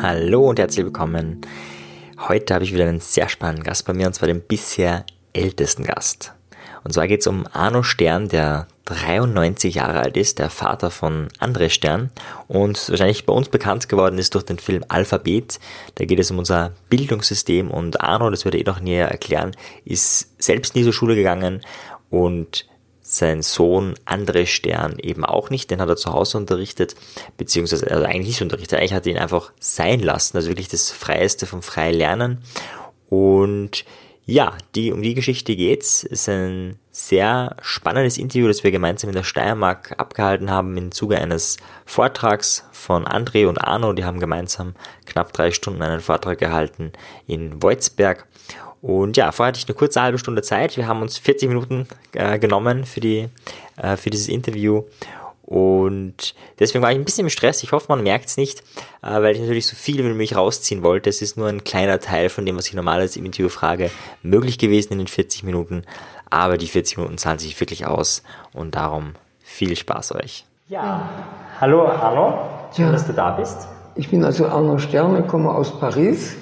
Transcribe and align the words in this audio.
Hallo 0.00 0.48
und 0.48 0.58
herzlich 0.58 0.84
willkommen. 0.84 1.40
Heute 2.28 2.54
habe 2.54 2.64
ich 2.64 2.72
wieder 2.72 2.86
einen 2.86 3.00
sehr 3.00 3.28
spannenden 3.28 3.64
Gast 3.64 3.86
bei 3.86 3.92
mir 3.92 4.06
und 4.06 4.14
zwar 4.14 4.28
den 4.28 4.40
bisher 4.40 5.04
ältesten 5.32 5.84
Gast. 5.84 6.34
Und 6.84 6.92
zwar 6.92 7.06
geht 7.06 7.20
es 7.20 7.26
um 7.26 7.46
Arno 7.52 7.82
Stern, 7.82 8.28
der 8.28 8.66
93 8.86 9.76
Jahre 9.76 10.00
alt 10.00 10.16
ist, 10.16 10.38
der 10.38 10.50
Vater 10.50 10.90
von 10.90 11.28
André 11.38 11.70
Stern 11.70 12.10
und 12.48 12.90
wahrscheinlich 12.90 13.26
bei 13.26 13.32
uns 13.32 13.48
bekannt 13.48 13.88
geworden 13.88 14.18
ist 14.18 14.34
durch 14.34 14.44
den 14.44 14.58
Film 14.58 14.84
Alphabet. 14.88 15.60
Da 15.94 16.04
geht 16.04 16.18
es 16.18 16.30
um 16.30 16.38
unser 16.38 16.72
Bildungssystem 16.88 17.70
und 17.70 18.00
Arno, 18.00 18.30
das 18.30 18.44
wird 18.44 18.54
er 18.54 18.60
eh 18.60 18.64
noch 18.64 18.80
näher 18.80 19.08
erklären, 19.08 19.52
ist 19.84 20.42
selbst 20.42 20.74
nie 20.74 20.82
zur 20.82 20.92
Schule 20.92 21.14
gegangen 21.14 21.62
und 22.10 22.66
sein 23.12 23.42
Sohn 23.42 23.94
André 24.06 24.46
Stern 24.46 24.98
eben 24.98 25.24
auch 25.24 25.50
nicht, 25.50 25.70
den 25.70 25.82
hat 25.82 25.88
er 25.90 25.96
zu 25.96 26.12
Hause 26.12 26.38
unterrichtet, 26.38 26.94
beziehungsweise 27.36 27.90
also 27.90 28.04
eigentlich 28.04 28.28
nicht 28.28 28.42
unterrichtet, 28.42 28.78
eigentlich 28.78 28.94
hat 28.94 29.06
er 29.06 29.12
ihn 29.12 29.18
einfach 29.18 29.52
sein 29.60 30.00
lassen, 30.00 30.38
also 30.38 30.48
wirklich 30.48 30.68
das 30.68 30.90
Freieste 30.90 31.44
vom 31.44 31.62
Freilernen 31.62 32.38
und 33.10 33.84
ja, 34.24 34.56
die, 34.74 34.92
um 34.92 35.02
die 35.02 35.14
Geschichte 35.14 35.56
geht's. 35.56 36.04
Es 36.04 36.22
ist 36.22 36.28
ein 36.28 36.78
sehr 36.92 37.56
spannendes 37.60 38.18
Interview, 38.18 38.46
das 38.46 38.62
wir 38.62 38.70
gemeinsam 38.70 39.10
in 39.10 39.16
der 39.16 39.24
Steiermark 39.24 39.94
abgehalten 39.98 40.50
haben 40.50 40.76
im 40.76 40.92
Zuge 40.92 41.18
eines 41.18 41.56
Vortrags 41.84 42.64
von 42.70 43.04
André 43.04 43.48
und 43.48 43.58
Arno. 43.58 43.92
Die 43.92 44.04
haben 44.04 44.20
gemeinsam 44.20 44.74
knapp 45.06 45.32
drei 45.32 45.50
Stunden 45.50 45.82
einen 45.82 46.00
Vortrag 46.00 46.38
gehalten 46.38 46.92
in 47.26 47.62
Wolzberg. 47.62 48.26
Und 48.82 49.16
ja, 49.16 49.30
vorher 49.30 49.48
hatte 49.48 49.58
ich 49.58 49.68
eine 49.68 49.76
kurze 49.76 50.02
halbe 50.02 50.18
Stunde 50.18 50.42
Zeit. 50.42 50.76
Wir 50.76 50.88
haben 50.88 51.02
uns 51.02 51.16
40 51.16 51.48
Minuten 51.48 51.86
äh, 52.14 52.38
genommen 52.40 52.84
für 52.84 53.00
die, 53.00 53.28
äh, 53.76 53.96
für 53.96 54.10
dieses 54.10 54.28
Interview. 54.28 54.82
Und 55.44 56.34
deswegen 56.58 56.82
war 56.82 56.90
ich 56.90 56.98
ein 56.98 57.04
bisschen 57.04 57.26
im 57.26 57.30
Stress. 57.30 57.62
Ich 57.62 57.72
hoffe, 57.72 57.86
man 57.88 58.02
merkt 58.02 58.26
es 58.26 58.36
nicht, 58.36 58.60
äh, 59.02 59.22
weil 59.22 59.36
ich 59.36 59.40
natürlich 59.40 59.66
so 59.68 59.76
viel 59.76 59.98
wie 59.98 60.14
mich 60.14 60.34
rausziehen 60.34 60.82
wollte. 60.82 61.10
Es 61.10 61.22
ist 61.22 61.36
nur 61.36 61.48
ein 61.48 61.62
kleiner 61.62 62.00
Teil 62.00 62.28
von 62.28 62.44
dem, 62.44 62.56
was 62.56 62.66
ich 62.66 62.74
normalerweise 62.74 63.20
im 63.20 63.26
Interview 63.26 63.48
frage, 63.48 63.90
möglich 64.22 64.58
gewesen 64.58 64.94
in 64.94 64.98
den 64.98 65.08
40 65.08 65.44
Minuten. 65.44 65.84
Aber 66.30 66.58
die 66.58 66.66
40 66.66 66.96
Minuten 66.96 67.18
zahlen 67.18 67.38
sich 67.38 67.58
wirklich 67.60 67.86
aus. 67.86 68.24
Und 68.52 68.74
darum 68.74 69.12
viel 69.42 69.76
Spaß 69.76 70.16
euch. 70.16 70.44
Ja, 70.68 71.08
hallo 71.60 71.86
Arno. 71.86 72.48
Schön, 72.74 72.86
ja. 72.86 72.92
dass 72.92 73.06
du 73.06 73.12
da 73.12 73.30
bist. 73.32 73.68
Ich 73.94 74.08
bin 74.08 74.24
also 74.24 74.46
Arno 74.46 74.78
Sterne, 74.78 75.22
komme 75.24 75.50
aus 75.50 75.78
Paris, 75.78 76.34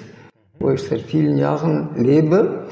wo 0.61 0.71
ich 0.71 0.83
seit 0.83 1.01
vielen 1.01 1.37
Jahren 1.37 1.89
lebe. 1.95 2.65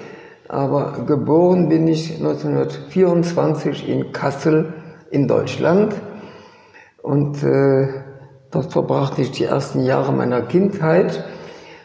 Aber 0.47 1.05
geboren 1.05 1.69
bin 1.69 1.87
ich 1.87 2.15
1924 2.17 3.87
in 3.87 4.11
Kassel 4.11 4.73
in 5.11 5.27
Deutschland 5.27 5.93
und 7.01 7.43
äh, 7.43 7.87
dort 8.51 8.71
verbrachte 8.71 9.21
ich 9.21 9.31
die 9.31 9.45
ersten 9.45 9.83
Jahre 9.83 10.11
meiner 10.11 10.41
Kindheit. 10.41 11.23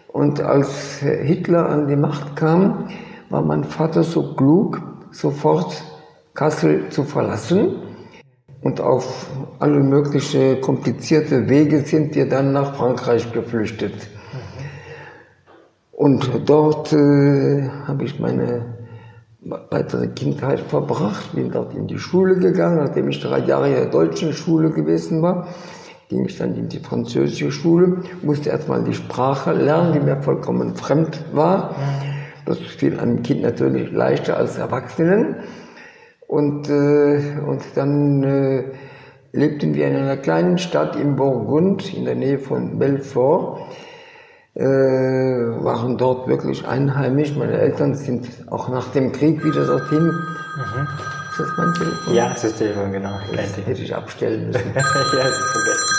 Und 0.08 0.40
als 0.40 0.98
Hitler 1.00 1.68
an 1.68 1.88
die 1.88 1.96
Macht 1.96 2.36
kam, 2.36 2.88
war 3.30 3.42
mein 3.42 3.64
Vater 3.64 4.02
so 4.02 4.34
klug, 4.34 4.80
sofort 5.10 5.82
Kassel 6.34 6.88
zu 6.90 7.04
verlassen. 7.04 7.82
Und 8.62 8.80
auf 8.80 9.26
alle 9.58 9.80
möglichen 9.80 10.60
komplizierte 10.60 11.48
Wege 11.48 11.80
sind 11.80 12.14
wir 12.14 12.28
dann 12.28 12.52
nach 12.52 12.76
Frankreich 12.76 13.30
geflüchtet. 13.32 14.08
Und 15.96 16.28
dort 16.46 16.92
äh, 16.92 17.68
habe 17.86 18.04
ich 18.04 18.18
meine 18.18 18.74
weitere 19.70 20.08
Kindheit 20.08 20.60
verbracht, 20.60 21.34
bin 21.34 21.50
dort 21.50 21.74
in 21.74 21.86
die 21.86 21.98
Schule 21.98 22.36
gegangen, 22.36 22.78
nachdem 22.78 23.08
ich 23.08 23.20
drei 23.20 23.38
Jahre 23.38 23.68
in 23.68 23.74
der 23.74 23.86
deutschen 23.86 24.32
Schule 24.32 24.70
gewesen 24.70 25.22
war, 25.22 25.48
ging 26.08 26.24
ich 26.24 26.36
dann 26.36 26.54
in 26.56 26.68
die 26.68 26.80
französische 26.80 27.52
Schule, 27.52 27.98
musste 28.22 28.50
erstmal 28.50 28.82
die 28.82 28.94
Sprache 28.94 29.52
lernen, 29.52 29.92
die 29.92 30.00
mir 30.00 30.20
vollkommen 30.22 30.74
fremd 30.74 31.24
war. 31.32 31.74
Das 32.46 32.58
fiel 32.58 32.98
einem 32.98 33.22
Kind 33.22 33.42
natürlich 33.42 33.90
leichter 33.92 34.36
als 34.36 34.58
Erwachsenen. 34.58 35.36
Und, 36.26 36.68
äh, 36.68 37.38
und 37.46 37.62
dann 37.74 38.22
äh, 38.24 38.64
lebten 39.32 39.74
wir 39.74 39.86
in 39.88 39.96
einer 39.96 40.16
kleinen 40.16 40.58
Stadt 40.58 40.96
im 40.96 41.16
Burgund 41.16 41.94
in 41.94 42.04
der 42.04 42.16
Nähe 42.16 42.38
von 42.38 42.78
Belfort 42.78 43.60
äh, 44.54 44.62
waren 44.64 45.98
dort 45.98 46.28
wirklich 46.28 46.66
einheimisch. 46.66 47.34
Meine 47.34 47.58
Eltern 47.58 47.94
sind 47.94 48.28
auch 48.50 48.68
nach 48.68 48.88
dem 48.92 49.12
Krieg 49.12 49.44
wieder 49.44 49.66
dorthin. 49.66 50.06
Mhm. 50.06 50.88
Ist 51.30 51.40
das 51.40 51.48
mein 51.56 51.74
Telefon? 51.74 52.14
Ja, 52.14 52.28
das 52.28 52.44
ist 52.44 52.52
das 52.52 52.58
Telefon, 52.58 52.92
genau. 52.92 53.10
Das 53.34 53.56
hätte 53.56 53.82
ich 53.82 53.94
abstellen 53.94 54.46
müssen. 54.52 54.72
ja, 54.74 54.82
vergessen. 54.82 55.96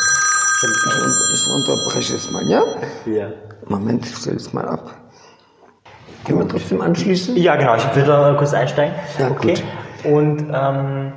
Ich, 1.33 1.47
unterbreche 1.53 2.16
es 2.16 2.31
mal, 2.31 2.43
ja? 2.47 2.63
Ja. 3.05 3.27
Moment, 3.67 4.05
ich 4.05 4.16
stelle 4.16 4.38
es 4.38 4.53
mal 4.53 4.66
ab. 4.66 4.95
Können 6.25 6.39
wir 6.39 6.47
trotzdem 6.47 6.81
anschließen? 6.81 7.35
Ja, 7.35 7.55
genau. 7.57 7.75
Ich 7.75 7.95
würde 7.95 8.35
kurz 8.37 8.53
einsteigen. 8.53 8.95
Ja, 9.19 9.29
okay. 9.29 9.55
Gut. 10.01 10.11
Und 10.11 10.49
ähm, 10.53 11.13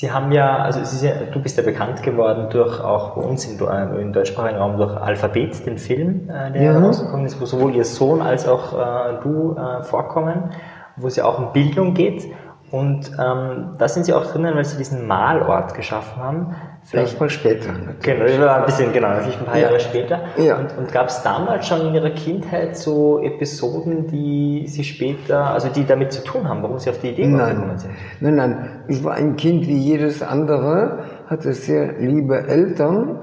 Sie 0.00 0.10
haben 0.10 0.32
ja, 0.32 0.56
also 0.56 0.80
ja, 1.04 1.12
du 1.30 1.42
bist 1.42 1.58
ja 1.58 1.62
bekannt 1.62 2.02
geworden 2.02 2.46
durch 2.48 2.80
auch 2.80 3.16
bei 3.16 3.20
uns 3.20 3.44
im, 3.44 3.60
äh, 3.68 4.00
im 4.00 4.14
deutschsprachigen 4.14 4.58
Raum 4.58 4.78
durch 4.78 4.96
Alphabet, 4.96 5.66
den 5.66 5.76
Film, 5.76 6.30
äh, 6.30 6.50
der 6.52 6.62
ja. 6.62 6.78
rausgekommen 6.78 7.26
ist, 7.26 7.38
wo 7.38 7.44
sowohl 7.44 7.74
Ihr 7.74 7.84
Sohn 7.84 8.22
als 8.22 8.48
auch 8.48 8.72
äh, 8.72 9.20
du 9.22 9.56
äh, 9.58 9.82
vorkommen, 9.82 10.52
wo 10.96 11.06
es 11.06 11.16
ja 11.16 11.26
auch 11.26 11.38
um 11.38 11.52
Bildung 11.52 11.92
geht. 11.92 12.32
Und 12.70 13.10
ähm, 13.18 13.74
da 13.78 13.88
sind 13.88 14.06
Sie 14.06 14.12
auch 14.12 14.26
drinnen, 14.26 14.54
weil 14.54 14.64
Sie 14.64 14.76
diesen 14.76 15.06
Malort 15.06 15.74
geschaffen 15.74 16.22
haben. 16.22 16.54
Vielleicht 16.84 17.18
mal 17.18 17.28
später. 17.28 17.72
Natürlich. 17.72 18.36
Genau, 18.36 18.48
ein 18.48 18.64
bisschen, 18.64 18.92
genau, 18.92 19.08
natürlich 19.08 19.38
ein 19.38 19.44
paar 19.44 19.56
ja. 19.56 19.62
Jahre 19.62 19.80
später. 19.80 20.20
Ja. 20.36 20.56
Und, 20.56 20.78
und 20.78 20.92
gab 20.92 21.08
es 21.08 21.22
damals 21.22 21.66
schon 21.66 21.88
in 21.88 21.94
Ihrer 21.94 22.10
Kindheit 22.10 22.76
so 22.76 23.20
Episoden, 23.22 24.06
die 24.06 24.64
Sie 24.68 24.84
später, 24.84 25.50
also 25.50 25.68
die 25.68 25.84
damit 25.84 26.12
zu 26.12 26.22
tun 26.22 26.48
haben, 26.48 26.62
warum 26.62 26.78
Sie 26.78 26.90
auf 26.90 26.98
die 27.00 27.10
Idee 27.10 27.26
gekommen 27.26 27.76
sind? 27.76 27.90
Nein, 28.20 28.36
nein. 28.36 28.82
Ich 28.88 29.02
war 29.02 29.14
ein 29.14 29.36
Kind 29.36 29.66
wie 29.66 29.76
jedes 29.76 30.22
andere, 30.22 31.04
hatte 31.26 31.52
sehr 31.52 31.98
liebe 31.98 32.46
Eltern. 32.46 33.18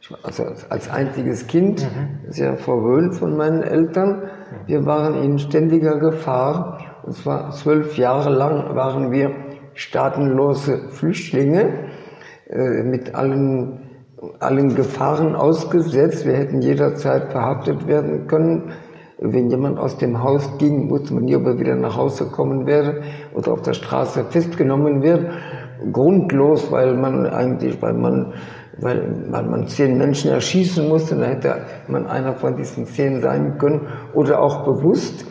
Ich 0.00 0.10
war 0.10 0.18
also 0.22 0.44
als 0.68 0.90
einziges 0.90 1.46
Kind 1.48 1.82
mhm. 1.82 2.32
sehr 2.32 2.56
verwöhnt 2.56 3.14
von 3.14 3.36
meinen 3.36 3.62
Eltern. 3.62 4.22
Wir 4.66 4.86
waren 4.86 5.22
in 5.22 5.38
ständiger 5.38 5.98
Gefahr. 5.98 6.91
Und 7.04 7.14
zwar 7.14 7.50
zwölf 7.50 7.96
Jahre 7.96 8.30
lang 8.30 8.76
waren 8.76 9.10
wir 9.10 9.30
staatenlose 9.74 10.90
Flüchtlinge 10.90 11.88
äh, 12.48 12.82
mit 12.84 13.14
allen, 13.14 13.90
allen 14.38 14.74
Gefahren 14.74 15.34
ausgesetzt. 15.34 16.26
Wir 16.26 16.34
hätten 16.34 16.60
jederzeit 16.60 17.32
verhaftet 17.32 17.86
werden 17.86 18.26
können. 18.26 18.72
Wenn 19.18 19.50
jemand 19.50 19.78
aus 19.78 19.98
dem 19.98 20.22
Haus 20.22 20.58
ging, 20.58 20.90
wusste 20.90 21.14
man 21.14 21.24
nie, 21.24 21.36
ob 21.36 21.46
er 21.46 21.58
wieder 21.58 21.76
nach 21.76 21.96
Hause 21.96 22.26
kommen 22.26 22.66
werde 22.66 23.02
oder 23.34 23.52
auf 23.52 23.62
der 23.62 23.72
Straße 23.72 24.24
festgenommen 24.24 25.02
wird. 25.02 25.30
Grundlos, 25.92 26.70
weil 26.70 26.94
man 26.94 27.26
eigentlich, 27.26 27.80
weil 27.82 27.94
man, 27.94 28.34
weil, 28.80 29.26
weil 29.30 29.44
man 29.44 29.66
zehn 29.66 29.96
Menschen 29.96 30.30
erschießen 30.30 30.88
musste, 30.88 31.16
dann 31.16 31.28
hätte 31.28 31.54
man 31.88 32.06
einer 32.06 32.34
von 32.34 32.56
diesen 32.56 32.86
zehn 32.86 33.20
sein 33.20 33.58
können 33.58 33.88
oder 34.14 34.40
auch 34.40 34.64
bewusst 34.64 35.24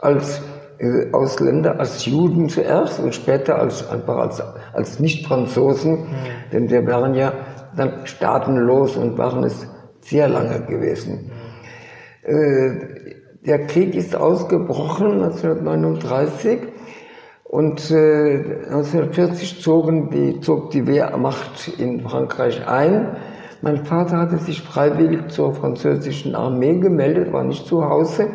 als 0.00 0.42
Ausländer, 1.12 1.78
als 1.78 2.04
Juden 2.04 2.48
zuerst 2.48 3.00
und 3.00 3.14
später 3.14 3.58
als, 3.58 3.88
einfach 3.88 4.16
als, 4.16 4.42
als 4.72 4.98
Nicht-Franzosen, 4.98 5.92
mhm. 5.92 6.06
denn 6.52 6.70
wir 6.70 6.86
waren 6.86 7.14
ja 7.14 7.32
dann 7.76 8.06
staatenlos 8.06 8.96
und 8.96 9.16
waren 9.18 9.44
es 9.44 9.66
sehr 10.00 10.28
lange 10.28 10.60
gewesen. 10.62 11.30
Mhm. 12.26 12.34
Äh, 12.34 13.04
der 13.46 13.66
Krieg 13.66 13.94
ist 13.94 14.16
ausgebrochen 14.16 15.22
1939 15.22 16.60
und 17.44 17.90
äh, 17.90 18.64
1940 18.66 19.60
zogen 19.62 20.10
die, 20.10 20.40
zog 20.40 20.70
die 20.70 20.86
Wehrmacht 20.86 21.68
in 21.78 22.00
Frankreich 22.00 22.66
ein. 22.66 23.16
Mein 23.60 23.84
Vater 23.84 24.18
hatte 24.18 24.38
sich 24.38 24.62
freiwillig 24.62 25.28
zur 25.28 25.54
französischen 25.54 26.34
Armee 26.34 26.78
gemeldet, 26.78 27.32
war 27.32 27.44
nicht 27.44 27.66
zu 27.66 27.88
Hause. 27.88 28.28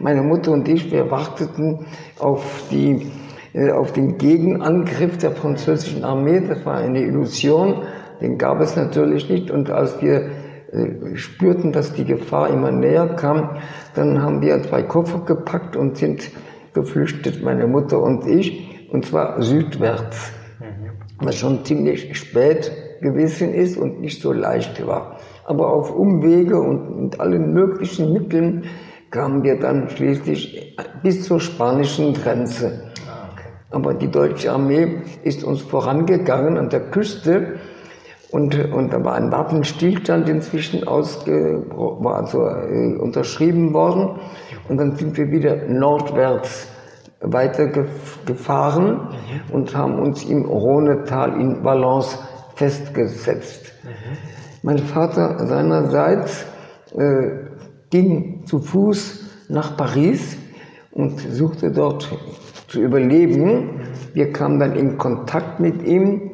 Meine 0.00 0.22
Mutter 0.22 0.52
und 0.52 0.66
ich, 0.66 0.90
wir 0.90 1.10
warteten 1.10 1.84
auf, 2.18 2.64
die, 2.70 3.06
äh, 3.52 3.70
auf 3.70 3.92
den 3.92 4.16
Gegenangriff 4.16 5.18
der 5.18 5.32
französischen 5.32 6.04
Armee. 6.04 6.40
Das 6.40 6.64
war 6.64 6.78
eine 6.78 7.02
Illusion, 7.02 7.82
den 8.22 8.38
gab 8.38 8.62
es 8.62 8.76
natürlich 8.76 9.28
nicht. 9.28 9.50
Und 9.50 9.70
als 9.70 10.00
wir 10.00 10.30
äh, 10.72 11.16
spürten, 11.16 11.72
dass 11.72 11.92
die 11.92 12.06
Gefahr 12.06 12.48
immer 12.48 12.72
näher 12.72 13.08
kam, 13.08 13.58
dann 13.94 14.22
haben 14.22 14.40
wir 14.40 14.62
zwei 14.62 14.84
Koffer 14.84 15.20
gepackt 15.26 15.76
und 15.76 15.98
sind 15.98 16.30
geflüchtet, 16.72 17.42
meine 17.42 17.66
Mutter 17.66 18.00
und 18.00 18.26
ich, 18.26 18.88
und 18.90 19.04
zwar 19.04 19.42
südwärts, 19.42 20.32
mhm. 20.60 21.26
was 21.26 21.36
schon 21.36 21.62
ziemlich 21.66 22.16
spät 22.16 22.72
gewesen 23.02 23.52
ist 23.52 23.76
und 23.76 24.00
nicht 24.00 24.22
so 24.22 24.32
leicht 24.32 24.86
war. 24.86 25.18
Aber 25.44 25.70
auf 25.74 25.94
Umwege 25.94 26.58
und 26.58 27.02
mit 27.02 27.20
allen 27.20 27.52
möglichen 27.52 28.14
Mitteln 28.14 28.64
kamen 29.10 29.42
wir 29.42 29.58
dann 29.58 29.88
schließlich 29.90 30.76
bis 31.02 31.24
zur 31.24 31.40
spanischen 31.40 32.14
Grenze. 32.14 32.90
Ah, 33.08 33.28
Aber 33.70 33.94
die 33.94 34.10
deutsche 34.10 34.52
Armee 34.52 35.02
ist 35.24 35.44
uns 35.44 35.62
vorangegangen 35.62 36.58
an 36.58 36.68
der 36.68 36.90
Küste 36.90 37.58
Und, 38.30 38.54
und 38.72 38.92
da 38.92 39.04
war 39.04 39.14
ein 39.14 39.32
Waffenstillstand 39.32 40.28
inzwischen 40.28 40.86
ausge, 40.86 41.64
war 41.68 42.16
also 42.16 42.46
äh, 42.46 42.96
unterschrieben 42.96 43.74
worden. 43.74 44.20
Und 44.68 44.76
dann 44.78 44.94
sind 44.94 45.16
wir 45.16 45.30
wieder 45.32 45.56
nordwärts 45.66 46.68
weitergefahren 47.20 48.86
mhm. 48.86 49.54
und 49.54 49.76
haben 49.76 49.98
uns 49.98 50.24
im 50.24 50.44
Rhonetal 50.44 51.40
in 51.40 51.64
Valence 51.64 52.18
festgesetzt. 52.54 53.72
Mhm. 53.82 54.16
Mein 54.62 54.78
Vater 54.78 55.44
seinerseits 55.46 56.46
äh, 56.96 57.30
ging 57.90 58.44
zu 58.46 58.60
Fuß 58.60 59.46
nach 59.48 59.76
Paris 59.76 60.36
und 60.92 61.18
suchte 61.20 61.70
dort 61.70 62.08
zu 62.68 62.80
überleben. 62.80 63.80
Wir 64.14 64.32
kamen 64.32 64.60
dann 64.60 64.74
in 64.74 64.96
Kontakt 64.96 65.60
mit 65.60 65.82
ihm 65.82 66.30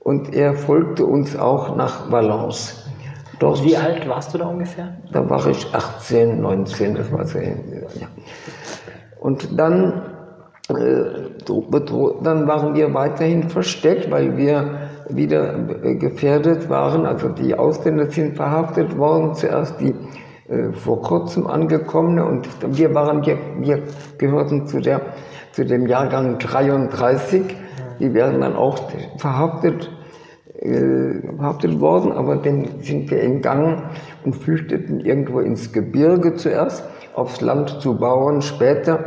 und 0.00 0.34
er 0.34 0.54
folgte 0.54 1.04
uns 1.04 1.36
auch 1.36 1.76
nach 1.76 2.10
Valence. 2.10 2.84
Dort, 3.38 3.64
Wie 3.64 3.76
alt 3.76 4.06
warst 4.08 4.34
du 4.34 4.38
da 4.38 4.46
ungefähr? 4.46 4.96
Da 5.12 5.28
war 5.28 5.46
ich 5.46 5.66
18, 5.72 6.40
19, 6.40 6.94
das 6.94 7.10
war 7.10 7.24
sehr, 7.24 7.54
ja. 7.98 8.06
Und 9.18 9.58
dann, 9.58 10.02
äh, 10.68 10.74
dann 12.22 12.46
waren 12.46 12.74
wir 12.74 12.92
weiterhin 12.92 13.48
versteckt, 13.48 14.10
weil 14.10 14.36
wir 14.36 14.80
wieder 15.08 15.54
gefährdet 15.98 16.68
waren. 16.68 17.06
Also 17.06 17.28
die 17.28 17.54
Ausländer 17.54 18.10
sind 18.10 18.36
verhaftet 18.36 18.96
worden, 18.96 19.34
zuerst 19.34 19.80
die 19.80 19.94
äh, 20.50 20.72
vor 20.72 21.00
kurzem 21.02 21.46
angekommene 21.46 22.24
und 22.24 22.48
wir 22.66 22.92
waren, 22.92 23.24
wir, 23.24 23.38
wir 23.60 23.82
gehörten 24.18 24.66
zu 24.66 24.80
der, 24.80 25.00
zu 25.52 25.64
dem 25.64 25.86
Jahrgang 25.86 26.38
33. 26.38 27.56
Die 28.00 28.14
werden 28.14 28.40
dann 28.40 28.56
auch 28.56 28.90
verhaftet, 29.18 29.90
äh, 30.58 31.20
verhaftet 31.36 31.80
worden, 31.80 32.10
aber 32.10 32.36
dann 32.36 32.66
sind 32.80 33.10
wir 33.12 33.22
entgangen 33.22 33.82
und 34.24 34.34
flüchteten 34.34 34.98
irgendwo 34.98 35.38
ins 35.38 35.72
Gebirge 35.72 36.34
zuerst, 36.34 36.84
aufs 37.14 37.40
Land 37.40 37.80
zu 37.80 37.96
bauen, 37.98 38.42
später 38.42 39.04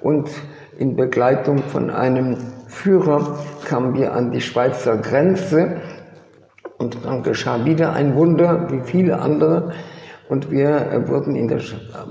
und 0.00 0.30
in 0.78 0.96
Begleitung 0.96 1.58
von 1.58 1.90
einem 1.90 2.36
Führer 2.68 3.38
kamen 3.66 3.94
wir 3.94 4.14
an 4.14 4.30
die 4.30 4.40
Schweizer 4.40 4.96
Grenze 4.96 5.76
und 6.78 7.04
dann 7.04 7.22
geschah 7.22 7.64
wieder 7.64 7.92
ein 7.92 8.14
Wunder, 8.14 8.68
wie 8.70 8.80
viele 8.80 9.20
andere. 9.20 9.72
Und 10.28 10.50
wir, 10.50 10.68
äh, 10.68 11.08
wurden 11.08 11.34
in 11.34 11.48
der, 11.48 11.60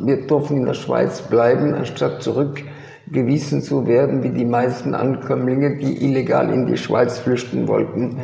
wir 0.02 0.26
durften 0.26 0.58
in 0.58 0.66
der 0.66 0.74
Schweiz 0.74 1.22
bleiben, 1.22 1.76
anstatt 1.76 2.24
zurückgewiesen 2.24 3.62
zu 3.62 3.86
werden, 3.86 4.24
wie 4.24 4.30
die 4.30 4.46
meisten 4.46 4.96
Ankömmlinge, 4.96 5.78
die 5.78 6.04
illegal 6.04 6.50
in 6.50 6.66
die 6.66 6.78
Schweiz 6.78 7.20
flüchten 7.20 7.68
wollten. 7.68 8.18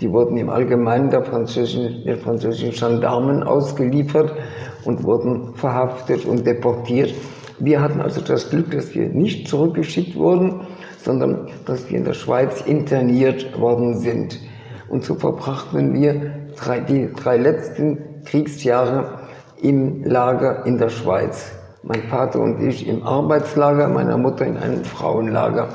Die 0.00 0.10
wurden 0.12 0.36
im 0.36 0.50
Allgemeinen 0.50 1.10
der 1.10 1.22
französischen, 1.22 2.04
der 2.04 2.18
französischen 2.18 2.72
Gendarmen 2.72 3.42
ausgeliefert 3.42 4.34
und 4.84 5.02
wurden 5.02 5.54
verhaftet 5.54 6.26
und 6.26 6.46
deportiert. 6.46 7.14
Wir 7.58 7.80
hatten 7.80 8.00
also 8.00 8.20
das 8.20 8.50
Glück, 8.50 8.70
dass 8.70 8.94
wir 8.94 9.08
nicht 9.08 9.48
zurückgeschickt 9.48 10.14
wurden, 10.14 10.60
sondern 11.02 11.48
dass 11.64 11.90
wir 11.90 11.98
in 11.98 12.04
der 12.04 12.12
Schweiz 12.12 12.60
interniert 12.66 13.58
worden 13.58 13.98
sind. 13.98 14.38
Und 14.88 15.04
so 15.04 15.14
verbrachten 15.14 15.94
wir 15.94 16.32
drei, 16.56 16.80
die 16.80 17.10
drei 17.12 17.38
letzten 17.38 18.22
Kriegsjahre 18.24 19.27
im 19.62 20.04
Lager 20.04 20.64
in 20.66 20.78
der 20.78 20.88
Schweiz. 20.88 21.52
Mein 21.82 22.02
Vater 22.04 22.40
und 22.40 22.60
ich 22.60 22.86
im 22.86 23.02
Arbeitslager, 23.02 23.88
meine 23.88 24.16
Mutter 24.16 24.46
in 24.46 24.56
einem 24.56 24.84
Frauenlager. 24.84 25.68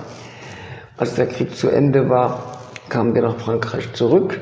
Als 0.97 1.15
der 1.15 1.27
Krieg 1.27 1.56
zu 1.56 1.69
Ende 1.69 2.09
war, 2.09 2.59
kamen 2.89 3.15
wir 3.15 3.21
nach 3.21 3.38
Frankreich 3.38 3.94
zurück 3.94 4.39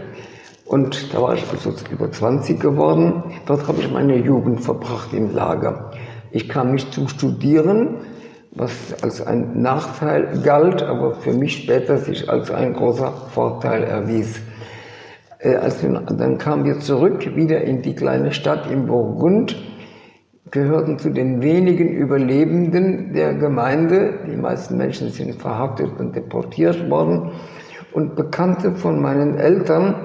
und 0.65 1.13
da 1.13 1.21
war 1.21 1.33
ich 1.33 1.45
also 1.51 1.73
über 1.91 2.11
20 2.11 2.59
geworden. 2.59 3.23
Dort 3.45 3.67
habe 3.67 3.81
ich 3.81 3.91
meine 3.91 4.15
Jugend 4.15 4.61
verbracht 4.61 5.13
im 5.13 5.33
Lager. 5.33 5.91
Ich 6.31 6.47
kam 6.47 6.71
nicht 6.71 6.93
zum 6.93 7.07
Studieren, 7.07 7.97
was 8.51 8.71
als 9.01 9.25
ein 9.25 9.61
Nachteil 9.61 10.41
galt, 10.43 10.81
aber 10.81 11.15
für 11.15 11.33
mich 11.33 11.63
später 11.63 11.97
sich 11.97 12.29
als 12.29 12.51
ein 12.51 12.73
großer 12.73 13.11
Vorteil 13.33 13.83
erwies. 13.83 14.41
Äh, 15.41 15.55
als 15.55 15.81
wir, 15.81 15.89
dann 15.89 16.37
kamen 16.37 16.65
wir 16.65 16.79
zurück 16.79 17.35
wieder 17.35 17.61
in 17.61 17.81
die 17.81 17.95
kleine 17.95 18.31
Stadt 18.31 18.69
im 18.69 18.85
Burgund, 18.85 19.55
gehörten 20.51 20.99
zu 20.99 21.09
den 21.09 21.41
wenigen 21.41 21.89
Überlebenden 21.89 23.13
der 23.13 23.33
Gemeinde. 23.33 24.19
Die 24.27 24.35
meisten 24.35 24.77
Menschen 24.77 25.09
sind 25.09 25.41
verhaftet 25.41 25.99
und 25.99 26.15
deportiert 26.15 26.89
worden. 26.89 27.31
Und 27.93 28.15
Bekannte 28.15 28.73
von 28.73 29.01
meinen 29.01 29.37
Eltern 29.37 29.95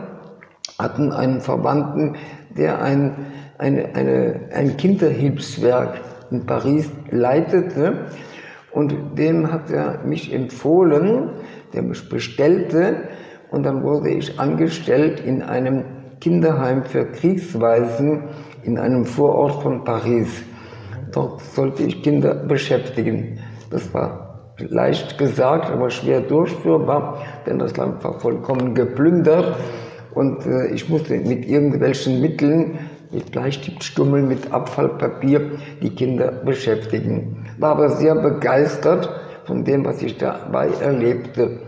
hatten 0.79 1.13
einen 1.13 1.41
Verwandten, 1.41 2.17
der 2.57 2.81
ein, 2.81 3.15
eine, 3.59 3.95
eine, 3.95 4.41
ein 4.55 4.77
Kinderhilfswerk 4.77 6.01
in 6.31 6.47
Paris 6.47 6.91
leitete. 7.11 8.07
Und 8.73 9.19
dem 9.19 9.53
hat 9.53 9.71
er 9.71 10.01
mich 10.05 10.33
empfohlen, 10.33 11.31
der 11.73 11.83
mich 11.83 12.09
bestellte, 12.09 13.09
und 13.57 13.63
dann 13.63 13.83
wurde 13.83 14.11
ich 14.11 14.39
angestellt 14.39 15.19
in 15.21 15.41
einem 15.41 15.83
Kinderheim 16.21 16.85
für 16.85 17.07
Kriegsweisen 17.07 18.25
in 18.65 18.79
einem 18.79 19.07
Vorort 19.07 19.63
von 19.63 19.83
Paris. 19.83 20.29
Dort 21.11 21.41
sollte 21.41 21.85
ich 21.85 22.03
Kinder 22.03 22.35
beschäftigen. 22.35 23.39
Das 23.71 23.95
war 23.95 24.53
leicht 24.59 25.17
gesagt, 25.17 25.71
aber 25.71 25.89
schwer 25.89 26.21
durchführbar, 26.21 27.23
denn 27.47 27.59
das 27.59 27.75
Land 27.79 28.05
war 28.05 28.21
vollkommen 28.21 28.75
geplündert 28.75 29.57
und 30.15 30.45
äh, 30.45 30.67
ich 30.75 30.91
musste 30.91 31.15
mit 31.15 31.47
irgendwelchen 31.47 32.21
Mitteln, 32.21 32.79
mit 33.11 33.33
Bleistiftstummel, 33.33 34.21
mit 34.21 34.53
Abfallpapier 34.53 35.53
die 35.81 35.95
Kinder 35.95 36.31
beschäftigen. 36.31 37.47
War 37.59 37.71
aber 37.71 37.89
sehr 37.89 38.17
begeistert 38.17 39.09
von 39.47 39.65
dem, 39.65 39.87
was 39.87 40.03
ich 40.03 40.19
dabei 40.19 40.69
erlebte. 40.83 41.61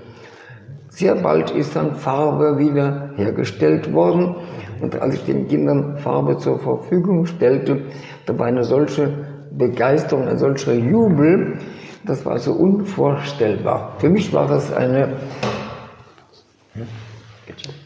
Sehr 0.91 1.15
bald 1.17 1.51
ist 1.51 1.77
dann 1.77 1.95
Farbe 1.97 2.59
wieder 2.59 3.11
hergestellt 3.17 3.93
worden. 3.93 4.37
Und 4.81 5.01
als 5.01 5.15
ich 5.15 5.25
den 5.25 5.49
Kindern 5.49 5.99
Farbe 5.99 6.39
zur 6.39 6.59
Verfügung 6.59 7.27
stellte, 7.27 7.83
da 8.27 8.39
war 8.39 8.47
eine 8.47 8.65
solche 8.65 9.13
Begeisterung, 9.51 10.29
ein 10.29 10.39
solcher 10.39 10.75
Jubel, 10.75 11.59
das 12.07 12.25
war 12.25 12.39
so 12.39 12.53
unvorstellbar. 12.53 13.97
Für 13.99 14.09
mich 14.09 14.33
war 14.33 14.51
es 14.51 14.73
eine, 14.73 15.17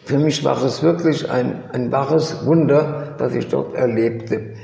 für 0.05 0.19
mich 0.19 0.45
war 0.45 0.63
es 0.63 0.83
wirklich 0.83 1.31
ein, 1.31 1.65
ein 1.73 1.91
wahres 1.91 2.47
Wunder, 2.47 3.15
das 3.19 3.35
ich 3.35 3.49
dort 3.49 3.75
erlebte. 3.75 4.55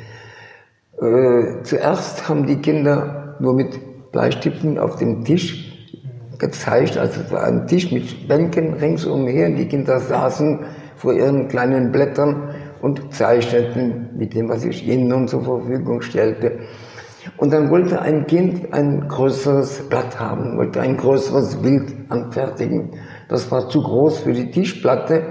Äh, 1.01 1.63
zuerst 1.63 2.29
haben 2.29 2.47
die 2.47 2.57
Kinder 2.57 3.37
nur 3.41 3.55
mit 3.55 4.13
Bleistiften 4.13 4.79
auf 4.79 4.97
dem 4.97 5.25
Tisch 5.25 5.68
gezeigt, 6.39 6.97
also 6.97 7.21
es 7.21 7.31
war 7.33 7.45
ein 7.45 7.67
Tisch 7.67 7.91
mit 7.91 8.29
Bänken 8.29 8.75
ringsumher, 8.75 9.51
die 9.51 9.67
Kinder 9.67 9.99
saßen 9.99 10.61
vor 10.97 11.13
ihren 11.13 11.49
kleinen 11.49 11.93
Blättern 11.93 12.55
und 12.81 13.13
zeichneten 13.13 14.11
mit 14.17 14.35
dem, 14.35 14.49
was 14.49 14.65
ich 14.65 14.87
ihnen 14.87 15.09
nun 15.09 15.29
zur 15.29 15.43
Verfügung 15.43 16.01
stellte. 16.01 16.59
Und 17.37 17.53
dann 17.53 17.71
wollte 17.71 18.01
ein 18.01 18.27
Kind 18.27 18.73
ein 18.73 19.07
größeres 19.09 19.89
Blatt 19.89 20.19
haben, 20.19 20.57
wollte 20.57 20.81
ein 20.81 20.97
größeres 20.97 21.57
Bild 21.57 21.93
anfertigen. 22.09 22.93
Das 23.29 23.51
war 23.51 23.69
zu 23.69 23.83
groß 23.83 24.21
für 24.21 24.33
die 24.33 24.51
Tischplatte 24.51 25.25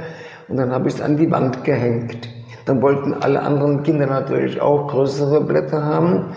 und 0.47 0.57
dann 0.57 0.71
habe 0.71 0.87
ich 0.87 0.95
es 0.95 1.01
an 1.01 1.17
die 1.17 1.31
Wand 1.31 1.63
gehängt. 1.63 2.29
Dann 2.65 2.81
wollten 2.81 3.13
alle 3.13 3.41
anderen 3.41 3.83
Kinder 3.83 4.05
natürlich 4.05 4.59
auch 4.61 4.87
größere 4.87 5.41
Blätter 5.41 5.83
haben 5.83 6.35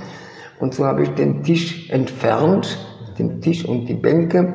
und 0.61 0.75
so 0.75 0.87
habe 0.87 1.03
ich 1.03 1.11
den 1.11 1.43
Tisch 1.43 1.91
entfernt 1.91 2.79
den 3.21 3.41
Tisch 3.41 3.65
und 3.65 3.87
die 3.87 3.95
Bänke 3.95 4.55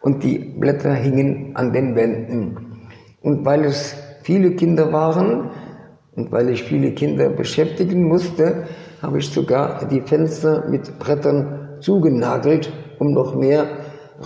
und 0.00 0.22
die 0.22 0.38
Blätter 0.38 0.94
hingen 0.94 1.54
an 1.54 1.72
den 1.72 1.94
Wänden. 1.94 2.88
Und 3.22 3.44
weil 3.44 3.64
es 3.64 3.94
viele 4.22 4.52
Kinder 4.52 4.92
waren 4.92 5.50
und 6.16 6.30
weil 6.32 6.50
ich 6.50 6.62
viele 6.62 6.92
Kinder 6.92 7.28
beschäftigen 7.30 8.08
musste, 8.08 8.64
habe 9.00 9.18
ich 9.18 9.28
sogar 9.28 9.86
die 9.86 10.00
Fenster 10.00 10.64
mit 10.68 10.98
Brettern 10.98 11.78
zugenagelt, 11.80 12.72
um 12.98 13.12
noch 13.12 13.34
mehr 13.34 13.66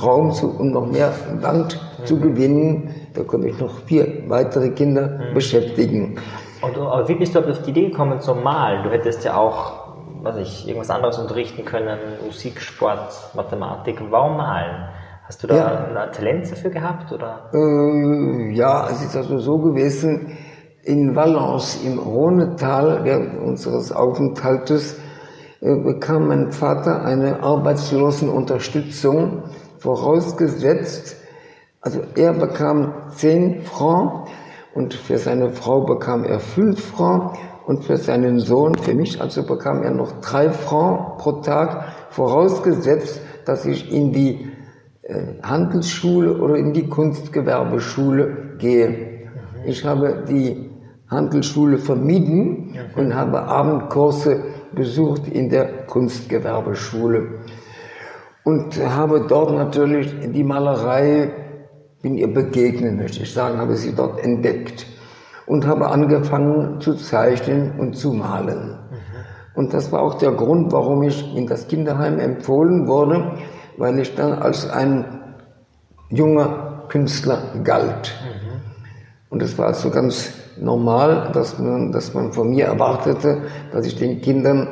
Raum 0.03 0.31
zu, 0.33 0.51
um 0.51 0.73
noch 0.73 0.87
mehr 0.91 1.13
Wand 1.41 1.81
zu 2.05 2.21
gewinnen. 2.21 2.91
Da 3.15 3.23
konnte 3.23 3.49
ich 3.49 3.59
noch 3.59 3.81
vier 3.87 4.25
weitere 4.29 4.71
Kinder 4.71 5.09
mhm. 5.09 5.35
beschäftigen. 5.35 6.17
Und 6.61 6.77
wie 7.09 7.15
bist 7.15 7.35
du 7.35 7.39
auf 7.41 7.63
die 7.63 7.71
Idee 7.71 7.89
gekommen 7.89 8.21
zum 8.21 8.43
Malen? 8.43 8.83
Du 8.85 8.91
hättest 8.91 9.25
ja 9.25 9.37
auch 9.37 9.86
was 10.23 10.37
ich, 10.39 10.67
irgendwas 10.67 10.91
anderes 10.91 11.19
unterrichten 11.19 11.65
können, 11.65 11.99
Musik, 12.25 12.61
Sport, 12.61 13.13
Mathematik. 13.35 14.01
Warum 14.11 14.37
malen? 14.37 14.89
Hast 15.25 15.43
du 15.43 15.47
da 15.49 15.57
ja. 15.57 16.05
ein 16.05 16.13
Talent 16.13 16.51
dafür 16.51 16.71
gehabt? 16.71 17.13
Oder? 17.13 17.51
Äh, 17.53 18.55
ja, 18.55 18.89
es 18.91 19.03
ist 19.03 19.17
also 19.17 19.39
so 19.39 19.59
gewesen, 19.59 20.39
in 20.85 21.17
Valence 21.17 21.83
im 21.85 21.99
Rhonetal 21.99 23.05
während 23.05 23.41
unseres 23.41 23.91
Aufenthaltes 23.91 25.01
äh, 25.61 25.75
bekam 25.75 26.29
mein 26.29 26.53
Vater 26.53 27.05
eine 27.05 27.43
Arbeitslosenunterstützung 27.43 29.43
vorausgesetzt. 29.79 31.17
Also 31.81 32.03
er 32.15 32.33
bekam 32.33 33.11
10 33.11 33.63
Francs 33.63 34.31
Und 34.77 34.93
für 34.93 35.17
seine 35.17 35.53
Frau 35.53 35.87
bekam 35.87 36.23
er 36.25 36.39
fünf 36.39 36.85
Francs 36.85 37.39
und 37.67 37.85
für 37.85 37.97
seinen 37.97 38.39
Sohn, 38.39 38.77
für 38.77 38.95
mich 38.95 39.21
also 39.21 39.43
bekam 39.43 39.83
er 39.83 39.91
noch 39.91 40.21
drei 40.21 40.51
Francs 40.51 41.23
pro 41.23 41.33
Tag, 41.43 41.93
vorausgesetzt, 42.11 43.21
dass 43.45 43.67
ich 43.67 43.93
in 43.93 44.13
die 44.13 44.49
äh, 45.03 45.43
Handelsschule 45.43 46.39
oder 46.39 46.57
in 46.57 46.73
die 46.73 46.89
Kunstgewerbeschule 46.89 48.57
gehe. 48.59 49.29
Ich 49.65 49.85
habe 49.85 50.25
die 50.29 50.71
Handelsschule 51.09 51.79
vermieden 51.79 52.77
und 52.97 53.15
habe 53.15 53.43
Abendkurse 53.43 54.45
besucht 54.73 55.27
in 55.29 55.51
der 55.51 55.87
Kunstgewerbeschule 55.87 57.41
und 58.45 58.77
habe 58.79 59.27
dort 59.29 59.53
natürlich 59.53 60.15
die 60.25 60.45
Malerei, 60.45 61.33
bin 62.01 62.17
ihr 62.17 62.33
begegnen, 62.33 62.97
möchte. 62.97 63.23
Ich 63.25 63.33
sagen, 63.33 63.59
habe 63.59 63.75
sie 63.75 63.93
dort 63.93 64.23
entdeckt 64.23 64.87
und 65.47 65.67
habe 65.67 65.89
angefangen 65.89 66.81
zu 66.81 66.95
zeichnen 66.95 67.79
und 67.79 67.97
zu 67.97 68.13
malen. 68.13 68.79
Und 69.55 69.73
das 69.73 69.91
war 69.91 70.03
auch 70.03 70.15
der 70.15 70.33
Grund, 70.33 70.73
warum 70.73 71.03
ich 71.03 71.35
in 71.35 71.47
das 71.47 71.69
Kinderheim 71.69 72.19
empfohlen 72.19 72.87
wurde, 72.87 73.33
weil 73.79 73.99
ich 73.99 74.15
dann 74.15 74.35
als 74.35 74.69
ein 74.69 75.05
junger 76.11 76.85
Künstler 76.89 77.39
galt. 77.65 78.15
Und 79.31 79.43
es 79.43 79.57
war 79.59 79.69
also 79.69 79.91
ganz 79.91 80.33
normal, 80.61 81.31
dass 81.33 81.59
man, 81.59 81.91
dass 81.91 82.13
man 82.15 82.33
von 82.33 82.51
mir 82.51 82.67
erwartete, 82.67 83.43
dass 83.73 83.87
ich 83.87 83.97
den 83.97 84.21
Kindern 84.21 84.69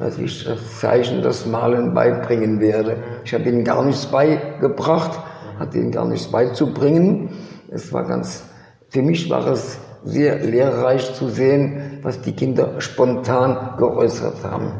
dass 0.00 0.18
ich 0.18 0.44
das 0.44 0.80
Zeichen, 0.80 1.22
das 1.22 1.44
Malen 1.44 1.92
beibringen 1.92 2.58
werde. 2.58 2.96
Ich 3.24 3.34
habe 3.34 3.44
ihnen 3.44 3.64
gar 3.64 3.84
nichts 3.84 4.06
beigebracht, 4.06 5.20
hatte 5.58 5.78
ihnen 5.78 5.92
gar 5.92 6.06
nichts 6.06 6.28
beizubringen. 6.28 7.30
Es 7.70 7.92
war 7.92 8.04
ganz, 8.04 8.44
für 8.88 9.02
mich 9.02 9.28
war 9.28 9.46
es 9.48 9.78
sehr 10.04 10.38
lehrreich 10.38 11.14
zu 11.14 11.28
sehen, 11.28 11.98
was 12.02 12.20
die 12.20 12.32
Kinder 12.32 12.80
spontan 12.80 13.76
geäußert 13.78 14.42
haben. 14.44 14.72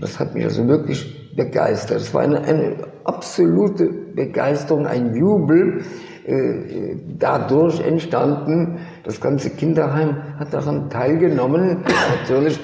Das 0.00 0.18
hat 0.18 0.34
mich 0.34 0.44
also 0.44 0.66
wirklich 0.68 1.34
begeistert. 1.36 2.00
Es 2.00 2.14
war 2.14 2.22
eine, 2.22 2.40
eine 2.42 2.76
absolute 3.04 3.88
Begeisterung, 4.14 4.86
ein 4.86 5.14
Jubel 5.14 5.82
äh, 6.26 6.96
dadurch 7.18 7.80
entstanden. 7.80 8.78
Das 9.04 9.20
ganze 9.20 9.50
Kinderheim 9.50 10.38
hat 10.38 10.52
daran 10.52 10.90
teilgenommen, 10.90 11.84
natürlich. 12.20 12.60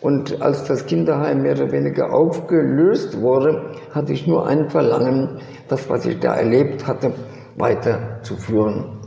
Und 0.00 0.42
als 0.42 0.64
das 0.64 0.86
Kinderheim 0.86 1.42
mehr 1.42 1.52
oder 1.52 1.70
weniger 1.70 2.12
aufgelöst 2.12 3.20
wurde, 3.20 3.70
hatte 3.92 4.12
ich 4.12 4.26
nur 4.26 4.48
ein 4.48 4.68
Verlangen, 4.68 5.38
das, 5.68 5.88
was 5.88 6.04
ich 6.06 6.18
da 6.18 6.34
erlebt 6.34 6.88
hatte, 6.88 7.12
weiterzuführen. 7.56 9.01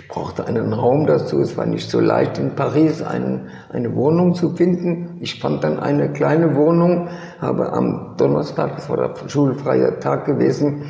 Ich 0.00 0.08
brauchte 0.08 0.46
einen 0.46 0.72
Raum 0.72 1.06
dazu. 1.06 1.40
Es 1.40 1.58
war 1.58 1.66
nicht 1.66 1.90
so 1.90 2.00
leicht 2.00 2.38
in 2.38 2.54
Paris 2.54 3.02
ein, 3.02 3.50
eine 3.70 3.94
Wohnung 3.94 4.34
zu 4.34 4.48
finden. 4.56 5.18
Ich 5.20 5.38
fand 5.38 5.62
dann 5.62 5.78
eine 5.78 6.10
kleine 6.10 6.56
Wohnung, 6.56 7.08
habe 7.38 7.70
am 7.74 8.14
Donnerstag, 8.16 8.76
das 8.76 8.88
war 8.88 8.96
der 8.96 9.28
schulfreie 9.28 9.98
Tag 9.98 10.24
gewesen, 10.24 10.86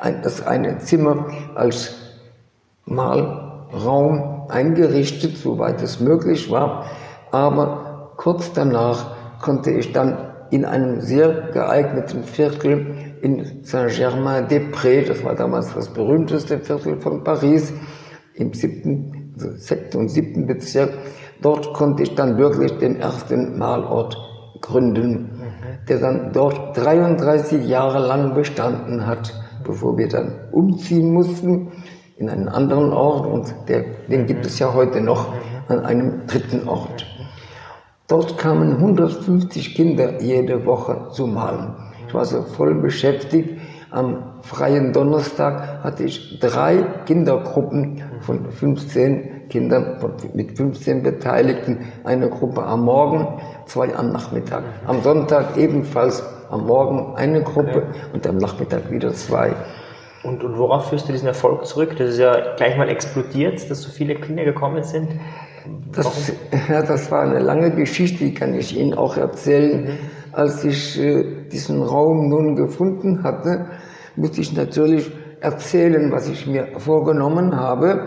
ein, 0.00 0.22
das 0.22 0.46
eine 0.46 0.78
Zimmer 0.78 1.26
als 1.54 1.96
Malraum 2.86 4.46
eingerichtet, 4.48 5.36
soweit 5.36 5.82
es 5.82 6.00
möglich 6.00 6.50
war. 6.50 6.86
Aber 7.32 8.12
kurz 8.16 8.54
danach 8.54 9.10
konnte 9.42 9.70
ich 9.70 9.92
dann 9.92 10.16
in 10.50 10.64
einem 10.64 11.02
sehr 11.02 11.50
geeigneten 11.52 12.24
Viertel 12.24 13.16
in 13.20 13.62
Saint-Germain-des-Prés, 13.64 15.08
das 15.08 15.22
war 15.24 15.34
damals 15.34 15.74
das 15.74 15.88
berühmteste 15.88 16.58
Viertel 16.58 16.98
von 17.00 17.22
Paris, 17.22 17.74
im 18.36 18.52
siebten, 18.52 19.32
also 19.34 19.50
sechsten 19.56 19.98
und 19.98 20.08
siebten 20.08 20.46
Bezirk. 20.46 20.90
Dort 21.42 21.74
konnte 21.74 22.02
ich 22.02 22.14
dann 22.14 22.38
wirklich 22.38 22.72
den 22.78 22.96
ersten 22.96 23.58
Malort 23.58 24.16
gründen, 24.60 25.30
der 25.88 25.98
dann 25.98 26.32
dort 26.32 26.76
33 26.76 27.66
Jahre 27.66 28.06
lang 28.06 28.34
bestanden 28.34 29.06
hat, 29.06 29.34
bevor 29.64 29.98
wir 29.98 30.08
dann 30.08 30.32
umziehen 30.52 31.12
mussten 31.12 31.72
in 32.16 32.30
einen 32.30 32.48
anderen 32.48 32.92
Ort 32.92 33.26
und 33.26 33.54
der, 33.68 33.84
den 34.08 34.26
gibt 34.26 34.46
es 34.46 34.58
ja 34.58 34.72
heute 34.72 35.00
noch 35.00 35.32
an 35.68 35.80
einem 35.80 36.26
dritten 36.26 36.66
Ort. 36.68 37.06
Dort 38.08 38.38
kamen 38.38 38.76
150 38.76 39.74
Kinder 39.74 40.22
jede 40.22 40.64
Woche 40.64 41.08
zu 41.10 41.26
malen. 41.26 41.74
Ich 42.06 42.14
war 42.14 42.24
so 42.24 42.42
voll 42.42 42.76
beschäftigt. 42.76 43.55
Am 43.90 44.40
freien 44.42 44.92
Donnerstag 44.92 45.84
hatte 45.84 46.04
ich 46.04 46.40
drei 46.40 46.84
Kindergruppen 47.06 48.02
von 48.20 48.50
15 48.50 49.48
Kindern, 49.48 49.98
mit 50.34 50.56
15 50.56 51.02
Beteiligten. 51.02 51.92
Eine 52.02 52.28
Gruppe 52.28 52.64
am 52.64 52.84
Morgen, 52.84 53.40
zwei 53.66 53.94
am 53.94 54.10
Nachmittag. 54.10 54.64
Am 54.86 55.02
Sonntag 55.02 55.56
ebenfalls 55.56 56.24
am 56.50 56.66
Morgen 56.66 57.14
eine 57.16 57.42
Gruppe 57.42 57.84
und 58.12 58.26
am 58.26 58.38
Nachmittag 58.38 58.90
wieder 58.90 59.12
zwei. 59.12 59.54
Und, 60.24 60.42
und 60.42 60.58
worauf 60.58 60.88
führst 60.88 61.08
du 61.08 61.12
diesen 61.12 61.28
Erfolg 61.28 61.64
zurück? 61.66 61.94
Das 61.96 62.10
ist 62.10 62.18
ja 62.18 62.56
gleich 62.56 62.76
mal 62.76 62.88
explodiert, 62.88 63.70
dass 63.70 63.82
so 63.82 63.90
viele 63.90 64.16
Kinder 64.16 64.44
gekommen 64.44 64.82
sind. 64.82 65.08
Das, 65.92 66.32
ja, 66.68 66.82
das 66.82 67.10
war 67.12 67.22
eine 67.22 67.38
lange 67.38 67.70
Geschichte, 67.70 68.24
die 68.24 68.34
kann 68.34 68.54
ich 68.54 68.76
Ihnen 68.76 68.94
auch 68.94 69.16
erzählen. 69.16 69.84
Mhm. 69.84 69.98
Als 70.36 70.62
ich 70.64 71.00
äh, 71.00 71.24
diesen 71.50 71.80
Raum 71.80 72.28
nun 72.28 72.56
gefunden 72.56 73.22
hatte, 73.22 73.70
musste 74.16 74.42
ich 74.42 74.54
natürlich 74.54 75.10
erzählen, 75.40 76.12
was 76.12 76.28
ich 76.28 76.46
mir 76.46 76.78
vorgenommen 76.78 77.56
habe. 77.56 78.06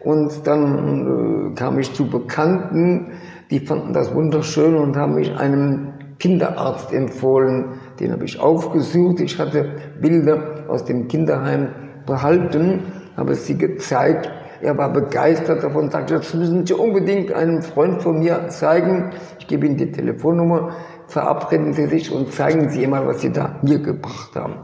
Und 0.00 0.44
dann 0.44 1.52
äh, 1.52 1.54
kam 1.54 1.78
ich 1.78 1.94
zu 1.94 2.10
Bekannten, 2.10 3.12
die 3.52 3.60
fanden 3.60 3.92
das 3.92 4.12
wunderschön 4.12 4.74
und 4.74 4.96
haben 4.96 5.14
mich 5.14 5.32
einem 5.36 5.92
Kinderarzt 6.18 6.92
empfohlen. 6.92 7.78
Den 8.00 8.10
habe 8.10 8.24
ich 8.24 8.40
aufgesucht. 8.40 9.20
Ich 9.20 9.38
hatte 9.38 9.76
Bilder 10.00 10.64
aus 10.66 10.84
dem 10.84 11.06
Kinderheim 11.06 11.68
behalten, 12.06 12.80
habe 13.16 13.36
sie 13.36 13.56
gezeigt 13.56 14.28
er 14.62 14.78
war 14.78 14.92
begeistert 14.92 15.64
davon 15.64 15.90
sagte, 15.90 16.14
das 16.14 16.32
müssen 16.34 16.64
Sie 16.64 16.72
unbedingt 16.72 17.32
einem 17.32 17.62
Freund 17.62 18.00
von 18.00 18.20
mir 18.20 18.46
zeigen. 18.48 19.10
Ich 19.40 19.48
gebe 19.48 19.66
Ihnen 19.66 19.76
die 19.76 19.90
Telefonnummer, 19.90 20.76
verabreden 21.12 21.74
Sie 21.74 21.86
sich 21.86 22.10
und 22.10 22.32
zeigen 22.32 22.70
Sie 22.70 22.86
mal, 22.86 23.06
was 23.06 23.20
Sie 23.20 23.30
da 23.30 23.56
mir 23.62 23.78
gebracht 23.78 24.34
haben. 24.34 24.54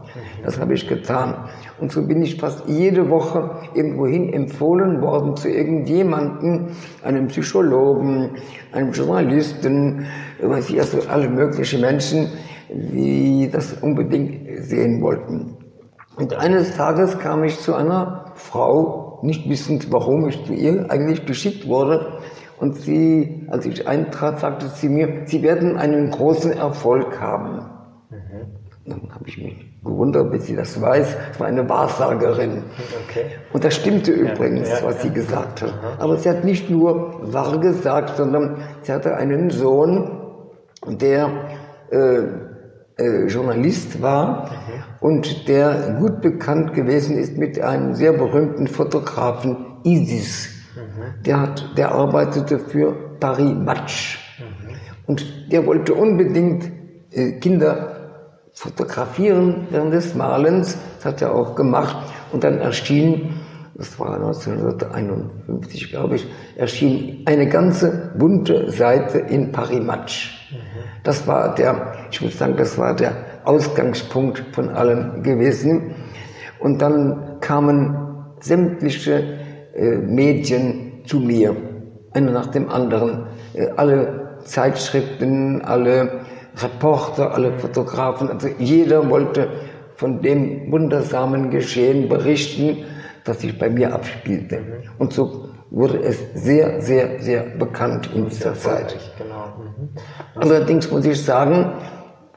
Das 0.43 0.59
habe 0.59 0.73
ich 0.73 0.87
getan. 0.87 1.47
Und 1.79 1.91
so 1.91 2.05
bin 2.05 2.23
ich 2.23 2.39
fast 2.39 2.67
jede 2.67 3.09
Woche 3.09 3.51
irgendwohin 3.75 4.33
empfohlen 4.33 4.99
worden 5.01 5.35
zu 5.35 5.47
irgendjemanden, 5.47 6.71
einem 7.03 7.27
Psychologen, 7.27 8.31
einem 8.71 8.91
Journalisten, 8.91 10.07
weiß 10.41 10.71
ich, 10.71 10.79
also 10.79 10.97
alle 11.07 11.29
möglichen 11.29 11.81
Menschen, 11.81 12.31
die 12.69 13.49
das 13.51 13.73
unbedingt 13.73 14.63
sehen 14.63 15.01
wollten. 15.01 15.55
Und 16.17 16.33
eines 16.33 16.75
Tages 16.75 17.19
kam 17.19 17.43
ich 17.43 17.59
zu 17.59 17.75
einer 17.75 18.25
Frau, 18.33 19.19
nicht 19.21 19.47
wissend, 19.47 19.91
warum 19.91 20.27
ich 20.27 20.43
zu 20.45 20.53
ihr 20.53 20.89
eigentlich 20.89 21.25
geschickt 21.25 21.67
wurde. 21.67 22.19
Und 22.59 22.75
sie, 22.75 23.47
als 23.49 23.65
ich 23.65 23.87
eintrat, 23.87 24.39
sagte 24.39 24.67
sie 24.67 24.89
mir, 24.89 25.21
sie 25.25 25.41
werden 25.43 25.77
einen 25.77 26.11
großen 26.11 26.51
Erfolg 26.51 27.19
haben. 27.21 27.65
Mhm. 28.09 28.85
Dann 28.85 29.09
habe 29.13 29.27
ich 29.27 29.37
mich 29.37 29.69
gewundert, 29.83 30.31
bis 30.31 30.47
sie 30.47 30.55
das 30.55 30.79
weiß. 30.81 31.15
Es 31.31 31.39
war 31.39 31.47
eine 31.47 31.67
Wahrsagerin. 31.69 32.63
Okay. 33.07 33.25
Und 33.53 33.63
das 33.63 33.75
stimmte 33.75 34.11
übrigens, 34.11 34.67
ja, 34.67 34.79
ja, 34.79 34.83
was 34.83 35.01
sie 35.01 35.09
gesagt 35.09 35.61
hat. 35.61 35.73
Aber 35.99 36.17
sie 36.17 36.29
hat 36.29 36.43
nicht 36.43 36.69
nur 36.69 37.33
wahr 37.33 37.59
gesagt, 37.59 38.17
sondern 38.17 38.57
sie 38.81 38.91
hatte 38.91 39.15
einen 39.15 39.49
Sohn, 39.49 40.11
der 40.85 41.29
äh, 41.91 42.23
äh, 42.97 43.25
Journalist 43.27 44.01
war 44.01 44.45
mhm. 44.45 45.07
und 45.07 45.47
der 45.47 45.95
gut 45.99 46.21
bekannt 46.21 46.73
gewesen 46.73 47.17
ist 47.17 47.37
mit 47.37 47.61
einem 47.61 47.93
sehr 47.93 48.13
berühmten 48.13 48.67
Fotografen 48.67 49.79
Isis. 49.83 50.58
Mhm. 50.79 51.23
Der, 51.23 51.41
hat, 51.41 51.77
der 51.77 51.91
arbeitete 51.91 52.59
für 52.59 52.93
Paris 53.19 53.53
Match. 53.53 54.19
Mhm. 54.39 54.75
Und 55.07 55.51
der 55.51 55.65
wollte 55.65 55.93
unbedingt 55.93 56.71
äh, 57.11 57.33
Kinder 57.39 57.95
fotografieren 58.53 59.67
während 59.69 59.93
des 59.93 60.15
Malens. 60.15 60.77
Das 60.97 61.05
hat 61.05 61.21
er 61.21 61.33
auch 61.33 61.55
gemacht. 61.55 61.97
Und 62.31 62.43
dann 62.43 62.59
erschien, 62.59 63.39
das 63.75 63.99
war 63.99 64.15
1951, 64.15 65.89
glaube 65.89 66.15
ich, 66.15 66.27
erschien 66.57 67.23
eine 67.25 67.47
ganze 67.47 68.11
bunte 68.17 68.69
Seite 68.71 69.19
in 69.19 69.51
Paris 69.51 69.79
Match. 69.79 70.49
Das 71.03 71.25
war 71.27 71.55
der, 71.55 71.93
ich 72.11 72.21
muss 72.21 72.37
sagen, 72.37 72.55
das 72.57 72.77
war 72.77 72.95
der 72.95 73.13
Ausgangspunkt 73.45 74.43
von 74.51 74.69
allem 74.69 75.23
gewesen. 75.23 75.95
Und 76.59 76.81
dann 76.81 77.39
kamen 77.39 77.95
sämtliche 78.41 79.38
Medien 79.79 81.03
zu 81.05 81.19
mir, 81.19 81.55
einer 82.11 82.31
nach 82.31 82.47
dem 82.47 82.69
anderen. 82.69 83.27
Äh, 83.53 83.67
alle 83.75 84.37
Zeitschriften, 84.43 85.61
alle 85.61 86.21
Reporter, 86.55 87.33
alle 87.33 87.57
Fotografen, 87.59 88.29
also 88.29 88.47
jeder 88.57 89.09
wollte 89.09 89.49
von 89.95 90.21
dem 90.21 90.71
wundersamen 90.71 91.49
Geschehen 91.49 92.07
berichten, 92.07 92.85
das 93.25 93.41
sich 93.41 93.57
bei 93.57 93.69
mir 93.69 93.93
abspielte. 93.93 94.61
Und 94.97 95.13
so 95.13 95.49
wurde 95.71 95.99
es 96.01 96.17
sehr, 96.33 96.81
sehr, 96.81 97.21
sehr 97.21 97.43
bekannt 97.43 98.09
in 98.15 98.27
dieser 98.29 98.55
Zeit. 98.55 98.97
Genau. 99.17 99.53
Mhm. 99.57 99.89
Allerdings 100.35 100.89
muss 100.89 101.05
ich 101.05 101.21
sagen, 101.23 101.73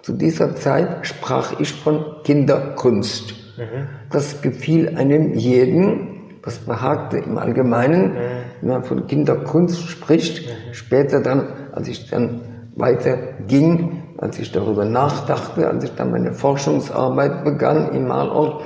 zu 0.03 0.13
dieser 0.13 0.55
Zeit 0.57 1.07
sprach 1.07 1.59
ich 1.61 1.73
von 1.73 2.05
Kinderkunst. 2.25 3.33
Mhm. 3.57 3.89
Das 4.11 4.43
gefiel 4.43 4.97
einem 4.97 5.35
jeden, 5.35 6.12
das 6.43 6.59
behagte 6.59 7.19
im 7.19 7.39
Allgemeinen, 7.39 8.17
wenn 8.61 8.69
man 8.69 8.85
von 8.85 9.07
Kinderkunst 9.07 9.89
spricht. 9.89 10.49
Später 10.73 11.21
dann, 11.21 11.47
als 11.73 11.89
ich 11.89 12.11
dann 12.11 12.41
weiter 12.75 13.17
ging, 13.47 14.03
als 14.19 14.39
ich 14.39 14.53
darüber 14.53 14.85
nachdachte, 14.85 15.69
als 15.69 15.85
ich 15.85 15.95
dann 15.95 16.11
meine 16.11 16.33
Forschungsarbeit 16.33 17.45
begann 17.45 17.93
im 17.93 18.09
Malort, 18.09 18.63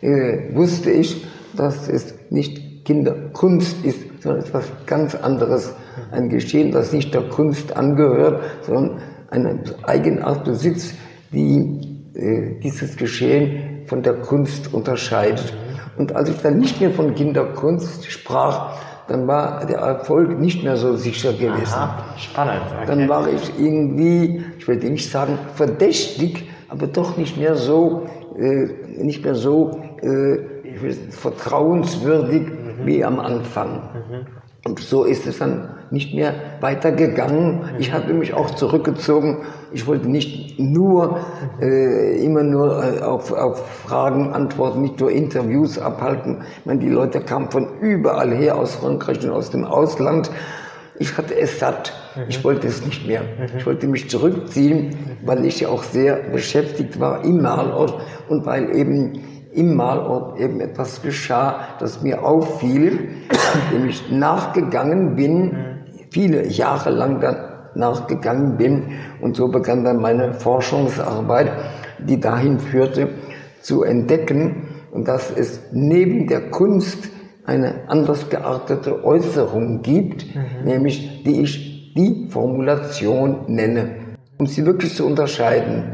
äh, 0.00 0.54
wusste 0.54 0.90
ich, 0.90 1.26
dass 1.56 1.88
es 1.88 2.14
nicht 2.30 2.84
Kinderkunst 2.84 3.84
ist, 3.84 4.22
sondern 4.22 4.44
etwas 4.44 4.64
ganz 4.86 5.14
anderes. 5.14 5.74
Ein 6.12 6.28
Geschehen, 6.28 6.72
das 6.72 6.92
nicht 6.92 7.12
der 7.12 7.22
Kunst 7.28 7.76
angehört, 7.76 8.42
sondern 8.62 9.00
eine 9.30 9.62
Eigenart 9.82 10.44
besitzt, 10.44 10.94
die 11.32 11.80
äh, 12.14 12.60
dieses 12.60 12.96
Geschehen 12.96 13.86
von 13.86 14.02
der 14.02 14.14
Kunst 14.14 14.72
unterscheidet. 14.72 15.52
Und 16.00 16.16
als 16.16 16.30
ich 16.30 16.38
dann 16.38 16.56
nicht 16.56 16.80
mehr 16.80 16.92
von 16.92 17.14
Kinderkunst 17.14 18.10
sprach, 18.10 18.74
dann 19.06 19.28
war 19.28 19.66
der 19.66 19.80
Erfolg 19.80 20.38
nicht 20.38 20.64
mehr 20.64 20.78
so 20.78 20.96
sicher 20.96 21.34
gewesen. 21.34 21.74
Aha, 21.74 22.14
spannend. 22.16 22.62
Okay. 22.74 22.86
Dann 22.86 23.06
war 23.06 23.28
ich 23.28 23.52
irgendwie, 23.58 24.42
ich 24.58 24.66
würde 24.66 24.88
nicht 24.88 25.10
sagen 25.10 25.38
verdächtig, 25.56 26.48
aber 26.70 26.86
doch 26.86 27.18
nicht 27.18 27.36
mehr 27.36 27.54
so, 27.54 28.06
äh, 28.38 28.68
nicht 28.96 29.22
mehr 29.22 29.34
so 29.34 29.78
äh, 30.00 30.38
vertrauenswürdig 31.10 32.44
mhm. 32.46 32.86
wie 32.86 33.04
am 33.04 33.20
Anfang. 33.20 33.82
Mhm. 33.92 34.26
Und 34.64 34.80
so 34.80 35.04
ist 35.04 35.26
es 35.26 35.38
dann 35.38 35.68
nicht 35.90 36.14
mehr 36.14 36.34
weitergegangen. 36.60 37.62
Ich 37.78 37.92
habe 37.92 38.12
mich 38.14 38.34
auch 38.34 38.50
zurückgezogen. 38.52 39.38
Ich 39.72 39.86
wollte 39.86 40.08
nicht 40.08 40.58
nur 40.58 41.18
äh, 41.60 42.24
immer 42.24 42.42
nur 42.42 42.82
äh, 42.82 43.00
auf, 43.02 43.32
auf 43.32 43.66
Fragen 43.86 44.32
antworten, 44.32 44.82
nicht 44.82 45.00
nur 45.00 45.10
Interviews 45.10 45.78
abhalten. 45.78 46.42
Ich 46.60 46.66
meine, 46.66 46.80
die 46.80 46.88
Leute 46.88 47.20
kamen 47.20 47.50
von 47.50 47.80
überall 47.80 48.32
her, 48.32 48.56
aus 48.56 48.76
Frankreich 48.76 49.24
und 49.24 49.30
aus 49.30 49.50
dem 49.50 49.64
Ausland. 49.64 50.30
Ich 50.98 51.16
hatte 51.16 51.34
es 51.38 51.58
satt. 51.58 51.92
Ich 52.28 52.44
wollte 52.44 52.66
es 52.66 52.84
nicht 52.84 53.06
mehr. 53.06 53.22
Ich 53.56 53.64
wollte 53.64 53.86
mich 53.86 54.10
zurückziehen, 54.10 55.16
weil 55.24 55.44
ich 55.46 55.60
ja 55.60 55.68
auch 55.68 55.82
sehr 55.82 56.16
beschäftigt 56.16 57.00
war 57.00 57.24
im 57.24 57.40
Malort 57.40 57.94
und 58.28 58.44
weil 58.44 58.76
eben 58.76 59.18
im 59.52 59.74
Malort 59.74 60.38
eben 60.38 60.60
etwas 60.60 61.02
geschah, 61.02 61.60
das 61.78 62.02
mir 62.02 62.24
auffiel, 62.24 63.08
dem 63.72 63.88
ich 63.88 64.10
nachgegangen 64.10 65.16
bin, 65.16 65.56
viele 66.10 66.46
Jahre 66.46 66.90
lang 66.90 67.20
dann 67.20 67.36
nachgegangen 67.74 68.56
bin. 68.56 68.82
Und 69.20 69.36
so 69.36 69.48
begann 69.48 69.84
dann 69.84 69.98
meine 70.00 70.34
Forschungsarbeit, 70.34 71.50
die 71.98 72.20
dahin 72.20 72.58
führte, 72.58 73.08
zu 73.62 73.82
entdecken, 73.82 74.68
dass 75.04 75.30
es 75.30 75.60
neben 75.72 76.26
der 76.26 76.50
Kunst 76.50 77.08
eine 77.44 77.88
anders 77.88 78.28
geartete 78.28 79.04
Äußerung 79.04 79.82
gibt, 79.82 80.34
mhm. 80.34 80.64
nämlich 80.64 81.22
die 81.24 81.42
ich 81.42 81.94
die 81.94 82.28
Formulation 82.30 83.44
nenne, 83.48 83.96
um 84.38 84.46
sie 84.46 84.64
wirklich 84.64 84.94
zu 84.94 85.06
unterscheiden. 85.06 85.84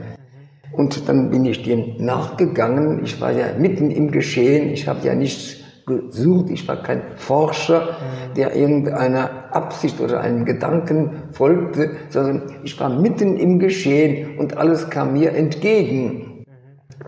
Und 0.73 1.09
dann 1.09 1.31
bin 1.31 1.45
ich 1.47 1.63
dem 1.63 1.97
nachgegangen. 1.99 3.03
Ich 3.05 3.21
war 3.21 3.33
ja 3.33 3.47
mitten 3.59 3.91
im 3.91 4.11
Geschehen. 4.11 4.69
Ich 4.71 4.87
habe 4.87 5.07
ja 5.07 5.15
nichts 5.15 5.57
gesucht. 5.87 6.51
Ich 6.51 6.67
war 6.67 6.83
kein 6.83 7.03
Forscher, 7.17 7.97
der 8.37 8.55
irgendeiner 8.57 9.55
Absicht 9.55 10.01
oder 10.01 10.21
einem 10.21 10.45
Gedanken 10.45 11.31
folgte, 11.33 11.93
sondern 12.09 12.43
ich 12.65 12.79
war 12.81 12.89
mitten 12.89 13.37
im 13.37 13.59
Geschehen 13.59 14.39
und 14.39 14.57
alles 14.57 14.91
kam 14.91 15.13
mir 15.13 15.33
entgegen. 15.33 16.45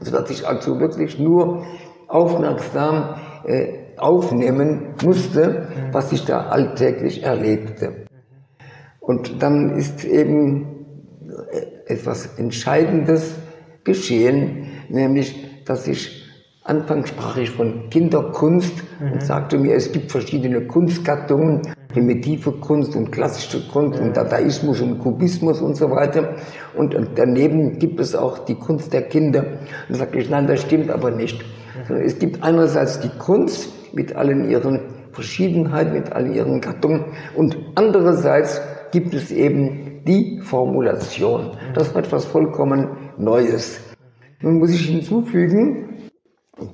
Sodass 0.01 0.31
ich 0.31 0.47
also 0.47 0.79
wirklich 0.79 1.19
nur 1.19 1.65
aufmerksam 2.07 3.17
äh, 3.45 3.73
aufnehmen 3.97 4.95
musste, 5.05 5.69
was 5.91 6.13
ich 6.13 6.25
da 6.25 6.47
alltäglich 6.47 7.25
erlebte. 7.25 8.07
Und 9.01 9.43
dann 9.43 9.77
ist 9.77 10.05
eben 10.05 10.87
etwas 11.87 12.39
Entscheidendes 12.39 13.37
geschehen, 13.83 14.67
nämlich 14.89 15.65
dass 15.65 15.89
ich 15.89 16.18
Anfangs 16.69 17.09
sprach 17.09 17.39
ich 17.39 17.51
von 17.51 17.89
Kinderkunst 17.89 18.75
mhm. 19.01 19.13
und 19.13 19.23
sagte 19.23 19.57
mir, 19.57 19.75
es 19.75 19.91
gibt 19.91 20.13
verschiedene 20.13 20.67
Kunstgattungen, 20.67 21.63
primitive 21.89 22.53
Kunst 22.53 22.95
und 22.95 23.11
klassische 23.11 23.67
Kunst 23.69 23.99
und 23.99 24.15
Dadaismus 24.15 24.83
und 24.83 24.99
Kubismus 24.99 25.63
und 25.63 25.77
so 25.77 25.91
weiter. 25.91 26.35
Und, 26.77 26.95
und 26.95 27.13
daneben 27.17 27.79
gibt 27.79 27.99
es 28.01 28.15
auch 28.15 28.41
die 28.41 28.55
Kunst 28.55 28.93
der 28.93 29.03
Kinder. 29.09 29.47
Und 29.89 29.95
sagte 29.95 30.19
ich, 30.19 30.29
nein, 30.29 30.47
das 30.47 30.61
stimmt 30.61 30.91
aber 30.91 31.11
nicht. 31.11 31.43
Sondern 31.87 32.05
es 32.05 32.19
gibt 32.19 32.43
einerseits 32.43 33.01
die 33.01 33.17
Kunst 33.19 33.95
mit 33.95 34.15
allen 34.15 34.51
ihren 34.51 34.81
Verschiedenheiten, 35.13 35.95
mit 35.95 36.13
allen 36.13 36.35
ihren 36.35 36.61
Gattungen 36.61 37.07
und 37.35 37.57
andererseits 37.77 38.61
gibt 38.93 39.15
es 39.15 39.31
eben 39.31 40.03
die 40.07 40.39
Formulation. 40.43 41.57
Das 41.75 41.95
war 41.95 42.03
etwas 42.03 42.27
vollkommen 42.27 42.89
Neues. 43.17 43.81
Nun 44.41 44.59
muss 44.59 44.71
ich 44.71 44.87
hinzufügen, 44.87 45.98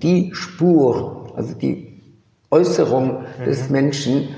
die 0.03 0.31
Spur, 0.35 1.33
also 1.37 1.55
die 1.55 2.03
Äußerung 2.51 3.23
mhm. 3.23 3.45
des 3.45 3.71
Menschen 3.71 4.29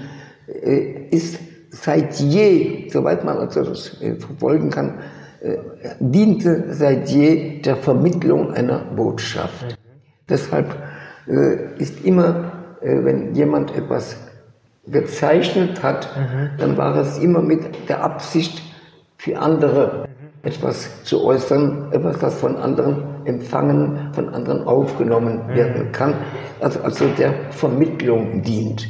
äh, 0.47 1.09
ist 1.11 1.39
seit 1.71 2.15
je, 2.15 2.89
soweit 2.91 3.25
man 3.25 3.39
also 3.39 3.63
das 3.63 4.01
äh, 4.01 4.15
verfolgen 4.15 4.71
kann, 4.71 4.99
äh, 5.41 5.57
diente 6.01 6.75
seit 6.75 7.09
je 7.09 7.61
der 7.61 7.77
Vermittlung 7.77 8.53
einer 8.53 8.79
Botschaft. 8.97 9.65
Mhm. 9.65 9.75
Deshalb 10.29 10.75
äh, 11.29 11.75
ist 11.79 12.05
immer, 12.05 12.53
äh, 12.81 13.05
wenn 13.05 13.35
jemand 13.35 13.77
etwas 13.77 14.17
gezeichnet 14.87 15.83
hat, 15.83 16.09
mhm. 16.17 16.51
dann 16.59 16.77
war 16.77 16.97
es 16.97 17.19
immer 17.19 17.43
mit 17.43 17.89
der 17.89 18.03
Absicht 18.03 18.63
für 19.19 19.39
andere 19.39 20.09
etwas 20.43 21.03
zu 21.03 21.25
äußern, 21.25 21.93
etwas, 21.93 22.19
das 22.21 22.35
von 22.39 22.57
anderen 22.57 23.16
empfangen, 23.27 24.11
von 24.13 24.29
anderen 24.31 24.65
aufgenommen 24.65 25.49
werden 25.49 25.93
kann, 25.93 26.15
also, 26.61 26.81
also 26.81 27.07
der 27.19 27.33
Vermittlung 27.51 28.43
dient. 28.43 28.89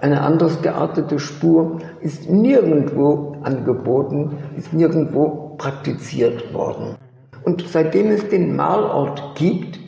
Eine 0.00 0.20
anders 0.20 0.62
geartete 0.62 1.18
Spur 1.18 1.78
ist 2.00 2.30
nirgendwo 2.30 3.36
angeboten, 3.42 4.36
ist 4.56 4.72
nirgendwo 4.72 5.56
praktiziert 5.58 6.54
worden. 6.54 6.96
Und 7.44 7.64
seitdem 7.66 8.10
es 8.10 8.28
den 8.28 8.54
Malort 8.54 9.34
gibt, 9.34 9.80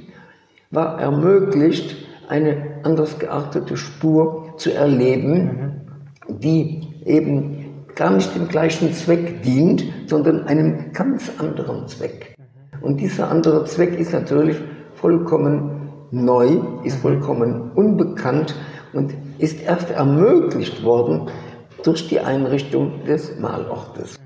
war 0.70 1.00
ermöglicht, 1.00 1.96
eine 2.29 2.81
anders 2.85 3.18
geartete 3.18 3.76
Spur 3.76 4.55
zu 4.57 4.72
erleben, 4.72 5.83
die 6.29 6.88
eben 7.05 7.85
gar 7.94 8.11
nicht 8.11 8.35
dem 8.35 8.48
gleichen 8.48 8.92
Zweck 8.92 9.42
dient, 9.42 9.85
sondern 10.07 10.46
einem 10.46 10.92
ganz 10.92 11.31
anderen 11.38 11.87
Zweck. 11.88 12.30
Und 12.83 13.01
dieser 13.01 13.31
andere 13.31 13.64
Zweck 13.64 13.99
ist 13.99 14.12
natürlich 14.12 14.57
vollkommen 14.95 15.90
neu, 16.11 16.61
ist 16.85 16.99
mhm. 16.99 17.03
vollkommen 17.03 17.71
unbekannt 17.75 18.55
und 18.93 19.14
ist 19.38 19.62
erst 19.62 19.90
ermöglicht 19.90 20.83
worden 20.85 21.29
durch 21.83 22.09
die 22.09 22.21
Einrichtung 22.21 23.05
des 23.05 23.38
Malortes. 23.38 24.16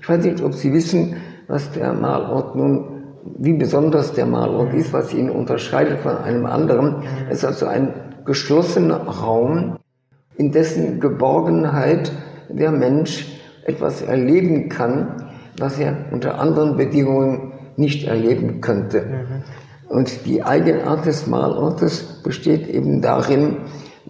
Ich 0.00 0.08
weiß 0.08 0.24
nicht, 0.24 0.42
ob 0.42 0.54
Sie 0.54 0.72
wissen, 0.72 1.16
was 1.48 1.72
der 1.72 1.92
Malort 1.92 2.54
nun, 2.54 3.04
wie 3.38 3.54
besonders 3.54 4.12
der 4.12 4.26
Malort 4.26 4.72
ist, 4.74 4.92
was 4.92 5.12
ihn 5.12 5.30
unterscheidet 5.30 5.98
von 6.00 6.16
einem 6.16 6.46
anderen. 6.46 7.02
Es 7.28 7.38
ist 7.38 7.44
also 7.44 7.66
ein 7.66 7.92
geschlossener 8.24 8.98
Raum, 8.98 9.78
in 10.36 10.52
dessen 10.52 11.00
Geborgenheit 11.00 12.12
der 12.48 12.70
Mensch 12.70 13.26
etwas 13.64 14.02
erleben 14.02 14.68
kann, 14.68 15.30
was 15.58 15.78
er 15.78 15.96
unter 16.12 16.38
anderen 16.38 16.76
Bedingungen 16.76 17.52
nicht 17.76 18.06
erleben 18.06 18.60
könnte. 18.60 19.02
Mhm. 19.02 19.42
Und 19.88 20.26
die 20.26 20.42
Eigenart 20.42 21.06
des 21.06 21.26
Malortes 21.26 22.22
besteht 22.22 22.68
eben 22.68 23.00
darin, 23.00 23.58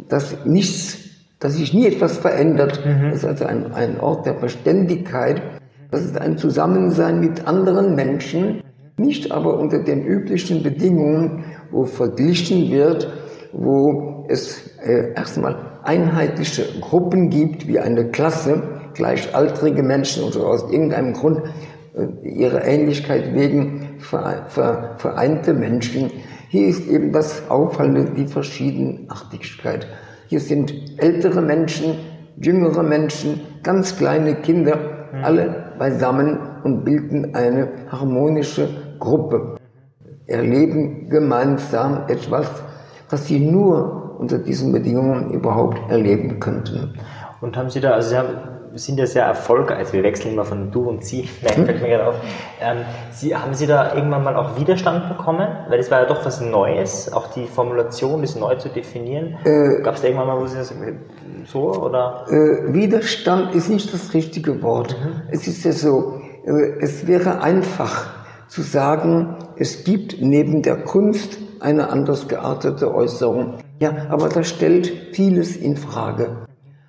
dass 0.08 0.44
nichts, 0.44 0.98
dass 1.38 1.54
sich 1.54 1.74
nie 1.74 1.86
etwas 1.86 2.18
verändert. 2.18 2.84
Mhm. 2.84 3.10
Das 3.10 3.18
ist 3.18 3.24
also 3.24 3.44
ein, 3.44 3.72
ein 3.72 4.00
Ort 4.00 4.26
der 4.26 4.34
Beständigkeit. 4.34 5.42
Das 5.90 6.04
ist 6.04 6.18
ein 6.18 6.38
Zusammensein 6.38 7.20
mit 7.20 7.46
anderen 7.46 7.94
Menschen, 7.94 8.62
nicht 8.96 9.30
aber 9.30 9.58
unter 9.58 9.78
den 9.82 10.04
üblichen 10.04 10.62
Bedingungen, 10.62 11.44
wo 11.70 11.84
verglichen 11.84 12.70
wird, 12.70 13.12
wo 13.52 14.26
es 14.28 14.70
äh, 14.84 15.12
erstmal 15.14 15.56
einheitliche 15.84 16.64
Gruppen 16.80 17.28
gibt, 17.28 17.68
wie 17.68 17.78
eine 17.78 18.10
Klasse, 18.10 18.62
gleichaltrige 18.94 19.82
Menschen 19.82 20.24
oder 20.24 20.46
aus 20.46 20.70
irgendeinem 20.70 21.12
Grund 21.12 21.42
ihrer 22.22 22.64
Ähnlichkeit 22.64 23.34
wegen 23.34 23.98
vereinte 23.98 25.54
Menschen. 25.54 26.10
Hier 26.48 26.68
ist 26.68 26.86
eben 26.88 27.12
das 27.12 27.48
Auffallende, 27.50 28.12
die 28.16 28.26
Verschiedenartigkeit. 28.26 29.86
Hier 30.28 30.40
sind 30.40 30.72
ältere 30.98 31.40
Menschen, 31.40 31.98
jüngere 32.36 32.82
Menschen, 32.82 33.40
ganz 33.62 33.96
kleine 33.96 34.34
Kinder, 34.36 34.76
mhm. 35.12 35.24
alle 35.24 35.72
beisammen 35.78 36.38
und 36.64 36.84
bilden 36.84 37.34
eine 37.34 37.68
harmonische 37.90 38.68
Gruppe. 38.98 39.56
Erleben 40.26 41.08
gemeinsam 41.08 42.04
etwas, 42.08 42.50
was 43.08 43.26
sie 43.26 43.38
nur 43.38 44.16
unter 44.18 44.38
diesen 44.38 44.72
Bedingungen 44.72 45.30
überhaupt 45.32 45.78
erleben 45.90 46.40
könnten. 46.40 46.94
Und 47.40 47.56
haben 47.56 47.70
Sie 47.70 47.80
da, 47.80 47.92
also 47.92 48.10
Sie 48.10 48.16
haben 48.16 48.55
sind 48.76 48.98
ja 48.98 49.06
sehr 49.06 49.24
erfolgreich, 49.24 49.78
also 49.78 49.92
wir 49.94 50.02
wechseln 50.02 50.32
immer 50.32 50.44
von 50.44 50.70
du 50.70 50.88
und 50.88 51.04
sie, 51.04 51.28
nein, 51.42 51.66
fällt 51.66 51.82
mir 51.82 51.88
gerade 51.88 52.06
auf. 52.06 52.16
Ähm, 52.60 52.78
sie, 53.10 53.34
haben 53.34 53.54
Sie 53.54 53.66
da 53.66 53.94
irgendwann 53.94 54.24
mal 54.24 54.36
auch 54.36 54.58
Widerstand 54.58 55.08
bekommen? 55.08 55.48
Weil 55.68 55.78
das 55.78 55.90
war 55.90 56.00
ja 56.02 56.06
doch 56.06 56.24
was 56.24 56.40
Neues, 56.40 57.12
auch 57.12 57.32
die 57.32 57.46
Formulation, 57.46 58.22
das 58.22 58.36
neu 58.36 58.54
zu 58.56 58.68
definieren. 58.68 59.36
Äh, 59.44 59.82
Gab 59.82 59.94
es 59.94 60.02
da 60.02 60.08
irgendwann 60.08 60.28
mal, 60.28 60.40
wo 60.40 60.46
Sie 60.46 60.56
das 60.56 60.72
so 61.44 61.72
oder? 61.72 62.26
Äh, 62.28 62.72
Widerstand 62.72 63.54
ist 63.54 63.68
nicht 63.68 63.92
das 63.92 64.14
richtige 64.14 64.62
Wort. 64.62 64.96
Mhm. 64.98 65.22
Es 65.30 65.46
ist 65.46 65.64
ja 65.64 65.72
so, 65.72 66.20
äh, 66.44 66.80
es 66.80 67.06
wäre 67.06 67.40
einfach 67.40 68.10
zu 68.48 68.62
sagen, 68.62 69.36
es 69.56 69.84
gibt 69.84 70.20
neben 70.20 70.62
der 70.62 70.76
Kunst 70.84 71.38
eine 71.60 71.88
anders 71.90 72.28
geartete 72.28 72.94
Äußerung. 72.94 73.58
Ja, 73.80 74.06
aber 74.08 74.28
das 74.28 74.48
stellt 74.48 74.86
vieles 75.12 75.56
in 75.56 75.76
Frage. 75.76 76.45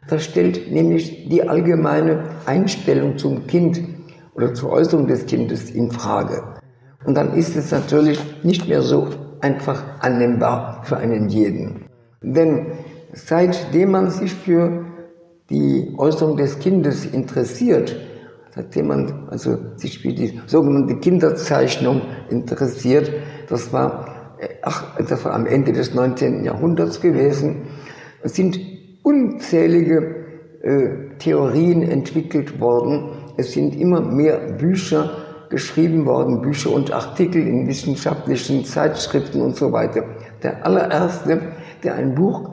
Das 0.10 0.24
stellt 0.24 0.72
nämlich 0.72 1.28
die 1.30 1.48
allgemeine 1.48 2.24
Einstellung 2.46 3.18
zum 3.18 3.46
Kind 3.48 3.82
oder 4.36 4.54
zur 4.54 4.72
Äußerung 4.72 5.08
des 5.08 5.26
Kindes 5.26 5.70
in 5.70 5.92
Frage. 5.92 6.44
Und 7.06 7.16
dann 7.16 7.34
ist 7.34 7.56
es 7.56 7.72
natürlich 7.72 8.20
nicht 8.44 8.68
mehr 8.68 8.82
so 8.82 9.10
einfach 9.42 9.84
annehmbar 10.00 10.82
für 10.84 10.98
einen 10.98 11.30
jeden. 11.30 11.86
Denn 12.22 12.68
seitdem 13.14 13.92
man 13.92 14.10
sich 14.10 14.34
für 14.34 14.86
die 15.50 15.94
Äußerung 15.98 16.38
des 16.38 16.60
Kindes 16.60 17.06
interessiert, 17.06 17.96
seitdem 18.54 18.88
man 18.88 19.28
also 19.30 19.58
sich 19.76 20.00
für 20.00 20.14
die 20.14 20.40
sogenannte 20.46 20.98
Kinderzeichnung 20.98 22.02
interessiert, 22.30 23.12
das 23.50 23.72
war, 23.72 24.36
äh, 24.40 24.48
ach, 24.62 24.98
das 24.98 25.24
war 25.24 25.34
am 25.34 25.46
Ende 25.46 25.72
des 25.74 25.94
19. 25.94 26.44
Jahrhunderts 26.44 27.00
gewesen, 27.00 27.64
sind 28.24 28.60
unzählige 29.08 30.16
äh, 30.62 31.18
Theorien 31.18 31.82
entwickelt 31.82 32.60
worden. 32.60 33.12
Es 33.38 33.54
sind 33.54 33.74
immer 33.80 34.02
mehr 34.02 34.38
Bücher 34.58 35.12
geschrieben 35.50 36.06
worden, 36.06 36.42
Bücher 36.42 36.74
und 36.74 36.92
Artikel 36.92 37.42
in 37.48 37.68
wissenschaftlichen 37.68 38.66
Zeitschriften 38.66 39.40
und 39.42 39.56
so 39.56 39.72
weiter. 39.72 40.04
Der 40.44 40.66
allererste, 40.66 41.40
der 41.84 41.96
ein 41.96 42.16
Buch 42.16 42.50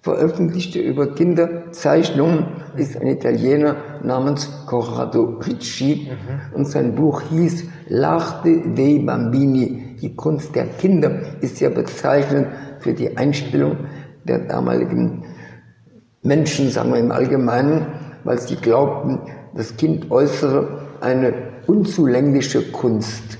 veröffentlichte 0.00 0.78
über 0.78 1.14
Kinderzeichnungen, 1.14 2.46
ist 2.78 2.98
ein 2.98 3.08
Italiener 3.08 3.76
namens 4.02 4.50
Corrado 4.66 5.38
Ricci 5.46 6.08
mhm. 6.08 6.56
und 6.56 6.64
sein 6.66 6.94
Buch 6.94 7.20
hieß 7.20 7.64
L'arte 7.90 8.74
dei 8.74 9.04
bambini, 9.04 9.96
die 10.00 10.16
Kunst 10.16 10.54
der 10.54 10.68
Kinder, 10.78 11.10
ist 11.42 11.60
ja 11.60 11.68
bezeichnend 11.68 12.46
für 12.78 12.94
die 12.94 13.14
Einstellung 13.14 13.76
der 14.24 14.38
damaligen 14.38 15.24
Menschen, 16.28 16.70
sagen 16.70 16.92
wir 16.92 17.00
im 17.00 17.10
Allgemeinen, 17.10 17.86
weil 18.22 18.38
sie 18.38 18.56
glaubten, 18.56 19.20
das 19.54 19.76
Kind 19.76 20.10
äußere 20.10 20.82
eine 21.00 21.32
unzulängliche 21.66 22.62
Kunst. 22.70 23.38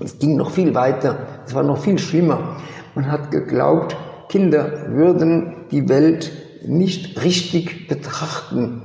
Es 0.00 0.18
ging 0.18 0.36
noch 0.36 0.52
viel 0.52 0.74
weiter, 0.74 1.18
es 1.44 1.54
war 1.54 1.64
noch 1.64 1.78
viel 1.78 1.98
schlimmer. 1.98 2.56
Man 2.94 3.10
hat 3.10 3.32
geglaubt, 3.32 3.96
Kinder 4.28 4.86
würden 4.90 5.66
die 5.72 5.88
Welt 5.88 6.30
nicht 6.64 7.22
richtig 7.24 7.88
betrachten. 7.88 8.82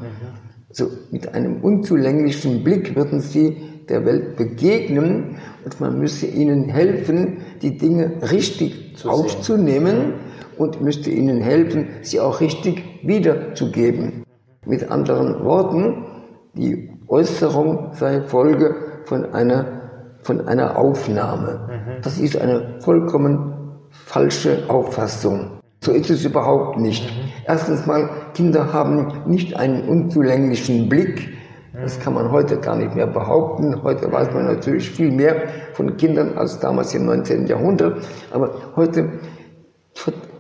So 0.72 0.90
mit 1.12 1.36
einem 1.36 1.62
unzulänglichen 1.62 2.64
Blick 2.64 2.96
würden 2.96 3.20
sie 3.22 3.58
der 3.90 4.06
Welt 4.06 4.38
begegnen 4.38 5.38
und 5.66 5.80
man 5.80 6.00
müsse 6.00 6.26
ihnen 6.26 6.68
helfen, 6.70 7.42
die 7.62 7.78
Dinge 7.78 8.12
richtig 8.32 8.98
Zu 8.98 9.10
aufzunehmen 9.10 10.14
und 10.58 10.82
müsste 10.82 11.10
ihnen 11.10 11.42
helfen, 11.42 11.88
sie 12.02 12.20
auch 12.20 12.42
richtig 12.42 12.84
wiederzugeben. 13.04 14.24
Mit 14.66 14.90
anderen 14.90 15.44
Worten, 15.44 16.06
die 16.54 16.90
Äußerung 17.08 17.90
sei 17.94 18.22
Folge 18.22 18.76
von 19.06 19.34
einer, 19.34 20.20
von 20.22 20.48
einer 20.48 20.78
Aufnahme. 20.78 21.68
Mhm. 21.68 22.02
Das 22.02 22.18
ist 22.18 22.40
eine 22.40 22.80
vollkommen 22.80 23.54
falsche 23.90 24.64
Auffassung. 24.70 25.60
So 25.84 25.92
ist 25.92 26.10
es 26.10 26.24
überhaupt 26.24 26.80
nicht. 26.80 27.04
Mhm. 27.06 27.30
Erstens 27.46 27.86
mal, 27.86 28.10
Kinder 28.34 28.72
haben 28.72 29.24
nicht 29.28 29.56
einen 29.58 29.88
unzulänglichen 29.90 30.88
Blick. 30.88 31.34
Das 31.74 32.00
kann 32.00 32.14
man 32.14 32.32
heute 32.32 32.58
gar 32.58 32.76
nicht 32.76 32.96
mehr 32.96 33.08
behaupten. 33.08 33.82
Heute 33.84 34.12
weiß 34.12 34.32
man 34.34 34.46
natürlich 34.46 34.90
viel 34.92 35.12
mehr 35.12 35.36
von 35.74 35.98
Kindern 35.98 36.38
als 36.38 36.60
damals 36.60 36.94
im 36.94 37.06
19. 37.06 37.48
Jahrhundert. 37.48 37.98
Aber 38.32 38.52
heute 38.76 39.10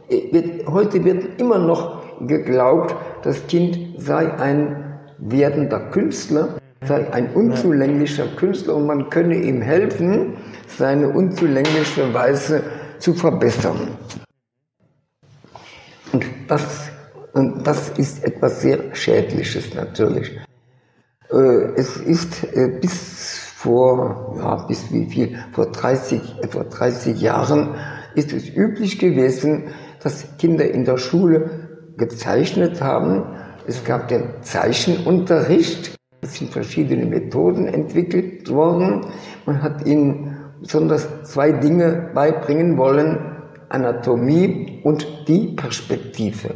wird, 0.09 0.67
heute 0.67 1.03
wird 1.03 1.39
immer 1.39 1.57
noch 1.57 2.03
geglaubt, 2.27 2.95
das 3.23 3.45
Kind 3.47 3.77
sei 3.97 4.31
ein 4.33 4.99
werdender 5.17 5.79
Künstler, 5.91 6.59
sei 6.85 7.11
ein 7.13 7.33
unzulänglicher 7.33 8.27
Künstler 8.35 8.75
und 8.75 8.87
man 8.87 9.09
könne 9.09 9.35
ihm 9.35 9.61
helfen, 9.61 10.37
seine 10.67 11.09
unzulängliche 11.09 12.13
Weise 12.13 12.63
zu 12.99 13.13
verbessern. 13.13 13.89
Und 16.11 16.25
das, 16.47 16.89
und 17.33 17.65
das 17.65 17.89
ist 17.97 18.23
etwas 18.23 18.61
sehr 18.61 18.93
Schädliches 18.95 19.73
natürlich. 19.73 20.37
Äh, 21.31 21.73
es 21.75 21.97
ist 21.97 22.43
äh, 22.55 22.79
bis 22.79 23.39
vor, 23.55 24.35
ja, 24.37 24.55
bis 24.67 24.91
wie 24.91 25.05
viel, 25.05 25.39
vor 25.53 25.71
30, 25.71 26.21
etwa 26.41 26.63
30 26.63 27.19
Jahren 27.19 27.75
ist 28.13 28.33
es 28.33 28.49
üblich 28.49 28.99
gewesen, 28.99 29.69
dass 30.03 30.37
Kinder 30.37 30.69
in 30.69 30.85
der 30.85 30.97
Schule 30.97 31.49
gezeichnet 31.97 32.81
haben. 32.81 33.23
Es 33.67 33.83
gab 33.83 34.09
den 34.09 34.23
Zeichenunterricht. 34.41 35.95
Es 36.21 36.35
sind 36.35 36.51
verschiedene 36.51 37.05
Methoden 37.05 37.67
entwickelt 37.67 38.49
worden. 38.49 39.05
Man 39.45 39.61
hat 39.61 39.85
ihnen 39.85 40.37
besonders 40.61 41.07
zwei 41.23 41.51
Dinge 41.51 42.11
beibringen 42.13 42.77
wollen, 42.77 43.17
Anatomie 43.69 44.81
und 44.83 45.05
die 45.27 45.47
Perspektive. 45.55 46.51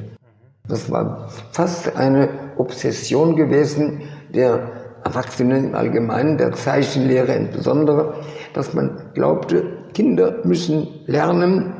Das 0.67 0.91
war 0.91 1.29
fast 1.51 1.95
eine 1.95 2.29
Obsession 2.57 3.35
gewesen 3.35 4.01
der 4.33 4.71
Erwachsenen 5.03 5.69
im 5.69 5.75
Allgemeinen, 5.75 6.37
der 6.37 6.51
Zeichenlehre 6.51 7.33
insbesondere, 7.33 8.15
dass 8.53 8.73
man 8.73 8.99
glaubte, 9.13 9.63
Kinder 9.93 10.41
müssen 10.43 10.87
lernen, 11.05 11.73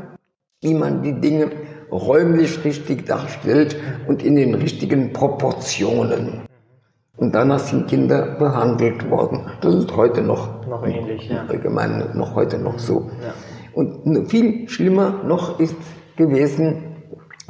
wie 0.62 0.74
man 0.74 1.04
die 1.04 1.14
Dinge 1.14 1.52
räumlich 1.92 2.64
richtig 2.66 3.06
darstellt 3.06 3.78
und 4.08 4.24
in 4.24 4.36
den 4.36 4.56
richtigen 4.56 5.14
Proportionen. 5.14 6.42
Und 7.16 7.34
danach 7.34 7.60
sind 7.60 7.88
Kinder 7.88 8.36
behandelt 8.38 9.10
worden. 9.10 9.46
Das 9.62 9.76
ist 9.76 9.96
heute 9.96 10.22
noch, 10.22 10.66
noch 10.68 10.86
ähnlich, 10.86 11.30
ja. 11.30 11.46
allgemein 11.48 12.12
noch 12.16 12.36
heute 12.36 12.58
noch 12.58 12.80
so. 12.80 13.10
Ja. 13.24 13.34
Und 13.74 14.30
viel 14.30 14.68
schlimmer 14.68 15.24
noch 15.26 15.60
ist 15.60 15.76
gewesen, 16.16 16.96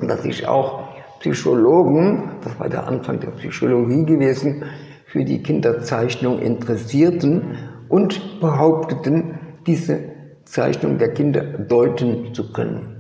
dass 0.02 0.24
sich 0.24 0.48
auch 0.48 0.88
Psychologen, 1.20 2.32
das 2.44 2.60
war 2.60 2.70
der 2.70 2.88
Anfang 2.88 3.20
der 3.20 3.32
Psychologie 3.32 4.06
gewesen, 4.06 4.64
für 5.06 5.24
die 5.24 5.42
Kinderzeichnung 5.42 6.40
interessierten 6.40 7.58
und 7.90 8.40
behaupteten, 8.42 9.40
diese 9.66 10.00
Zeichnung 10.44 10.98
der 10.98 11.14
Kinder 11.14 11.42
deuten 11.44 12.34
zu 12.34 12.52
können 12.52 12.97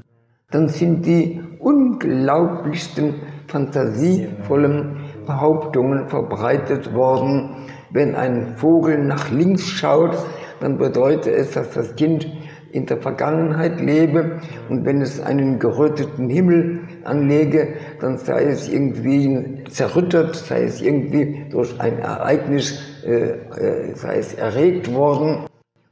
dann 0.51 0.69
sind 0.69 1.05
die 1.05 1.41
unglaublichsten 1.59 3.15
fantasievollen 3.47 4.97
Behauptungen 5.25 6.07
verbreitet 6.07 6.93
worden. 6.93 7.67
Wenn 7.91 8.15
ein 8.15 8.55
Vogel 8.55 9.03
nach 9.03 9.29
links 9.29 9.67
schaut, 9.67 10.17
dann 10.61 10.77
bedeutet 10.77 11.27
es, 11.27 11.51
dass 11.51 11.71
das 11.71 11.95
Kind 11.95 12.27
in 12.71 12.85
der 12.85 12.97
Vergangenheit 12.97 13.79
lebe 13.79 14.39
und 14.69 14.85
wenn 14.85 15.01
es 15.01 15.21
einen 15.21 15.59
geröteten 15.59 16.29
Himmel 16.29 16.81
anlege, 17.03 17.75
dann 18.01 18.17
sei 18.17 18.43
es 18.45 18.67
irgendwie 18.67 19.63
zerrüttert, 19.69 20.35
sei 20.35 20.63
es 20.63 20.81
irgendwie 20.81 21.45
durch 21.49 21.79
ein 21.79 21.99
Ereignis, 21.99 22.79
äh, 23.05 23.31
äh, 23.31 23.95
sei 23.95 24.17
es 24.17 24.33
erregt 24.33 24.93
worden 24.93 25.45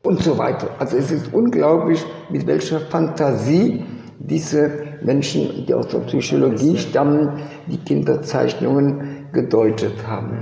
und 0.04 0.22
so 0.22 0.38
weiter. 0.38 0.70
Also 0.80 0.98
es 0.98 1.12
ist 1.12 1.34
unglaublich, 1.34 2.06
mit 2.30 2.46
welcher 2.46 2.80
Fantasie 2.82 3.84
diese 4.20 4.72
Menschen, 5.02 5.66
die 5.66 5.74
aus 5.74 5.88
der 5.88 6.00
Psychologie 6.00 6.78
stammen, 6.78 7.42
die 7.68 7.78
Kinderzeichnungen 7.78 9.28
gedeutet 9.32 10.08
haben. 10.08 10.38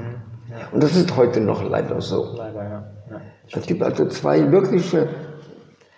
Und 0.72 0.84
das 0.84 0.96
ist 0.96 1.16
heute 1.16 1.42
noch 1.42 1.68
leider 1.68 2.00
so. 2.02 2.40
Es 3.52 3.66
gibt 3.66 3.84
also 3.84 4.08
zwei 4.08 4.52
wirkliche, 4.52 5.10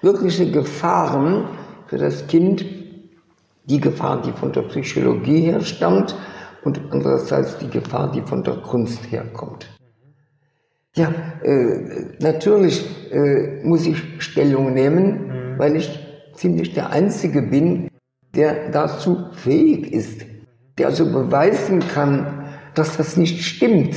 wirkliche 0.01 0.51
Gefahren 0.51 1.45
für 1.87 1.97
das 1.97 2.25
Kind, 2.27 2.65
die 3.65 3.79
Gefahr, 3.79 4.21
die 4.21 4.31
von 4.31 4.51
der 4.51 4.61
Psychologie 4.63 5.41
her 5.41 5.61
stammt 5.61 6.15
und 6.63 6.81
andererseits 6.91 7.57
die 7.57 7.69
Gefahr, 7.69 8.11
die 8.11 8.21
von 8.21 8.43
der 8.43 8.55
Kunst 8.55 9.11
herkommt. 9.11 9.67
Ja, 10.95 11.13
äh, 11.43 12.15
natürlich 12.19 13.11
äh, 13.11 13.61
muss 13.63 13.85
ich 13.85 14.01
Stellung 14.19 14.73
nehmen, 14.73 15.27
mhm. 15.27 15.59
weil 15.59 15.75
ich 15.75 16.04
ziemlich 16.35 16.73
der 16.73 16.89
Einzige 16.91 17.41
bin, 17.41 17.89
der 18.35 18.69
dazu 18.71 19.29
fähig 19.31 19.91
ist, 19.91 20.21
der 20.77 20.87
also 20.87 21.05
beweisen 21.05 21.79
kann, 21.79 22.45
dass 22.73 22.97
das 22.97 23.17
nicht 23.17 23.43
stimmt. 23.43 23.95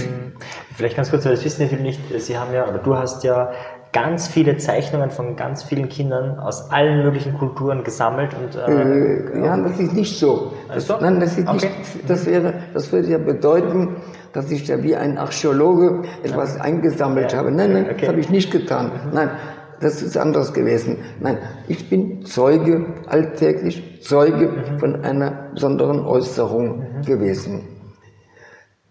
Vielleicht 0.75 0.97
ganz 0.97 1.11
kurz, 1.11 1.25
weil 1.25 1.33
das 1.33 1.45
wissen 1.45 1.69
viele 1.69 1.83
nicht, 1.83 2.01
Sie 2.19 2.39
haben 2.39 2.55
ja, 2.55 2.69
oder 2.69 2.79
du 2.79 2.97
hast 2.97 3.25
ja 3.25 3.51
ganz 3.93 4.29
viele 4.29 4.57
Zeichnungen 4.59 5.11
von 5.11 5.35
ganz 5.35 5.63
vielen 5.63 5.89
Kindern 5.89 6.39
aus 6.39 6.71
allen 6.71 7.03
möglichen 7.03 7.35
Kulturen 7.35 7.85
gesammelt 7.85 8.35
und 8.35 8.55
äh, 8.55 9.41
äh, 9.41 9.45
ja, 9.45 9.57
das 9.57 9.79
ist 9.81 9.93
nicht 9.95 10.19
so. 10.19 10.53
Das, 10.69 10.91
also? 10.91 11.05
Nein, 11.05 11.21
das 11.21 11.39
ist 11.39 11.49
okay. 11.49 11.71
nicht. 11.79 12.11
Das 12.11 12.27
wäre, 12.27 12.55
das 12.75 12.93
würde 12.93 13.09
ja 13.09 13.19
bedeuten, 13.19 13.97
dass 14.33 14.51
ich 14.51 14.67
da 14.67 14.83
wie 14.83 14.95
ein 14.95 15.19
Archäologe 15.19 16.03
etwas 16.23 16.57
ja. 16.57 16.63
eingesammelt 16.63 17.33
ja. 17.33 17.39
habe. 17.39 17.51
Nein, 17.51 17.73
nein, 17.73 17.85
okay. 17.87 18.01
das 18.01 18.09
habe 18.11 18.21
ich 18.21 18.31
nicht 18.31 18.51
getan. 18.51 18.93
Mhm. 19.07 19.15
Nein, 19.15 19.31
das 19.81 20.03
ist 20.03 20.17
anders 20.17 20.53
gewesen. 20.53 20.99
Nein, 21.21 21.39
ich 21.69 21.89
bin 21.89 22.25
Zeuge, 22.25 22.87
alltäglich 23.07 24.03
Zeuge 24.03 24.49
mhm. 24.49 24.79
von 24.79 25.05
einer 25.05 25.51
besonderen 25.55 26.05
Äußerung 26.05 26.79
mhm. 26.79 27.03
gewesen. 27.03 27.63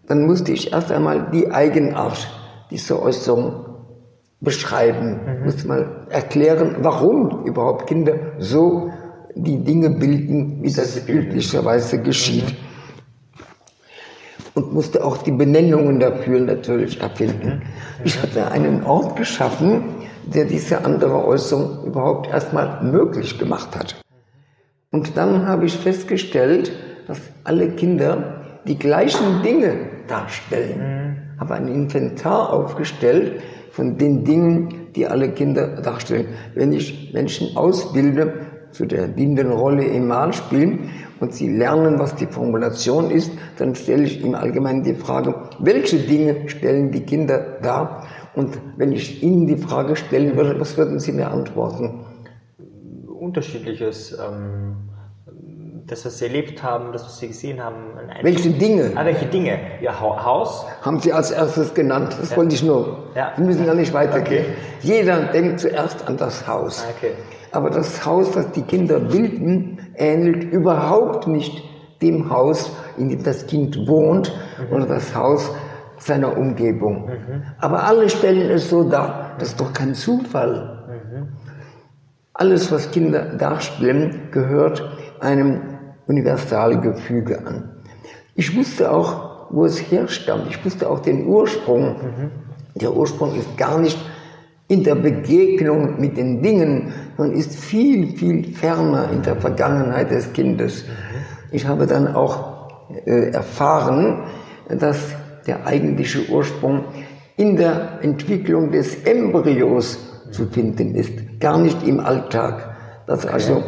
Dann 0.06 0.26
musste 0.26 0.52
ich 0.52 0.72
erst 0.72 0.90
einmal 0.90 1.30
die 1.30 1.50
Eigenart 1.50 2.28
dieser 2.70 3.02
Äußerung 3.02 3.66
beschreiben, 4.40 5.20
mhm. 5.24 5.44
muss 5.44 5.64
mal 5.64 6.06
erklären, 6.10 6.76
warum 6.80 7.44
überhaupt 7.44 7.86
Kinder 7.86 8.14
so 8.38 8.90
die 9.34 9.62
Dinge 9.62 9.90
bilden, 9.90 10.62
wie 10.62 10.72
das 10.72 11.08
üblicherweise 11.08 12.00
geschieht. 12.00 12.44
Mhm. 12.44 12.56
Und 14.54 14.72
musste 14.72 15.04
auch 15.04 15.18
die 15.18 15.30
Benennungen 15.30 16.00
dafür 16.00 16.40
natürlich 16.40 17.00
erfinden. 17.00 17.48
Mhm. 17.48 17.62
Ich 18.04 18.20
hatte 18.20 18.50
einen 18.50 18.82
Ort 18.84 19.16
geschaffen, 19.16 19.97
der 20.34 20.44
diese 20.44 20.84
andere 20.84 21.24
Äußerung 21.24 21.84
überhaupt 21.84 22.28
erstmal 22.28 22.82
möglich 22.82 23.38
gemacht 23.38 23.76
hat. 23.76 24.00
Und 24.90 25.16
dann 25.16 25.46
habe 25.46 25.66
ich 25.66 25.76
festgestellt, 25.76 26.72
dass 27.06 27.20
alle 27.44 27.70
Kinder 27.70 28.60
die 28.66 28.78
gleichen 28.78 29.42
Dinge 29.42 29.74
darstellen. 30.08 30.78
Mhm. 30.78 31.40
Habe 31.40 31.54
ein 31.54 31.68
Inventar 31.68 32.52
aufgestellt, 32.52 33.42
von 33.70 33.96
den 33.96 34.24
Dingen, 34.24 34.88
die 34.96 35.06
alle 35.06 35.30
Kinder 35.30 35.80
darstellen. 35.80 36.26
Wenn 36.54 36.72
ich 36.72 37.12
Menschen 37.14 37.56
ausbilde 37.56 38.32
zu 38.72 38.86
der 38.86 39.06
dienenden 39.06 39.52
Rolle 39.52 39.84
im 39.84 40.08
Malspielen 40.08 40.90
und 41.20 41.32
sie 41.32 41.48
lernen, 41.48 41.98
was 41.98 42.16
die 42.16 42.26
Formulation 42.26 43.10
ist, 43.10 43.30
dann 43.56 43.76
stelle 43.76 44.02
ich 44.02 44.24
im 44.24 44.34
Allgemeinen 44.34 44.82
die 44.82 44.94
Frage, 44.94 45.34
welche 45.60 45.98
Dinge 45.98 46.48
stellen 46.48 46.90
die 46.90 47.02
Kinder 47.02 47.58
dar? 47.62 48.06
Und 48.38 48.56
wenn 48.76 48.92
ich 48.92 49.20
Ihnen 49.20 49.48
die 49.48 49.56
Frage 49.56 49.96
stellen 49.96 50.36
würde, 50.36 50.60
was 50.60 50.76
würden 50.78 51.00
Sie 51.00 51.10
mir 51.10 51.28
antworten? 51.28 52.04
Unterschiedliches. 53.08 54.16
Ähm 54.16 54.76
das, 55.88 56.04
was 56.04 56.18
Sie 56.18 56.26
erlebt 56.26 56.62
haben, 56.62 56.92
das, 56.92 57.02
was 57.02 57.18
Sie 57.18 57.28
gesehen 57.28 57.64
haben. 57.64 57.76
welche 58.20 58.50
Dinge? 58.50 58.92
Ah, 58.94 59.06
welche 59.06 59.24
Dinge? 59.24 59.58
Ihr 59.80 59.98
Haus? 59.98 60.66
Haben 60.82 61.00
Sie 61.00 61.10
als 61.10 61.30
erstes 61.30 61.72
genannt. 61.72 62.14
Das 62.20 62.30
ja. 62.30 62.36
wollte 62.36 62.54
ich 62.54 62.62
nur. 62.62 63.04
Ja. 63.14 63.32
Sie 63.36 63.42
müssen 63.42 63.64
ja 63.64 63.72
nicht 63.72 63.94
weitergehen. 63.94 64.44
Okay. 64.44 64.56
Jeder 64.82 65.32
denkt 65.32 65.60
zuerst 65.60 66.06
an 66.06 66.18
das 66.18 66.46
Haus. 66.46 66.84
Ah, 66.84 66.92
okay. 66.94 67.12
Aber 67.52 67.70
das 67.70 68.04
Haus, 68.04 68.30
das 68.32 68.52
die 68.52 68.62
Kinder 68.62 69.00
bilden, 69.00 69.78
ähnelt 69.96 70.44
überhaupt 70.52 71.26
nicht 71.26 71.64
dem 72.02 72.30
Haus, 72.30 72.70
in 72.98 73.08
dem 73.08 73.24
das 73.24 73.46
Kind 73.46 73.74
wohnt 73.88 74.30
mhm. 74.58 74.76
oder 74.76 74.86
das 74.86 75.14
Haus 75.14 75.50
seiner 75.98 76.36
Umgebung. 76.36 77.06
Mhm. 77.06 77.42
Aber 77.58 77.84
alle 77.84 78.08
stellen 78.08 78.50
es 78.50 78.70
so 78.70 78.88
dar. 78.88 79.36
Das 79.38 79.48
ist 79.50 79.60
doch 79.60 79.72
kein 79.72 79.94
Zufall. 79.94 80.86
Mhm. 80.88 81.28
Alles, 82.34 82.70
was 82.70 82.90
Kinder 82.90 83.36
darstellen, 83.36 84.28
gehört 84.30 84.82
einem 85.20 85.60
Universalgefüge 86.06 87.46
an. 87.46 87.70
Ich 88.34 88.56
wusste 88.56 88.90
auch, 88.92 89.50
wo 89.50 89.64
es 89.64 89.90
herstammt. 89.90 90.46
Ich 90.48 90.64
wusste 90.64 90.88
auch 90.88 91.00
den 91.00 91.26
Ursprung. 91.26 91.96
Mhm. 91.96 92.30
Der 92.76 92.94
Ursprung 92.94 93.34
ist 93.34 93.56
gar 93.56 93.78
nicht 93.78 93.98
in 94.68 94.84
der 94.84 94.94
Begegnung 94.94 95.98
mit 95.98 96.16
den 96.16 96.42
Dingen, 96.42 96.92
sondern 97.16 97.36
ist 97.36 97.56
viel, 97.56 98.16
viel 98.16 98.54
ferner 98.54 99.10
in 99.10 99.22
der 99.22 99.36
Vergangenheit 99.36 100.10
des 100.10 100.32
Kindes. 100.32 100.84
Mhm. 100.84 100.92
Ich 101.50 101.66
habe 101.66 101.86
dann 101.86 102.14
auch 102.14 102.68
äh, 103.06 103.30
erfahren, 103.30 104.24
dass 104.68 105.14
der 105.48 105.66
eigentliche 105.66 106.30
Ursprung 106.30 106.84
in 107.36 107.56
der 107.56 107.98
Entwicklung 108.02 108.70
des 108.70 109.02
Embryos 109.04 109.98
zu 110.30 110.46
finden 110.46 110.94
ist, 110.94 111.40
gar 111.40 111.58
nicht 111.58 111.86
im 111.86 112.00
Alltag. 112.00 112.76
Dass 113.06 113.26
also, 113.26 113.62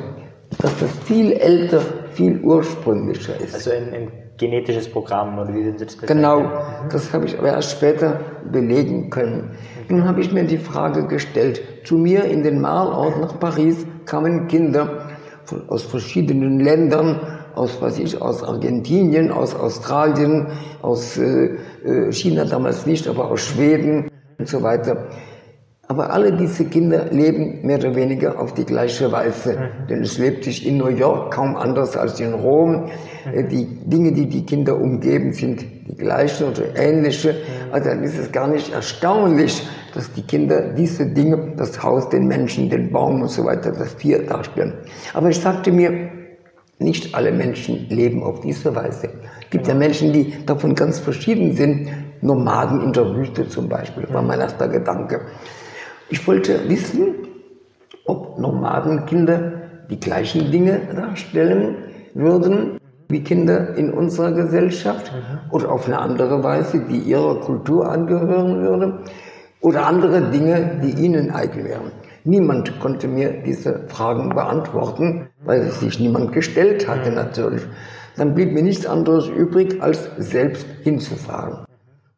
dass 0.59 0.79
das 0.79 0.91
viel 1.07 1.33
älter 1.33 1.81
viel 2.13 2.41
ursprünglicher 2.41 3.41
ist. 3.41 3.55
Also 3.55 3.71
ein, 3.71 3.95
ein 3.95 4.09
genetisches 4.37 4.91
Programm 4.91 5.39
oder 5.39 5.55
wie 5.55 5.65
Sie 5.65 5.77
das 5.77 5.97
Genau, 5.99 6.41
mhm. 6.41 6.49
das 6.91 7.13
habe 7.13 7.27
ich 7.27 7.39
aber 7.39 7.49
erst 7.49 7.73
später 7.73 8.21
belegen 8.51 9.11
können. 9.11 9.53
Nun 9.89 10.05
habe 10.05 10.21
ich 10.21 10.33
mir 10.33 10.45
die 10.45 10.59
Frage 10.59 11.07
gestellt, 11.07 11.63
zu 11.85 11.97
mir 11.97 12.25
in 12.25 12.43
den 12.43 12.61
Malort 12.61 13.21
nach 13.21 13.39
Paris 13.39 13.87
kamen 14.07 14.49
Kinder 14.49 15.09
aus 15.69 15.83
verschiedenen 15.83 16.61
Ländern, 16.61 17.40
aus, 17.55 17.81
was 17.81 17.99
ich, 17.99 18.21
aus 18.21 18.43
Argentinien, 18.43 19.31
aus 19.31 19.55
Australien, 19.55 20.49
aus 20.83 21.17
äh, 21.19 21.57
äh 21.85 22.13
China 22.13 22.45
damals 22.45 22.87
nicht, 22.87 23.09
aber 23.09 23.31
aus 23.31 23.41
Schweden 23.41 24.11
und 24.39 24.49
so 24.49 24.63
weiter. 24.63 25.09
Aber 25.91 26.13
alle 26.13 26.33
diese 26.33 26.67
Kinder 26.67 27.07
leben 27.11 27.67
mehr 27.67 27.79
oder 27.79 27.97
weniger 27.97 28.41
auf 28.41 28.55
die 28.55 28.65
gleiche 28.65 29.11
Weise. 29.11 29.55
Mhm. 29.55 29.87
Denn 29.89 30.03
es 30.03 30.19
lebt 30.19 30.45
sich 30.45 30.65
in 30.65 30.79
New 30.79 30.87
York 30.87 31.35
kaum 31.35 31.57
anders 31.57 31.97
als 31.97 32.21
in 32.21 32.33
Rom. 32.33 32.85
Mhm. 33.25 33.49
Die 33.49 33.67
Dinge, 33.87 34.13
die 34.13 34.29
die 34.29 34.47
Kinder 34.47 34.81
umgeben, 34.81 35.33
sind 35.33 35.63
die 35.89 35.97
gleichen 35.97 36.47
oder 36.47 36.77
ähnliche. 36.77 37.33
Mhm. 37.33 37.73
Also 37.73 37.89
dann 37.89 38.05
ist 38.05 38.17
es 38.17 38.31
gar 38.31 38.47
nicht 38.47 38.73
erstaunlich, 38.73 39.67
dass 39.93 40.13
die 40.13 40.23
Kinder 40.23 40.61
diese 40.75 41.07
Dinge, 41.07 41.55
das 41.57 41.83
Haus, 41.83 42.09
den 42.09 42.29
Menschen, 42.29 42.71
den 42.71 42.93
Baum 42.93 43.23
und 43.23 43.29
so 43.29 43.45
weiter, 43.45 43.73
das 43.73 43.97
Tier 43.97 44.25
darstellen. 44.25 44.75
Aber 45.13 45.29
ich 45.29 45.41
sagte 45.41 45.73
mir, 45.73 46.20
nicht 46.81 47.15
alle 47.15 47.31
Menschen 47.31 47.89
leben 47.89 48.23
auf 48.23 48.41
diese 48.41 48.75
Weise. 48.75 49.11
Es 49.43 49.51
gibt 49.51 49.69
ja. 49.69 49.75
Menschen, 49.75 50.13
die 50.13 50.45
davon 50.47 50.75
ganz 50.75 50.99
verschieden 50.99 51.55
sind. 51.55 51.89
Nomaden 52.23 52.83
in 52.83 52.93
der 52.93 53.15
Wüste 53.15 53.49
zum 53.49 53.69
Beispiel, 53.69 54.07
war 54.13 54.23
mein 54.23 54.41
erster 54.41 54.69
Gedanke. 54.69 55.21
Ich 56.09 56.27
wollte 56.27 56.69
wissen, 56.69 57.15
ob 58.05 58.39
Nomadenkinder 58.39 59.53
die 59.91 59.99
gleichen 59.99 60.51
Dinge 60.51 60.81
darstellen 60.95 61.77
würden 62.15 62.79
wie 63.09 63.23
Kinder 63.23 63.75
in 63.75 63.93
unserer 63.93 64.33
Gesellschaft 64.33 65.13
mhm. 65.13 65.51
oder 65.51 65.73
auf 65.73 65.87
eine 65.87 65.99
andere 65.99 66.43
Weise, 66.43 66.81
die 66.89 66.99
ihrer 66.99 67.41
Kultur 67.41 67.91
angehören 67.91 68.63
würde 68.63 68.99
oder 69.61 69.87
andere 69.87 70.31
Dinge, 70.31 70.81
die 70.83 71.05
ihnen 71.05 71.31
eigen 71.31 71.65
wären. 71.65 71.93
Niemand 72.25 72.79
konnte 72.81 73.09
mir 73.09 73.43
diese 73.45 73.89
Fragen 73.89 74.31
beantworten, 74.31 75.29
weil 75.45 75.71
sich 75.71 75.99
niemand 75.99 76.33
gestellt 76.33 76.87
hatte 76.87 77.11
natürlich. 77.11 77.63
Dann 78.17 78.35
blieb 78.35 78.53
mir 78.53 78.63
nichts 78.63 78.87
anderes 78.87 79.29
übrig, 79.29 79.81
als 79.83 80.11
selbst 80.19 80.67
hinzufahren. 80.83 81.65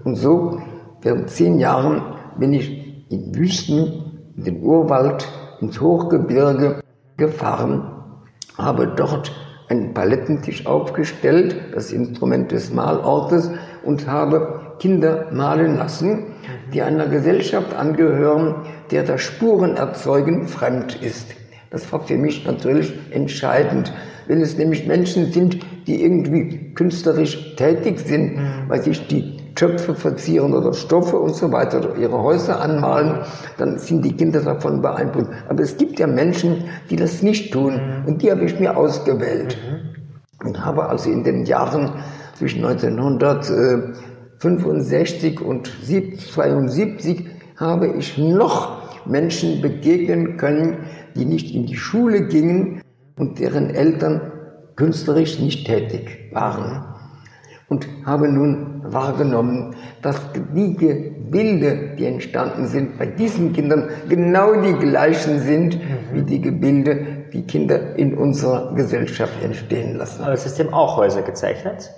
Und 0.02 0.16
so, 0.16 0.60
während 1.02 1.30
zehn 1.30 1.58
Jahren 1.58 2.02
bin 2.38 2.52
ich 2.52 3.10
in 3.10 3.34
Wüsten, 3.36 4.32
in 4.36 4.44
den 4.44 4.62
Urwald, 4.62 5.28
ins 5.60 5.80
Hochgebirge 5.80 6.80
gefahren, 7.16 7.92
habe 8.58 8.88
dort 8.96 9.32
einen 9.68 9.94
Palettentisch 9.94 10.66
aufgestellt, 10.66 11.56
das 11.72 11.92
Instrument 11.92 12.50
des 12.50 12.72
Malortes, 12.72 13.50
und 13.84 14.06
habe 14.06 14.74
Kinder 14.78 15.28
malen 15.32 15.76
lassen, 15.76 16.34
die 16.72 16.82
einer 16.82 17.06
Gesellschaft 17.06 17.74
angehören, 17.74 18.66
der 18.92 19.02
das 19.02 19.22
Spurenerzeugen 19.22 20.46
fremd 20.46 21.02
ist. 21.02 21.26
Das 21.70 21.90
war 21.90 22.00
für 22.00 22.18
mich 22.18 22.46
natürlich 22.46 22.92
entscheidend, 23.11 23.92
wenn 24.28 24.42
es 24.42 24.59
nämlich 24.59 24.87
Menschen 24.87 25.33
sind, 25.33 25.61
die 25.87 26.05
irgendwie 26.05 26.74
künstlerisch 26.74 27.57
tätig 27.57 28.00
sind, 28.00 28.38
weil 28.68 28.83
sich 28.83 29.07
die 29.09 29.38
Töpfe 29.55 29.94
verzieren 29.94 30.52
oder 30.55 30.74
Stoffe 30.74 31.18
und 31.18 31.35
so 31.35 31.50
weiter 31.50 31.78
oder 31.78 31.96
ihre 31.96 32.22
Häuser 32.22 32.61
anmalen, 32.61 33.20
dann 33.59 33.78
sind 33.78 34.05
die 34.05 34.12
Kinder 34.12 34.40
davon 34.40 34.83
beeindruckt. 34.83 35.31
Aber 35.48 35.62
es 35.62 35.76
gibt 35.76 35.98
ja 35.98 36.07
Menschen, 36.07 36.64
die 36.90 36.96
das 36.96 37.22
nicht 37.22 37.52
tun 37.52 37.74
mhm. 37.74 38.05
und 38.07 38.22
die 38.22 38.31
habe 38.31 38.44
ich 38.44 38.61
mir 38.61 38.76
ausgewählt 38.76 39.57
mhm. 39.57 39.81
und 40.46 40.64
habe 40.64 40.88
also 40.88 41.11
in 41.11 41.24
den 41.24 41.44
Jahren 41.44 41.90
zwischen 42.37 42.64
1965 42.64 45.40
und 45.40 45.72
1972 45.88 47.26
habe 47.57 47.88
ich 47.88 48.16
noch 48.18 48.82
Menschen 49.06 49.60
begegnen 49.60 50.36
können, 50.36 50.78
die 51.14 51.24
nicht 51.24 51.54
in 51.54 51.66
die 51.66 51.76
Schule 51.76 52.26
gingen 52.26 52.82
und 53.16 53.38
deren 53.38 53.70
Eltern 53.70 54.32
künstlerisch 54.76 55.38
nicht 55.38 55.66
tätig 55.66 56.30
waren. 56.32 56.84
Und 57.68 57.88
habe 58.04 58.28
nun 58.28 58.82
wahrgenommen, 58.84 59.76
dass 60.02 60.20
die 60.32 60.76
Gebilde, 60.76 61.96
die 61.98 62.04
entstanden 62.04 62.66
sind, 62.66 62.98
bei 62.98 63.06
diesen 63.06 63.54
Kindern 63.54 63.88
genau 64.08 64.60
die 64.60 64.74
gleichen 64.74 65.40
sind, 65.40 65.76
mhm. 65.76 65.80
wie 66.12 66.22
die 66.22 66.40
Gebilde, 66.40 67.06
die 67.32 67.42
Kinder 67.46 67.96
in 67.96 68.14
unserer 68.14 68.74
Gesellschaft 68.74 69.32
entstehen 69.42 69.96
lassen. 69.96 70.20
Aber 70.22 70.32
das 70.32 70.42
System 70.42 70.74
auch 70.74 70.98
Häuser 70.98 71.22
gezeichnet? 71.22 71.90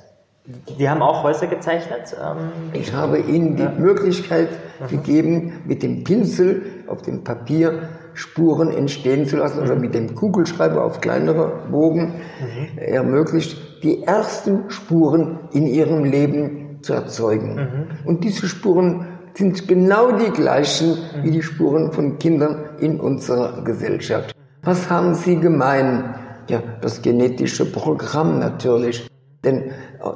Die 0.78 0.88
haben 0.88 1.00
auch 1.00 1.22
Häuser 1.22 1.46
gezeichnet? 1.46 2.14
Ähm, 2.22 2.50
ich 2.74 2.92
habe 2.92 3.18
ihnen 3.18 3.56
die 3.56 3.62
ja. 3.62 3.70
Möglichkeit 3.70 4.50
mhm. 4.78 4.88
gegeben, 4.88 5.52
mit 5.64 5.82
dem 5.82 6.04
Pinsel 6.04 6.62
auf 6.88 7.03
dem 7.03 7.25
Papier 7.25 7.88
Spuren 8.14 8.70
entstehen 8.70 9.27
zu 9.27 9.37
lassen 9.37 9.61
oder 9.61 9.77
mit 9.77 9.94
dem 9.94 10.14
Kugelschreiber 10.14 10.85
auf 10.85 11.01
kleinere 11.01 11.68
Bogen 11.70 12.14
mhm. 12.14 12.79
ermöglicht, 12.79 13.83
die 13.83 14.03
ersten 14.05 14.70
Spuren 14.70 15.40
in 15.53 15.66
ihrem 15.66 16.05
Leben 16.05 16.79
zu 16.83 16.92
erzeugen. 16.92 17.55
Mhm. 17.55 18.07
Und 18.07 18.25
diese 18.25 18.47
Spuren 18.47 19.07
sind 19.35 19.66
genau 19.66 20.12
die 20.12 20.31
gleichen 20.31 20.90
mhm. 20.90 21.25
wie 21.25 21.31
die 21.33 21.42
Spuren 21.42 21.92
von 21.92 22.18
Kindern 22.18 22.77
in 22.81 23.01
unserer 23.01 23.62
Gesellschaft. 23.64 24.35
Was 24.62 24.88
haben 24.88 25.14
sie 25.14 25.37
gemein? 25.37 26.14
Ja, 26.49 26.62
das 26.81 27.03
genetische 27.03 27.70
Programm 27.70 28.38
natürlich. 28.38 29.09
Denn 29.44 29.73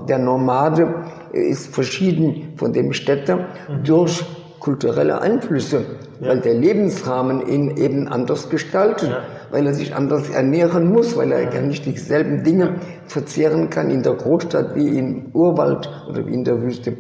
der 0.09 0.19
Nomade 0.19 0.95
ist 1.33 1.75
verschieden 1.75 2.55
von 2.57 2.73
dem 2.73 2.93
Städter 2.93 3.37
mhm. 3.69 3.85
durch 3.85 4.25
kulturelle 4.61 5.21
Einflüsse, 5.21 5.85
ja. 6.21 6.29
weil 6.29 6.41
der 6.41 6.55
Lebensrahmen 6.55 7.47
ihn 7.47 7.77
eben 7.77 8.09
anders 8.09 8.51
gestaltet, 8.51 9.11
ja. 9.11 9.23
weil 9.51 9.67
er 9.67 9.75
sich 9.75 9.95
anders 9.95 10.31
ernähren 10.31 10.93
muss, 10.93 11.17
weil 11.17 11.33
er 11.33 11.53
ja 11.53 11.61
nicht 11.61 11.87
dieselben 11.87 12.45
Dinge 12.45 12.77
verzehren 13.07 13.71
kann 13.71 13.91
in 13.91 14.03
der 14.03 14.15
Großstadt 14.15 14.75
wie 14.75 14.99
im 14.99 15.31
Urwald 15.33 15.89
oder 16.09 16.27
wie 16.27 16.35
in 16.35 16.45
der 16.45 16.61
Wüste. 16.63 16.97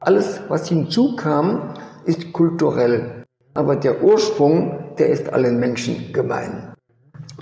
Alles, 0.00 0.40
was 0.48 0.68
hinzukam, 0.68 1.74
ist 2.04 2.32
kulturell. 2.32 3.24
Aber 3.54 3.76
der 3.76 4.02
Ursprung, 4.02 4.94
der 4.98 5.08
ist 5.08 5.32
allen 5.32 5.58
Menschen 5.58 6.12
gemein. 6.12 6.72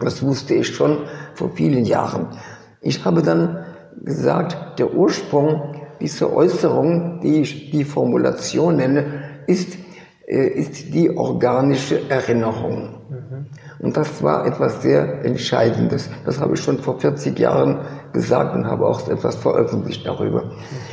Das 0.00 0.22
wusste 0.22 0.54
ich 0.54 0.68
schon 0.68 0.98
vor 1.34 1.50
vielen 1.50 1.84
Jahren. 1.84 2.28
Ich 2.80 3.04
habe 3.04 3.22
dann 3.22 3.64
gesagt, 4.04 4.78
der 4.78 4.94
Ursprung 4.94 5.74
dieser 6.00 6.32
Äußerung, 6.32 7.20
die 7.20 7.40
ich 7.40 7.70
die 7.70 7.84
Formulation 7.84 8.76
nenne, 8.76 9.04
ist, 9.48 9.76
äh, 10.26 10.48
ist 10.48 10.94
die 10.94 11.16
organische 11.16 12.08
Erinnerung. 12.08 13.00
Mhm. 13.08 13.46
Und 13.80 13.96
das 13.96 14.22
war 14.22 14.46
etwas 14.46 14.82
sehr 14.82 15.24
Entscheidendes. 15.24 16.10
Das 16.24 16.38
habe 16.38 16.54
ich 16.54 16.60
schon 16.60 16.78
vor 16.78 17.00
40 17.00 17.38
Jahren 17.38 17.80
gesagt 18.12 18.54
und 18.54 18.66
habe 18.66 18.86
auch 18.86 19.08
etwas 19.08 19.36
veröffentlicht 19.36 20.06
darüber. 20.06 20.44
Mhm. 20.44 20.50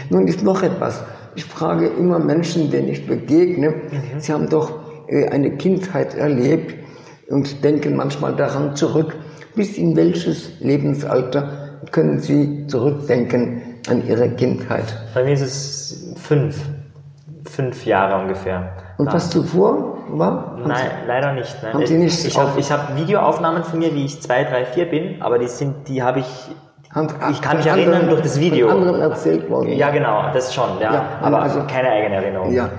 Nun 0.09 0.27
ist 0.27 0.41
noch 0.43 0.63
etwas. 0.63 1.03
Ich 1.35 1.45
frage 1.45 1.87
immer 1.87 2.17
Menschen, 2.17 2.71
denen 2.71 2.87
ich 2.87 3.05
begegne, 3.05 3.69
mhm. 3.69 4.19
sie 4.19 4.31
haben 4.31 4.49
doch 4.49 4.71
äh, 5.07 5.27
eine 5.27 5.57
Kindheit 5.57 6.15
erlebt 6.15 6.75
und 7.29 7.63
denken 7.63 7.95
manchmal 7.95 8.35
daran 8.35 8.75
zurück, 8.75 9.15
bis 9.55 9.77
in 9.77 9.95
welches 9.95 10.59
Lebensalter 10.59 11.79
können 11.91 12.19
Sie 12.19 12.67
zurückdenken 12.67 13.61
an 13.87 14.07
Ihre 14.07 14.29
Kindheit? 14.31 14.85
Bei 15.13 15.23
mir 15.23 15.33
ist 15.33 15.41
es 15.41 16.15
fünf. 16.17 16.57
Fünf 17.55 17.85
Jahre 17.85 18.21
ungefähr. 18.21 18.73
Und 18.97 19.13
was 19.13 19.29
zuvor 19.29 19.97
war? 20.09 20.57
Nein, 20.65 20.77
Sie, 20.77 21.07
leider 21.07 21.33
nicht. 21.33 21.55
Nein. 21.63 21.73
Haben 21.73 21.85
Sie 21.85 21.97
nicht 21.97 22.25
ich 22.25 22.37
habe 22.37 22.61
hab 22.61 22.97
Videoaufnahmen 22.97 23.63
von 23.63 23.79
mir, 23.79 23.93
wie 23.93 24.05
ich 24.05 24.21
zwei, 24.21 24.43
drei, 24.43 24.65
vier 24.65 24.89
bin, 24.89 25.21
aber 25.21 25.39
die 25.39 25.47
sind, 25.47 25.87
die 25.87 26.03
habe 26.03 26.19
ich 26.19 26.49
haben, 26.91 27.07
ich 27.31 27.41
kann 27.41 27.57
mich 27.57 27.65
erinnern 27.65 27.93
anderen, 27.93 28.09
durch 28.09 28.21
das 28.21 28.39
Video. 28.39 28.69
Von 28.69 28.79
anderen 28.79 29.01
erzählt 29.01 29.49
worden. 29.49 29.71
Ja, 29.73 29.89
genau, 29.89 30.31
das 30.33 30.53
schon, 30.53 30.79
ja. 30.81 30.93
ja 30.93 31.05
aber 31.21 31.41
also, 31.41 31.61
keine 31.67 31.89
eigene 31.89 32.15
Erinnerung. 32.15 32.53
Ja. 32.53 32.69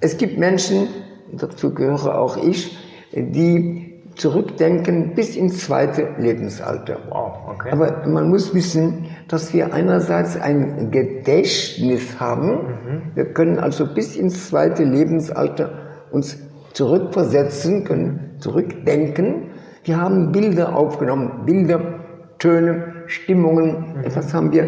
Es 0.00 0.16
gibt 0.16 0.38
Menschen, 0.38 0.88
dazu 1.32 1.72
gehöre 1.74 2.18
auch 2.18 2.36
ich, 2.36 2.76
die 3.12 3.85
zurückdenken 4.16 5.14
bis 5.14 5.36
ins 5.36 5.64
zweite 5.64 6.08
Lebensalter. 6.18 6.98
Wow, 7.10 7.48
okay. 7.48 7.70
Aber 7.70 8.06
man 8.06 8.28
muss 8.28 8.54
wissen, 8.54 9.06
dass 9.28 9.52
wir 9.52 9.72
einerseits 9.72 10.40
ein 10.40 10.90
Gedächtnis 10.90 12.18
haben. 12.18 12.48
Mhm. 12.48 13.02
Wir 13.14 13.32
können 13.32 13.58
also 13.58 13.86
bis 13.86 14.16
ins 14.16 14.48
zweite 14.48 14.84
Lebensalter 14.84 15.70
uns 16.10 16.38
zurückversetzen, 16.72 17.84
können 17.84 18.36
zurückdenken. 18.38 19.50
Wir 19.84 20.00
haben 20.00 20.32
Bilder 20.32 20.74
aufgenommen, 20.74 21.44
Bilder, 21.44 22.00
Töne, 22.38 23.04
Stimmungen. 23.06 23.96
Mhm. 23.98 24.04
Etwas 24.04 24.32
haben 24.32 24.50
wir 24.52 24.64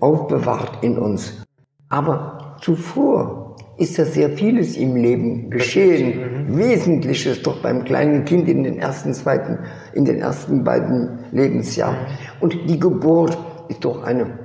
aufbewahrt 0.00 0.82
in 0.82 0.98
uns. 0.98 1.44
Aber 1.88 2.56
zuvor 2.60 3.41
ist 3.78 3.96
ja 3.96 4.04
sehr 4.04 4.30
vieles 4.30 4.76
im 4.76 4.96
Leben 4.96 5.50
geschehen. 5.50 6.48
Mhm. 6.48 6.58
Wesentliches 6.58 7.42
doch 7.42 7.62
beim 7.62 7.84
kleinen 7.84 8.24
Kind 8.24 8.48
in 8.48 8.64
den 8.64 8.78
ersten, 8.78 9.14
zweiten, 9.14 9.58
in 9.94 10.04
den 10.04 10.18
ersten 10.18 10.62
beiden 10.64 11.18
Lebensjahren. 11.32 11.96
Und 12.40 12.56
die 12.68 12.78
Geburt 12.78 13.36
ist 13.68 13.84
doch 13.84 14.02
eine 14.04 14.38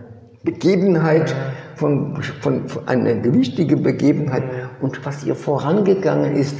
Begebenheit, 0.43 1.35
von, 1.75 2.21
von, 2.41 2.67
von 2.67 2.87
eine 2.87 3.23
wichtige 3.33 3.77
Begebenheit. 3.77 4.43
Und 4.81 5.05
was 5.05 5.23
ihr 5.23 5.35
vorangegangen 5.35 6.35
ist, 6.35 6.57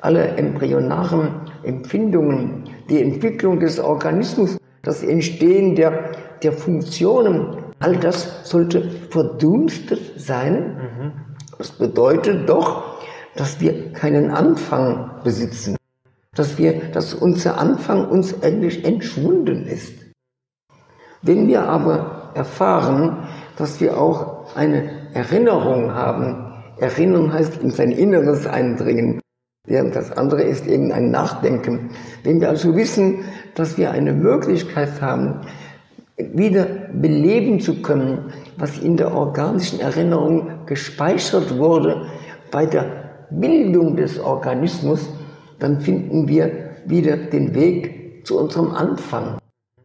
alle 0.00 0.28
embryonaren 0.36 1.28
Empfindungen, 1.62 2.64
die 2.88 3.02
Entwicklung 3.02 3.60
des 3.60 3.80
Organismus, 3.80 4.58
das 4.82 5.02
Entstehen 5.02 5.76
der, 5.76 6.10
der 6.42 6.52
Funktionen, 6.52 7.56
all 7.80 7.96
das 7.96 8.48
sollte 8.48 8.90
verdunstet 9.10 10.00
sein. 10.16 10.76
Mhm 10.76 11.23
das 11.58 11.70
bedeutet 11.72 12.48
doch, 12.48 12.98
dass 13.36 13.60
wir 13.60 13.92
keinen 13.92 14.30
Anfang 14.30 15.10
besitzen, 15.24 15.76
dass 16.34 16.58
wir, 16.58 16.90
dass 16.92 17.14
unser 17.14 17.58
Anfang 17.58 18.08
uns 18.08 18.42
eigentlich 18.42 18.84
entschwunden 18.84 19.66
ist. 19.66 19.94
Wenn 21.22 21.48
wir 21.48 21.62
aber 21.62 22.32
erfahren, 22.34 23.26
dass 23.56 23.80
wir 23.80 23.98
auch 23.98 24.54
eine 24.56 25.14
Erinnerung 25.14 25.94
haben, 25.94 26.52
Erinnerung 26.78 27.32
heißt 27.32 27.62
in 27.62 27.70
sein 27.70 27.92
Inneres 27.92 28.46
eindringen, 28.46 29.20
während 29.66 29.94
das 29.94 30.12
andere 30.12 30.42
ist 30.42 30.66
eben 30.66 30.92
ein 30.92 31.10
Nachdenken. 31.10 31.90
Wenn 32.24 32.40
wir 32.40 32.50
also 32.50 32.76
wissen, 32.76 33.24
dass 33.54 33.78
wir 33.78 33.92
eine 33.92 34.12
Möglichkeit 34.12 35.00
haben, 35.00 35.40
wieder 36.16 36.66
beleben 36.92 37.60
zu 37.60 37.80
können, 37.82 38.32
was 38.56 38.78
in 38.78 38.96
der 38.96 39.14
organischen 39.14 39.80
Erinnerung 39.80 40.66
gespeichert 40.66 41.56
wurde 41.58 42.06
bei 42.50 42.66
der 42.66 42.86
Bildung 43.30 43.96
des 43.96 44.20
Organismus, 44.20 45.08
dann 45.58 45.80
finden 45.80 46.28
wir 46.28 46.50
wieder 46.86 47.16
den 47.16 47.54
Weg 47.54 48.26
zu 48.26 48.38
unserem 48.38 48.72
Anfang. 48.72 49.38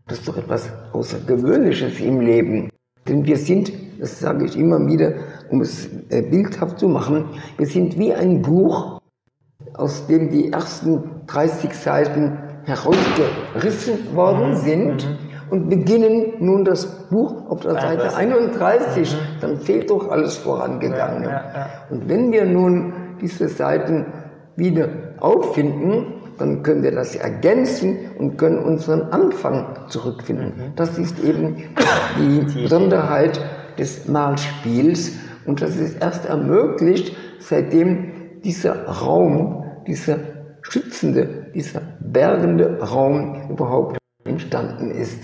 Das 0.07 0.19
ist 0.19 0.27
doch 0.27 0.37
etwas 0.37 0.69
Außergewöhnliches 0.93 1.99
im 1.99 2.21
Leben. 2.21 2.69
Denn 3.07 3.25
wir 3.25 3.37
sind, 3.37 3.71
das 3.99 4.19
sage 4.19 4.45
ich 4.45 4.57
immer 4.57 4.85
wieder, 4.85 5.13
um 5.49 5.61
es 5.61 5.89
äh, 6.09 6.21
bildhaft 6.21 6.79
zu 6.79 6.87
machen, 6.87 7.25
wir 7.57 7.67
sind 7.67 7.97
wie 7.97 8.13
ein 8.13 8.41
Buch, 8.41 8.99
aus 9.73 10.07
dem 10.07 10.29
die 10.29 10.51
ersten 10.51 11.03
30 11.27 11.73
Seiten 11.73 12.37
herausgerissen 12.65 14.15
worden 14.15 14.55
sind. 14.57 15.07
Mhm 15.07 15.28
und 15.51 15.69
beginnen 15.69 16.33
nun 16.39 16.63
das 16.63 17.07
Buch 17.09 17.49
auf 17.49 17.61
der 17.61 17.73
Seite 17.73 18.15
31, 18.15 19.11
mhm. 19.11 19.17
dann 19.41 19.57
fehlt 19.57 19.89
doch 19.89 20.09
alles 20.09 20.37
vorangegangen. 20.37 21.23
Ja, 21.23 21.29
ja, 21.29 21.53
ja. 21.53 21.69
Und 21.89 22.07
wenn 22.07 22.31
wir 22.31 22.45
nun 22.45 22.93
diese 23.21 23.47
Seiten 23.47 24.05
wieder 24.55 24.89
auffinden, 25.19 26.19
dann 26.37 26.63
können 26.63 26.83
wir 26.83 26.91
das 26.91 27.15
ergänzen 27.15 27.97
und 28.17 28.37
können 28.37 28.59
unseren 28.59 29.01
Anfang 29.11 29.75
zurückfinden. 29.89 30.53
Mhm. 30.55 30.75
Das 30.75 30.97
ist 30.97 31.19
eben 31.23 31.57
die 32.17 32.61
Besonderheit 32.61 33.39
des 33.77 34.07
Malspiels 34.07 35.13
und 35.45 35.61
das 35.61 35.75
ist 35.75 36.01
erst 36.01 36.25
ermöglicht, 36.25 37.15
seitdem 37.39 38.41
dieser 38.43 38.85
Raum, 38.85 39.63
dieser 39.87 40.17
schützende, 40.61 41.51
dieser 41.53 41.81
bergende 41.99 42.79
Raum 42.81 43.49
überhaupt 43.49 43.97
entstanden 44.23 44.91
ist. 44.91 45.19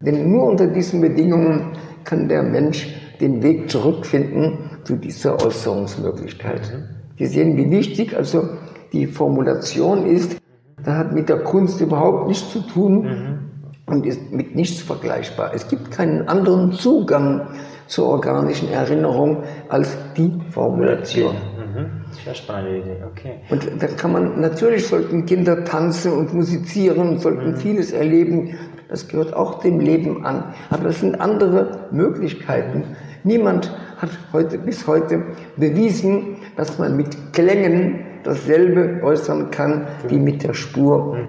Denn 0.00 0.30
nur 0.30 0.44
unter 0.44 0.66
diesen 0.66 1.00
Bedingungen 1.00 1.72
kann 2.04 2.28
der 2.28 2.42
Mensch 2.42 2.88
den 3.20 3.42
Weg 3.42 3.68
zurückfinden 3.70 4.58
zu 4.84 4.96
dieser 4.96 5.44
Äußerungsmöglichkeit. 5.44 6.72
Wir 7.16 7.28
sehen, 7.28 7.56
wie 7.56 7.70
wichtig 7.70 8.16
also 8.16 8.48
die 8.92 9.06
Formulation 9.06 10.06
ist. 10.06 10.38
Das 10.84 10.94
hat 10.94 11.12
mit 11.12 11.28
der 11.28 11.38
Kunst 11.38 11.80
überhaupt 11.80 12.28
nichts 12.28 12.52
zu 12.52 12.60
tun 12.60 13.40
und 13.86 14.06
ist 14.06 14.32
mit 14.32 14.54
nichts 14.54 14.80
vergleichbar. 14.80 15.50
Es 15.54 15.66
gibt 15.66 15.90
keinen 15.90 16.28
anderen 16.28 16.72
Zugang 16.72 17.48
zur 17.88 18.06
organischen 18.06 18.68
Erinnerung 18.70 19.42
als 19.68 19.96
die 20.16 20.32
Formulation. 20.50 21.34
Mhm. 21.34 21.86
Sehr 22.24 22.34
spannende 22.34 22.78
Idee, 22.78 22.96
okay. 23.10 23.34
Und 23.50 23.66
da 23.80 23.86
kann 23.86 24.12
man, 24.12 24.40
natürlich 24.40 24.86
sollten 24.86 25.26
Kinder 25.26 25.64
tanzen 25.64 26.12
und 26.12 26.32
musizieren, 26.34 27.18
sollten 27.18 27.52
mhm. 27.52 27.56
vieles 27.56 27.92
erleben. 27.92 28.56
Das 28.88 29.06
gehört 29.08 29.34
auch 29.34 29.60
dem 29.60 29.80
Leben 29.80 30.24
an. 30.24 30.54
Aber 30.70 30.86
es 30.86 31.00
sind 31.00 31.20
andere 31.20 31.88
Möglichkeiten. 31.90 32.96
Niemand 33.22 33.70
hat 33.98 34.10
heute, 34.32 34.58
bis 34.58 34.86
heute 34.86 35.22
bewiesen, 35.56 36.36
dass 36.56 36.78
man 36.78 36.96
mit 36.96 37.32
Klängen 37.32 38.00
dasselbe 38.24 39.02
äußern 39.02 39.50
kann 39.50 39.86
wie 40.08 40.18
mit 40.18 40.42
der 40.42 40.54
Spur. 40.54 41.14
Mhm. 41.14 41.28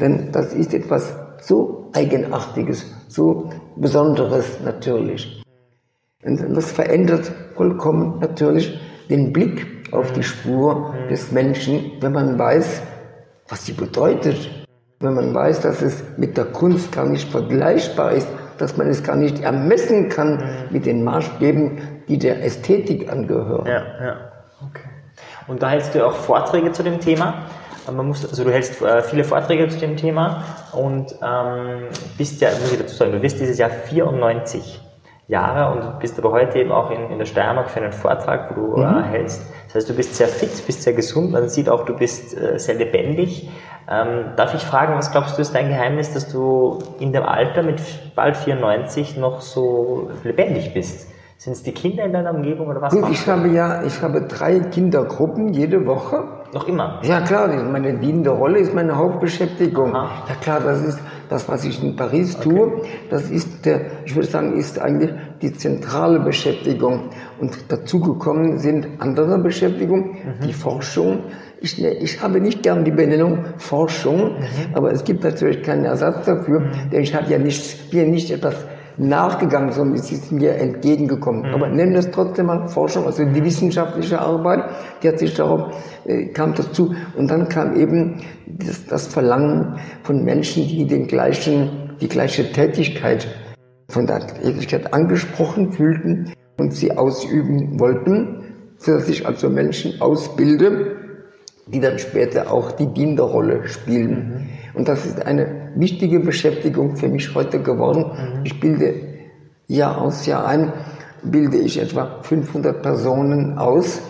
Denn 0.00 0.32
das 0.32 0.52
ist 0.54 0.74
etwas 0.74 1.14
so 1.40 1.90
Eigenartiges, 1.92 2.86
so 3.08 3.50
Besonderes 3.76 4.58
natürlich. 4.64 5.42
Und 6.24 6.54
das 6.54 6.72
verändert 6.72 7.32
vollkommen 7.54 8.18
natürlich 8.20 8.78
den 9.08 9.32
Blick 9.32 9.66
auf 9.92 10.12
die 10.12 10.22
Spur 10.22 10.94
des 11.10 11.32
Menschen, 11.32 11.92
wenn 12.00 12.12
man 12.12 12.38
weiß, 12.38 12.82
was 13.48 13.66
sie 13.66 13.72
bedeutet. 13.72 14.59
Wenn 15.02 15.14
man 15.14 15.34
weiß, 15.34 15.62
dass 15.62 15.80
es 15.80 16.04
mit 16.18 16.36
der 16.36 16.44
Kunst 16.44 16.92
gar 16.92 17.06
nicht 17.06 17.30
vergleichbar 17.30 18.12
ist, 18.12 18.28
dass 18.58 18.76
man 18.76 18.86
es 18.86 19.02
gar 19.02 19.16
nicht 19.16 19.42
ermessen 19.42 20.10
kann 20.10 20.44
mit 20.68 20.84
den 20.84 21.02
Maßstäben, 21.04 21.78
die 22.06 22.18
der 22.18 22.44
Ästhetik 22.44 23.10
angehören. 23.10 23.66
Ja, 23.66 23.82
ja. 24.04 24.16
Okay. 24.68 24.90
Und 25.48 25.62
da 25.62 25.70
hältst 25.70 25.94
du 25.94 26.06
auch 26.06 26.12
Vorträge 26.12 26.72
zu 26.72 26.82
dem 26.82 27.00
Thema. 27.00 27.46
Man 27.90 28.08
muss, 28.08 28.28
also 28.28 28.44
du 28.44 28.52
hältst 28.52 28.82
äh, 28.82 29.00
viele 29.00 29.24
Vorträge 29.24 29.68
zu 29.68 29.78
dem 29.78 29.96
Thema 29.96 30.44
und 30.72 31.14
ähm, 31.22 31.84
bist 32.18 32.42
ja, 32.42 32.50
muss 32.60 32.70
ich 32.70 32.78
dazu 32.78 32.94
sagen, 32.94 33.12
du 33.12 33.22
wirst 33.22 33.40
dieses 33.40 33.56
Jahr 33.56 33.70
94 33.70 34.82
Jahre 35.28 35.72
und 35.72 35.98
bist 36.00 36.18
aber 36.18 36.32
heute 36.32 36.58
eben 36.58 36.72
auch 36.72 36.90
in, 36.90 37.10
in 37.10 37.18
der 37.18 37.24
Steiermark 37.24 37.70
für 37.70 37.80
einen 37.80 37.92
Vortrag, 37.92 38.50
wo 38.50 38.74
du 38.74 38.82
äh, 38.82 38.86
mhm. 38.86 39.04
hältst. 39.04 39.42
Das 39.66 39.76
heißt, 39.76 39.88
du 39.88 39.94
bist 39.94 40.14
sehr 40.16 40.28
fit, 40.28 40.50
bist 40.66 40.82
sehr 40.82 40.92
gesund, 40.92 41.30
man 41.30 41.48
sieht 41.48 41.70
auch, 41.70 41.86
du 41.86 41.96
bist 41.96 42.36
äh, 42.36 42.58
sehr 42.58 42.74
lebendig. 42.74 43.48
Ähm, 43.88 44.36
darf 44.36 44.54
ich 44.54 44.62
fragen, 44.62 44.94
was 44.96 45.10
glaubst 45.10 45.36
du 45.36 45.42
ist 45.42 45.54
dein 45.54 45.68
Geheimnis, 45.68 46.12
dass 46.12 46.28
du 46.28 46.78
in 46.98 47.12
dem 47.12 47.24
Alter 47.24 47.62
mit 47.62 47.80
bald 48.14 48.36
94 48.36 49.16
noch 49.16 49.40
so 49.40 50.10
lebendig 50.24 50.74
bist? 50.74 51.10
Sind 51.40 51.54
es 51.54 51.62
die 51.62 51.72
Kinder 51.72 52.04
in 52.04 52.12
deiner 52.12 52.34
Umgebung 52.34 52.68
oder 52.68 52.82
was? 52.82 52.92
Gut, 52.92 53.08
ich 53.10 53.26
habe 53.26 53.48
ja, 53.48 53.82
ich 53.82 54.02
habe 54.02 54.20
drei 54.22 54.60
Kindergruppen 54.60 55.54
jede 55.54 55.86
Woche. 55.86 56.22
Noch 56.52 56.68
immer? 56.68 57.00
Ja 57.02 57.22
klar, 57.22 57.48
meine 57.48 57.98
dienende 57.98 58.28
Rolle 58.28 58.58
ist 58.58 58.74
meine 58.74 58.94
Hauptbeschäftigung. 58.94 59.96
Aha. 59.96 60.24
Ja 60.28 60.34
klar, 60.34 60.60
das 60.60 60.82
ist 60.82 60.98
das, 61.30 61.48
was 61.48 61.64
ich 61.64 61.82
in 61.82 61.96
Paris 61.96 62.36
okay. 62.36 62.48
tue. 62.48 62.82
Das 63.08 63.30
ist 63.30 63.64
der, 63.64 63.86
ich 64.04 64.14
würde 64.14 64.28
sagen, 64.28 64.58
ist 64.58 64.78
eigentlich 64.78 65.12
die 65.40 65.52
zentrale 65.54 66.20
Beschäftigung. 66.20 67.08
Und 67.40 67.72
dazugekommen 67.72 68.58
sind 68.58 68.86
andere 68.98 69.38
Beschäftigungen, 69.38 70.18
mhm. 70.40 70.46
die 70.46 70.52
Forschung. 70.52 71.20
Ich, 71.60 71.78
ne, 71.78 71.92
ich 71.92 72.22
habe 72.22 72.40
nicht 72.40 72.62
gern 72.62 72.84
die 72.84 72.90
Benennung 72.90 73.44
Forschung, 73.58 74.38
mhm. 74.38 74.74
aber 74.74 74.92
es 74.92 75.04
gibt 75.04 75.22
natürlich 75.22 75.62
keinen 75.62 75.84
Ersatz 75.84 76.24
dafür, 76.24 76.60
mhm. 76.60 76.90
denn 76.90 77.02
ich 77.02 77.14
habe 77.14 77.30
ja 77.30 77.38
nicht, 77.38 77.90
bin 77.90 78.00
ja 78.00 78.06
nicht 78.06 78.30
etwas 78.30 78.54
nachgegangen, 78.96 79.72
sondern 79.72 79.96
es 79.96 80.12
ist 80.12 80.30
mir 80.30 80.54
entgegengekommen. 80.54 81.42
Mhm. 81.42 81.54
Aber 81.54 81.68
nennen 81.68 81.94
das 81.94 82.10
trotzdem 82.10 82.46
mal 82.46 82.68
Forschung, 82.68 83.06
also 83.06 83.24
die 83.24 83.44
wissenschaftliche 83.44 84.20
Arbeit, 84.20 84.64
die 85.02 85.08
hat 85.08 85.18
sich 85.18 85.34
darauf, 85.34 85.74
äh, 86.06 86.26
kam 86.26 86.54
dazu. 86.54 86.94
Und 87.16 87.30
dann 87.30 87.48
kam 87.48 87.76
eben 87.76 88.20
das, 88.46 88.86
das 88.86 89.06
Verlangen 89.06 89.78
von 90.02 90.24
Menschen, 90.24 90.66
die 90.66 90.86
den 90.86 91.06
gleichen, 91.06 91.96
die 92.00 92.08
gleiche 92.08 92.50
Tätigkeit 92.52 93.26
von 93.88 94.06
der 94.06 94.20
Tätigkeit 94.20 94.92
angesprochen 94.92 95.72
fühlten 95.72 96.32
und 96.58 96.72
sie 96.72 96.96
ausüben 96.96 97.80
wollten, 97.80 98.44
sodass 98.76 99.08
ich 99.08 99.26
also 99.26 99.48
Menschen 99.48 100.00
ausbilde, 100.00 100.99
die 101.66 101.80
dann 101.80 101.98
später 101.98 102.52
auch 102.52 102.72
die 102.72 102.86
Dienerrolle 102.86 103.68
spielen. 103.68 104.48
Mhm. 104.72 104.78
Und 104.78 104.88
das 104.88 105.06
ist 105.06 105.24
eine 105.24 105.72
wichtige 105.76 106.20
Beschäftigung 106.20 106.96
für 106.96 107.08
mich 107.08 107.34
heute 107.34 107.60
geworden. 107.60 108.04
Mhm. 108.04 108.40
Ich 108.44 108.60
bilde 108.60 108.94
Jahr 109.66 110.00
aus 110.00 110.26
Jahr 110.26 110.46
ein, 110.46 110.72
bilde 111.22 111.58
ich 111.58 111.80
etwa 111.80 112.20
500 112.22 112.82
Personen 112.82 113.58
aus, 113.58 114.00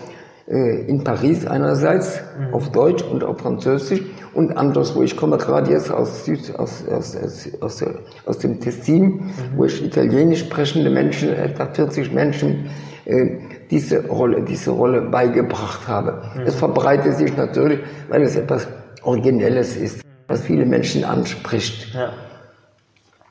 äh, 0.47 0.85
in 0.87 1.03
Paris 1.03 1.45
einerseits, 1.45 2.21
mhm. 2.37 2.53
auf 2.53 2.71
Deutsch 2.71 3.03
und 3.03 3.23
auf 3.23 3.39
Französisch 3.39 4.01
und 4.33 4.57
anderswo. 4.57 5.03
Ich 5.03 5.15
komme 5.15 5.37
gerade 5.37 5.71
jetzt 5.71 5.91
aus, 5.91 6.25
Süd, 6.25 6.55
aus, 6.57 6.83
aus, 6.87 7.17
aus, 7.61 7.83
aus 8.25 8.37
dem 8.39 8.59
Tessin, 8.59 9.03
mhm. 9.03 9.21
wo 9.55 9.65
ich 9.65 9.83
italienisch 9.83 10.41
sprechende 10.41 10.89
Menschen, 10.89 11.29
etwa 11.29 11.67
40 11.67 12.11
Menschen, 12.11 12.69
äh, 13.05 13.37
diese 13.71 14.05
Rolle, 14.07 14.43
diese 14.43 14.71
Rolle 14.71 15.01
beigebracht 15.01 15.87
habe. 15.87 16.21
Mhm. 16.35 16.41
Es 16.45 16.55
verbreitet 16.55 17.15
sich 17.17 17.35
natürlich, 17.35 17.79
weil 18.09 18.21
es 18.21 18.35
etwas 18.35 18.67
Originelles 19.03 19.75
ist 19.75 20.01
was 20.31 20.41
viele 20.41 20.65
Menschen 20.65 21.03
anspricht. 21.03 21.93
Ja. 21.93 22.13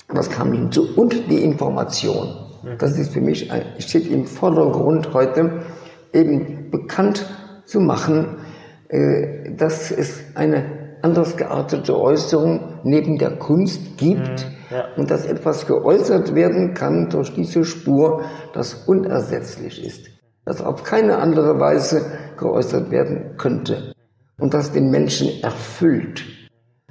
Das 0.09 0.31
kam 0.31 0.53
hinzu. 0.53 0.89
Und 0.97 1.31
die 1.31 1.43
Information. 1.43 2.29
Mhm. 2.63 2.79
Das 2.79 2.99
ist 2.99 3.13
für 3.13 3.21
mich, 3.21 3.51
ein, 3.51 3.63
steht 3.79 4.11
im 4.11 4.27
Vordergrund 4.27 5.13
heute, 5.15 5.63
eben 6.13 6.71
bekannt 6.71 7.27
zu 7.65 7.81
machen, 7.81 8.37
äh, 8.89 9.55
dass 9.57 9.91
es 9.91 10.21
eine 10.35 10.99
anders 11.03 11.37
geartete 11.37 11.99
Äußerung 11.99 12.81
neben 12.85 13.17
der 13.17 13.39
Kunst 13.39 13.97
gibt 13.97 14.45
mhm. 14.45 14.77
ja. 14.77 14.85
und 14.97 15.11
dass 15.11 15.25
etwas 15.25 15.67
geäußert 15.67 16.35
werden 16.35 16.75
kann 16.75 17.09
durch 17.09 17.33
diese 17.33 17.65
Spur, 17.65 18.25
das 18.53 18.75
unersetzlich 18.87 19.83
ist, 19.83 20.11
das 20.51 20.61
auf 20.61 20.83
keine 20.83 21.19
andere 21.19 21.61
Weise 21.61 22.05
geäußert 22.37 22.91
werden 22.91 23.37
könnte 23.37 23.93
und 24.41 24.53
das 24.53 24.73
den 24.73 24.91
Menschen 24.91 25.43
erfüllt 25.43 26.25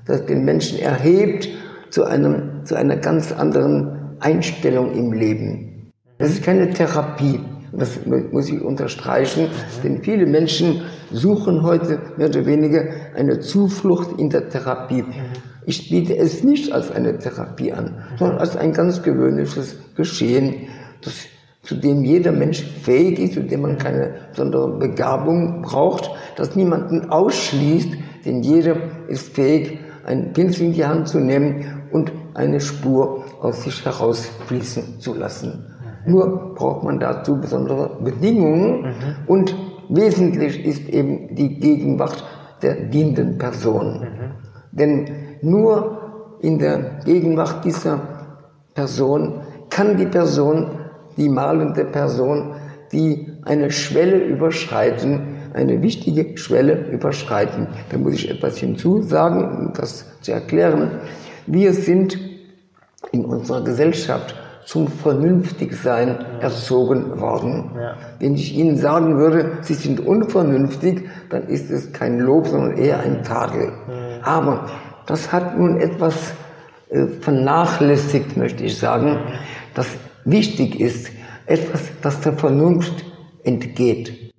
das 0.09 0.25
den 0.25 0.43
Menschen 0.43 0.79
erhebt 0.79 1.47
zu, 1.91 2.03
einem, 2.03 2.65
zu 2.65 2.75
einer 2.75 2.97
ganz 2.97 3.31
anderen 3.31 4.15
Einstellung 4.19 4.93
im 4.93 5.13
Leben. 5.13 5.91
Das 6.17 6.31
ist 6.31 6.43
keine 6.43 6.71
Therapie. 6.71 7.39
Das 7.71 7.99
muss 8.07 8.49
ich 8.49 8.59
unterstreichen, 8.61 9.47
denn 9.83 10.01
viele 10.01 10.25
Menschen 10.25 10.81
suchen 11.11 11.61
heute 11.61 11.99
mehr 12.17 12.29
oder 12.29 12.47
weniger 12.47 12.85
eine 13.15 13.39
Zuflucht 13.39 14.19
in 14.19 14.31
der 14.31 14.49
Therapie. 14.49 15.05
Ich 15.67 15.87
biete 15.91 16.17
es 16.17 16.43
nicht 16.43 16.73
als 16.73 16.89
eine 16.89 17.19
Therapie 17.19 17.71
an, 17.71 18.03
sondern 18.17 18.39
als 18.39 18.57
ein 18.57 18.73
ganz 18.73 19.03
gewöhnliches 19.03 19.77
Geschehen, 19.95 20.67
das, 21.03 21.13
zu 21.69 21.75
dem 21.75 22.03
jeder 22.03 22.31
Mensch 22.31 22.63
fähig 22.81 23.19
ist, 23.19 23.33
zu 23.35 23.43
dem 23.43 23.61
man 23.61 23.77
keine 23.77 24.15
besondere 24.31 24.79
Begabung 24.79 25.61
braucht, 25.61 26.09
das 26.35 26.55
niemanden 26.55 27.11
ausschließt, 27.11 27.91
denn 28.25 28.41
jeder 28.41 28.75
ist 29.07 29.35
fähig, 29.35 29.77
einen 30.03 30.33
Pinsel 30.33 30.65
in 30.65 30.73
die 30.73 30.83
Hand 30.83 31.07
zu 31.07 31.19
nehmen 31.19 31.83
und 31.91 32.11
eine 32.33 32.59
Spur 32.59 33.23
aus 33.39 33.65
sich 33.65 33.85
herausfließen 33.85 34.99
zu 34.99 35.13
lassen. 35.13 35.63
Mhm. 36.05 36.11
Nur 36.11 36.55
braucht 36.55 36.83
man 36.83 36.99
dazu 36.99 37.39
besondere 37.39 37.99
Bedingungen 38.03 38.81
mhm. 38.81 39.15
und 39.27 39.55
wesentlich 39.89 40.65
ist 40.65 40.89
eben 40.89 41.35
die 41.35 41.59
Gegenwart 41.59 42.25
der 42.63 42.85
dienenden 42.85 43.37
Person. 43.37 43.99
Mhm. 43.99 44.31
Denn 44.71 45.05
nur 45.43 45.99
in 46.41 46.57
der 46.57 47.01
Gegenwart 47.05 47.63
dieser 47.63 47.99
Person 48.73 49.41
kann 49.69 49.97
die 49.97 50.07
Person, 50.07 50.78
die 51.19 51.29
malende 51.29 51.85
Person, 51.85 52.55
die 52.91 53.27
eine 53.45 53.69
Schwelle 53.69 54.17
überschreiten, 54.17 55.37
eine 55.53 55.81
wichtige 55.81 56.37
Schwelle 56.37 56.89
überschreiten. 56.89 57.67
Da 57.91 57.97
muss 57.97 58.13
ich 58.13 58.29
etwas 58.31 58.57
hinzusagen, 58.57 59.43
um 59.43 59.73
das 59.73 60.05
zu 60.21 60.31
erklären. 60.31 60.91
Wir 61.45 61.73
sind 61.73 62.17
in 63.11 63.25
unserer 63.25 63.63
Gesellschaft 63.63 64.35
zum 64.65 64.87
Vernünftigsein 64.87 66.23
erzogen 66.41 67.19
worden. 67.19 67.71
Ja. 67.75 67.95
Wenn 68.19 68.35
ich 68.35 68.55
Ihnen 68.55 68.77
sagen 68.77 69.17
würde, 69.17 69.57
Sie 69.61 69.73
sind 69.73 69.99
unvernünftig, 69.99 71.09
dann 71.29 71.47
ist 71.47 71.71
es 71.71 71.91
kein 71.91 72.19
Lob, 72.19 72.47
sondern 72.47 72.77
eher 72.77 72.99
ein 72.99 73.23
Tadel. 73.23 73.67
Mhm. 73.67 74.23
Aber 74.23 74.67
das 75.07 75.31
hat 75.31 75.57
nun 75.57 75.79
etwas 75.79 76.33
äh, 76.89 77.07
vernachlässigt, 77.07 78.37
möchte 78.37 78.63
ich 78.63 78.77
sagen, 78.77 79.17
das 79.73 79.87
wichtig 80.31 80.79
ist, 80.79 81.11
etwas, 81.45 81.81
das 82.01 82.21
der 82.21 82.33
Vernunft 82.33 83.05
entgeht 83.43 84.29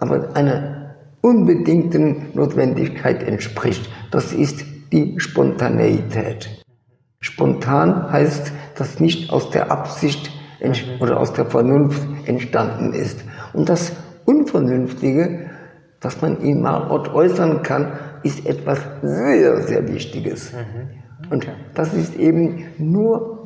aber 0.00 0.34
einer 0.34 0.96
unbedingten 1.20 2.30
Notwendigkeit 2.34 3.22
entspricht. 3.22 3.88
Das 4.10 4.32
ist 4.32 4.64
die 4.92 5.14
Spontaneität. 5.18 6.64
Spontan 7.20 8.10
heißt, 8.10 8.50
dass 8.76 8.98
nicht 8.98 9.30
aus 9.30 9.50
der 9.50 9.70
Absicht 9.70 10.32
oder 11.00 11.20
aus 11.20 11.32
der 11.32 11.46
Vernunft 11.46 12.02
entstanden 12.26 12.92
ist. 12.92 13.22
Und 13.52 13.68
das 13.68 13.92
Unvernünftige, 14.24 15.50
dass 16.00 16.20
man 16.20 16.40
ihn 16.42 16.62
mal 16.62 16.90
äußern 16.90 17.62
kann, 17.62 17.92
ist 18.22 18.46
etwas 18.46 18.80
sehr, 19.02 19.62
sehr 19.62 19.86
Wichtiges. 19.88 20.52
Mhm. 20.52 21.30
Und 21.30 21.48
das 21.74 21.94
ist 21.94 22.16
eben 22.16 22.66
nur 22.78 23.39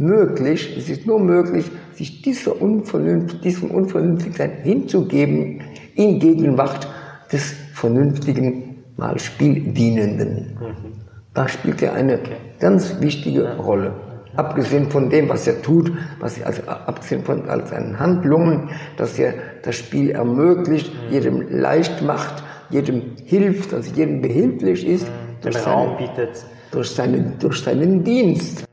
möglich, 0.00 0.76
es 0.76 0.88
ist 0.88 1.06
nur 1.06 1.20
möglich, 1.20 1.70
sich 1.92 2.22
dieser 2.22 2.60
Unvernunft, 2.60 3.44
diesem 3.44 3.70
Unvernünftigkeit 3.70 4.62
hinzugeben, 4.62 5.60
in 5.94 6.18
Gegenwart 6.18 6.88
des 7.32 7.54
vernünftigen 7.74 8.84
mal 8.96 9.18
Spieldienenden. 9.18 10.56
Mhm. 10.58 10.92
Da 11.34 11.48
spielt 11.48 11.82
er 11.82 11.94
eine 11.94 12.14
okay. 12.14 12.36
ganz 12.58 13.00
wichtige 13.00 13.56
Rolle. 13.56 13.92
Abgesehen 14.36 14.90
von 14.90 15.10
dem, 15.10 15.28
was 15.28 15.46
er 15.46 15.60
tut, 15.60 15.92
was 16.20 16.38
er, 16.38 16.46
also 16.46 16.62
abgesehen 16.62 17.24
von 17.24 17.48
all 17.48 17.66
seinen 17.66 17.98
Handlungen, 17.98 18.70
dass 18.96 19.18
er 19.18 19.34
das 19.62 19.76
Spiel 19.76 20.10
ermöglicht, 20.10 20.92
mhm. 20.92 21.12
jedem 21.12 21.48
leicht 21.50 22.02
macht, 22.02 22.42
jedem 22.70 23.02
hilft, 23.24 23.74
also 23.74 23.92
jedem 23.92 24.22
behilflich 24.22 24.86
ist. 24.86 25.06
Mhm. 25.44 25.56
Raum 25.66 25.96
bietet. 25.96 26.44
Durch, 26.70 26.90
seine, 26.90 27.32
durch 27.40 27.62
seinen 27.62 28.04
Dienst. 28.04 28.64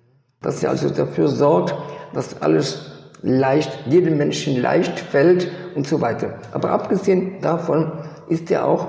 Dass 0.42 0.64
er 0.64 0.70
also 0.70 0.90
dafür 0.90 1.28
sorgt, 1.28 1.76
dass 2.14 2.42
alles 2.42 2.92
leicht, 3.22 3.72
jedem 3.88 4.18
Menschen 4.18 4.62
leicht 4.62 5.00
fällt 5.00 5.52
und 5.76 5.88
so 5.88 6.02
weiter. 6.02 6.40
Aber 6.52 6.72
abgesehen 6.72 7.42
davon 7.42 7.92
ist 8.30 8.52
er 8.52 8.66
auch 8.66 8.88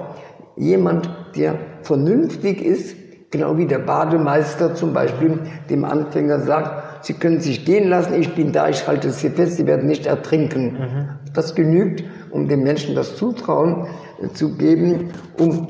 jemand, 0.57 1.09
der 1.37 1.57
vernünftig 1.83 2.63
ist, 2.63 2.97
genau 3.31 3.57
wie 3.57 3.67
der 3.67 3.79
Bademeister 3.79 4.75
zum 4.75 4.93
Beispiel 4.93 5.39
dem 5.71 5.85
Anfänger 5.85 6.41
sagt, 6.41 7.05
Sie 7.05 7.15
können 7.15 7.41
sich 7.41 7.65
gehen 7.65 7.89
lassen, 7.89 8.15
ich 8.15 8.35
bin 8.35 8.53
da, 8.53 8.69
ich 8.69 8.89
halte 8.89 9.11
Sie 9.11 9.31
fest, 9.31 9.57
Sie 9.57 9.67
werden 9.67 9.87
nicht 9.87 10.07
ertrinken. 10.07 10.73
Mhm. 10.73 11.09
Das 11.33 11.55
genügt, 11.55 12.03
um 12.31 12.49
den 12.49 12.65
Menschen 12.65 12.97
das 12.97 13.17
Zutrauen 13.17 13.87
äh, 14.21 14.29
zu 14.31 14.57
geben, 14.57 15.11
um 15.39 15.69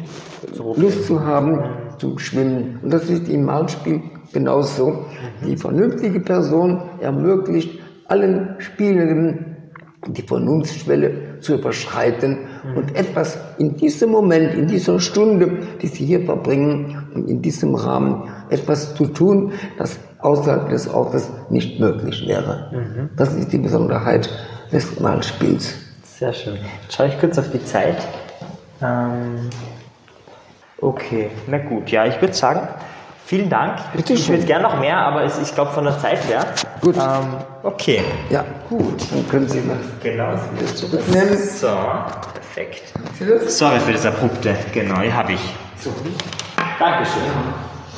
so 0.53 0.75
Lust 0.75 1.07
zu 1.07 1.25
haben 1.25 1.57
mhm. 1.57 1.63
zum 1.99 2.19
Schwimmen. 2.19 2.79
Und 2.83 2.93
das 2.93 3.11
ist 3.11 3.29
im 3.29 3.45
Malspiel 3.45 4.01
genauso. 4.33 4.91
Mhm. 4.91 5.47
Die 5.47 5.57
vernünftige 5.57 6.21
Person 6.21 6.83
ermöglicht 7.01 7.79
allen 8.07 8.57
Spielenden 8.59 9.57
die 10.07 10.23
Vernunftsschwelle 10.23 11.41
zu 11.41 11.55
überschreiten 11.55 12.39
mhm. 12.65 12.77
und 12.77 12.97
etwas 12.97 13.39
in 13.59 13.77
diesem 13.77 14.11
Moment, 14.11 14.55
in 14.55 14.67
dieser 14.67 15.01
Stunde, 15.01 15.59
die 15.83 15.89
sie 15.89 16.07
hier 16.07 16.25
verbringen 16.25 17.09
und 17.15 17.29
in 17.29 17.43
diesem 17.43 17.75
Rahmen 17.75 18.29
etwas 18.49 18.95
zu 18.95 19.07
tun, 19.07 19.53
das 19.77 19.99
außerhalb 20.21 20.71
des 20.71 20.89
Ortes 20.89 21.31
nicht 21.51 21.81
möglich 21.81 22.27
wäre. 22.27 22.71
Mhm. 22.73 23.11
Das 23.17 23.35
ist 23.35 23.53
die 23.53 23.59
Besonderheit 23.59 24.29
des 24.73 25.01
Malspiels. 25.01 25.75
Sehr 26.05 26.33
schön. 26.33 26.59
Jetzt 26.83 26.97
schaue 26.97 27.09
ich 27.09 27.19
kurz 27.19 27.39
auf 27.39 27.51
die 27.51 27.65
Zeit. 27.65 27.97
Ähm, 28.83 29.51
okay, 30.81 31.31
na 31.49 31.59
gut. 31.59 31.91
Ja, 31.91 32.07
ich 32.07 32.21
würde 32.21 32.35
sagen, 32.35 32.69
Vielen 33.29 33.51
Dank. 33.51 33.79
Bitte 33.95 34.15
ich 34.15 34.27
würde 34.31 34.47
gerne 34.47 34.63
noch 34.63 34.81
mehr, 34.81 34.97
aber 34.97 35.23
es, 35.23 35.39
ich 35.39 35.55
glaube 35.55 35.71
von 35.73 35.85
der 35.85 35.99
Zeit 35.99 36.27
her. 36.27 36.47
Gut. 36.81 36.97
Ähm, 36.97 37.37
okay. 37.63 38.03
Ja, 38.31 38.43
gut. 38.71 39.03
Dann 39.11 39.29
können 39.29 39.47
Sie 39.47 39.61
mal. 39.61 39.77
Genau. 40.03 40.33
zurücknehmen. 40.75 41.37
So, 41.37 41.69
perfekt. 42.33 42.85
Sorry 43.47 43.81
für 43.81 43.93
das 43.93 44.07
Abrupte. 44.07 44.57
Genau, 44.73 45.03
die 45.03 45.13
habe 45.13 45.35
ich. 45.35 45.41
So. 45.79 45.93
Dankeschön. 46.79 47.21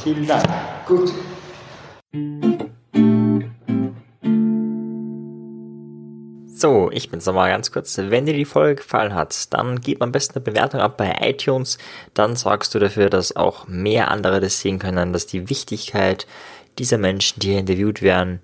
Vielen 0.02 0.26
Dank. 0.26 0.42
Gut. 0.88 1.12
So, 6.60 6.90
ich 6.92 7.08
bin's 7.08 7.24
nochmal 7.24 7.48
ganz 7.48 7.72
kurz. 7.72 7.96
Wenn 7.96 8.26
dir 8.26 8.34
die 8.34 8.44
Folge 8.44 8.82
gefallen 8.82 9.14
hat, 9.14 9.54
dann 9.54 9.80
gib 9.80 10.02
am 10.02 10.12
besten 10.12 10.34
eine 10.34 10.44
Bewertung 10.44 10.82
ab 10.82 10.98
bei 10.98 11.16
iTunes. 11.22 11.78
Dann 12.12 12.36
sorgst 12.36 12.74
du 12.74 12.78
dafür, 12.78 13.08
dass 13.08 13.34
auch 13.34 13.66
mehr 13.66 14.10
andere 14.10 14.40
das 14.40 14.60
sehen 14.60 14.78
können, 14.78 15.14
dass 15.14 15.24
die 15.24 15.48
Wichtigkeit 15.48 16.26
dieser 16.78 16.98
Menschen, 16.98 17.40
die 17.40 17.52
hier 17.52 17.60
interviewt 17.60 18.02
werden, 18.02 18.40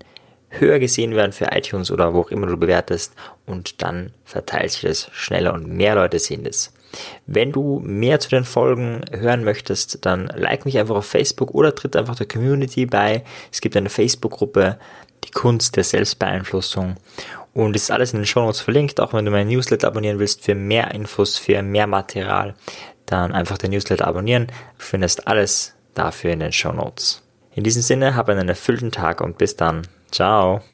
höher 0.48 0.78
gesehen 0.78 1.14
werden 1.14 1.32
für 1.32 1.48
iTunes 1.52 1.90
oder 1.90 2.14
wo 2.14 2.20
auch 2.20 2.30
immer 2.30 2.46
du 2.46 2.56
bewertest 2.56 3.12
und 3.44 3.82
dann 3.82 4.14
verteilt 4.24 4.70
sich 4.70 4.80
das 4.80 5.10
schneller 5.12 5.52
und 5.52 5.68
mehr 5.68 5.94
Leute 5.94 6.18
sehen 6.18 6.44
das. 6.44 6.72
Wenn 7.26 7.52
du 7.52 7.80
mehr 7.84 8.18
zu 8.18 8.30
den 8.30 8.44
Folgen 8.44 9.02
hören 9.10 9.44
möchtest, 9.44 10.06
dann 10.06 10.28
like 10.34 10.64
mich 10.64 10.78
einfach 10.78 10.96
auf 10.96 11.06
Facebook 11.06 11.50
oder 11.50 11.74
tritt 11.74 11.96
einfach 11.96 12.16
der 12.16 12.28
Community 12.28 12.86
bei. 12.86 13.24
Es 13.52 13.60
gibt 13.60 13.76
eine 13.76 13.90
Facebook-Gruppe, 13.90 14.78
die 15.24 15.32
Kunst 15.32 15.76
der 15.76 15.84
Selbstbeeinflussung 15.84 16.96
und 17.56 17.74
ist 17.74 17.90
alles 17.90 18.12
in 18.12 18.18
den 18.18 18.26
Show 18.26 18.40
Notes 18.40 18.60
verlinkt, 18.60 19.00
auch 19.00 19.14
wenn 19.14 19.24
du 19.24 19.30
meinen 19.30 19.48
Newsletter 19.48 19.88
abonnieren 19.88 20.18
willst 20.18 20.44
für 20.44 20.54
mehr 20.54 20.90
Infos, 20.92 21.38
für 21.38 21.62
mehr 21.62 21.86
Material, 21.86 22.54
dann 23.06 23.32
einfach 23.32 23.56
den 23.56 23.70
Newsletter 23.70 24.06
abonnieren. 24.06 24.48
Du 24.78 24.84
findest 24.84 25.26
alles 25.26 25.74
dafür 25.94 26.32
in 26.32 26.40
den 26.40 26.52
Show 26.52 26.72
Notes. 26.72 27.22
In 27.54 27.64
diesem 27.64 27.80
Sinne, 27.80 28.14
hab 28.14 28.28
einen 28.28 28.50
erfüllten 28.50 28.92
Tag 28.92 29.22
und 29.22 29.38
bis 29.38 29.56
dann. 29.56 29.88
Ciao. 30.10 30.60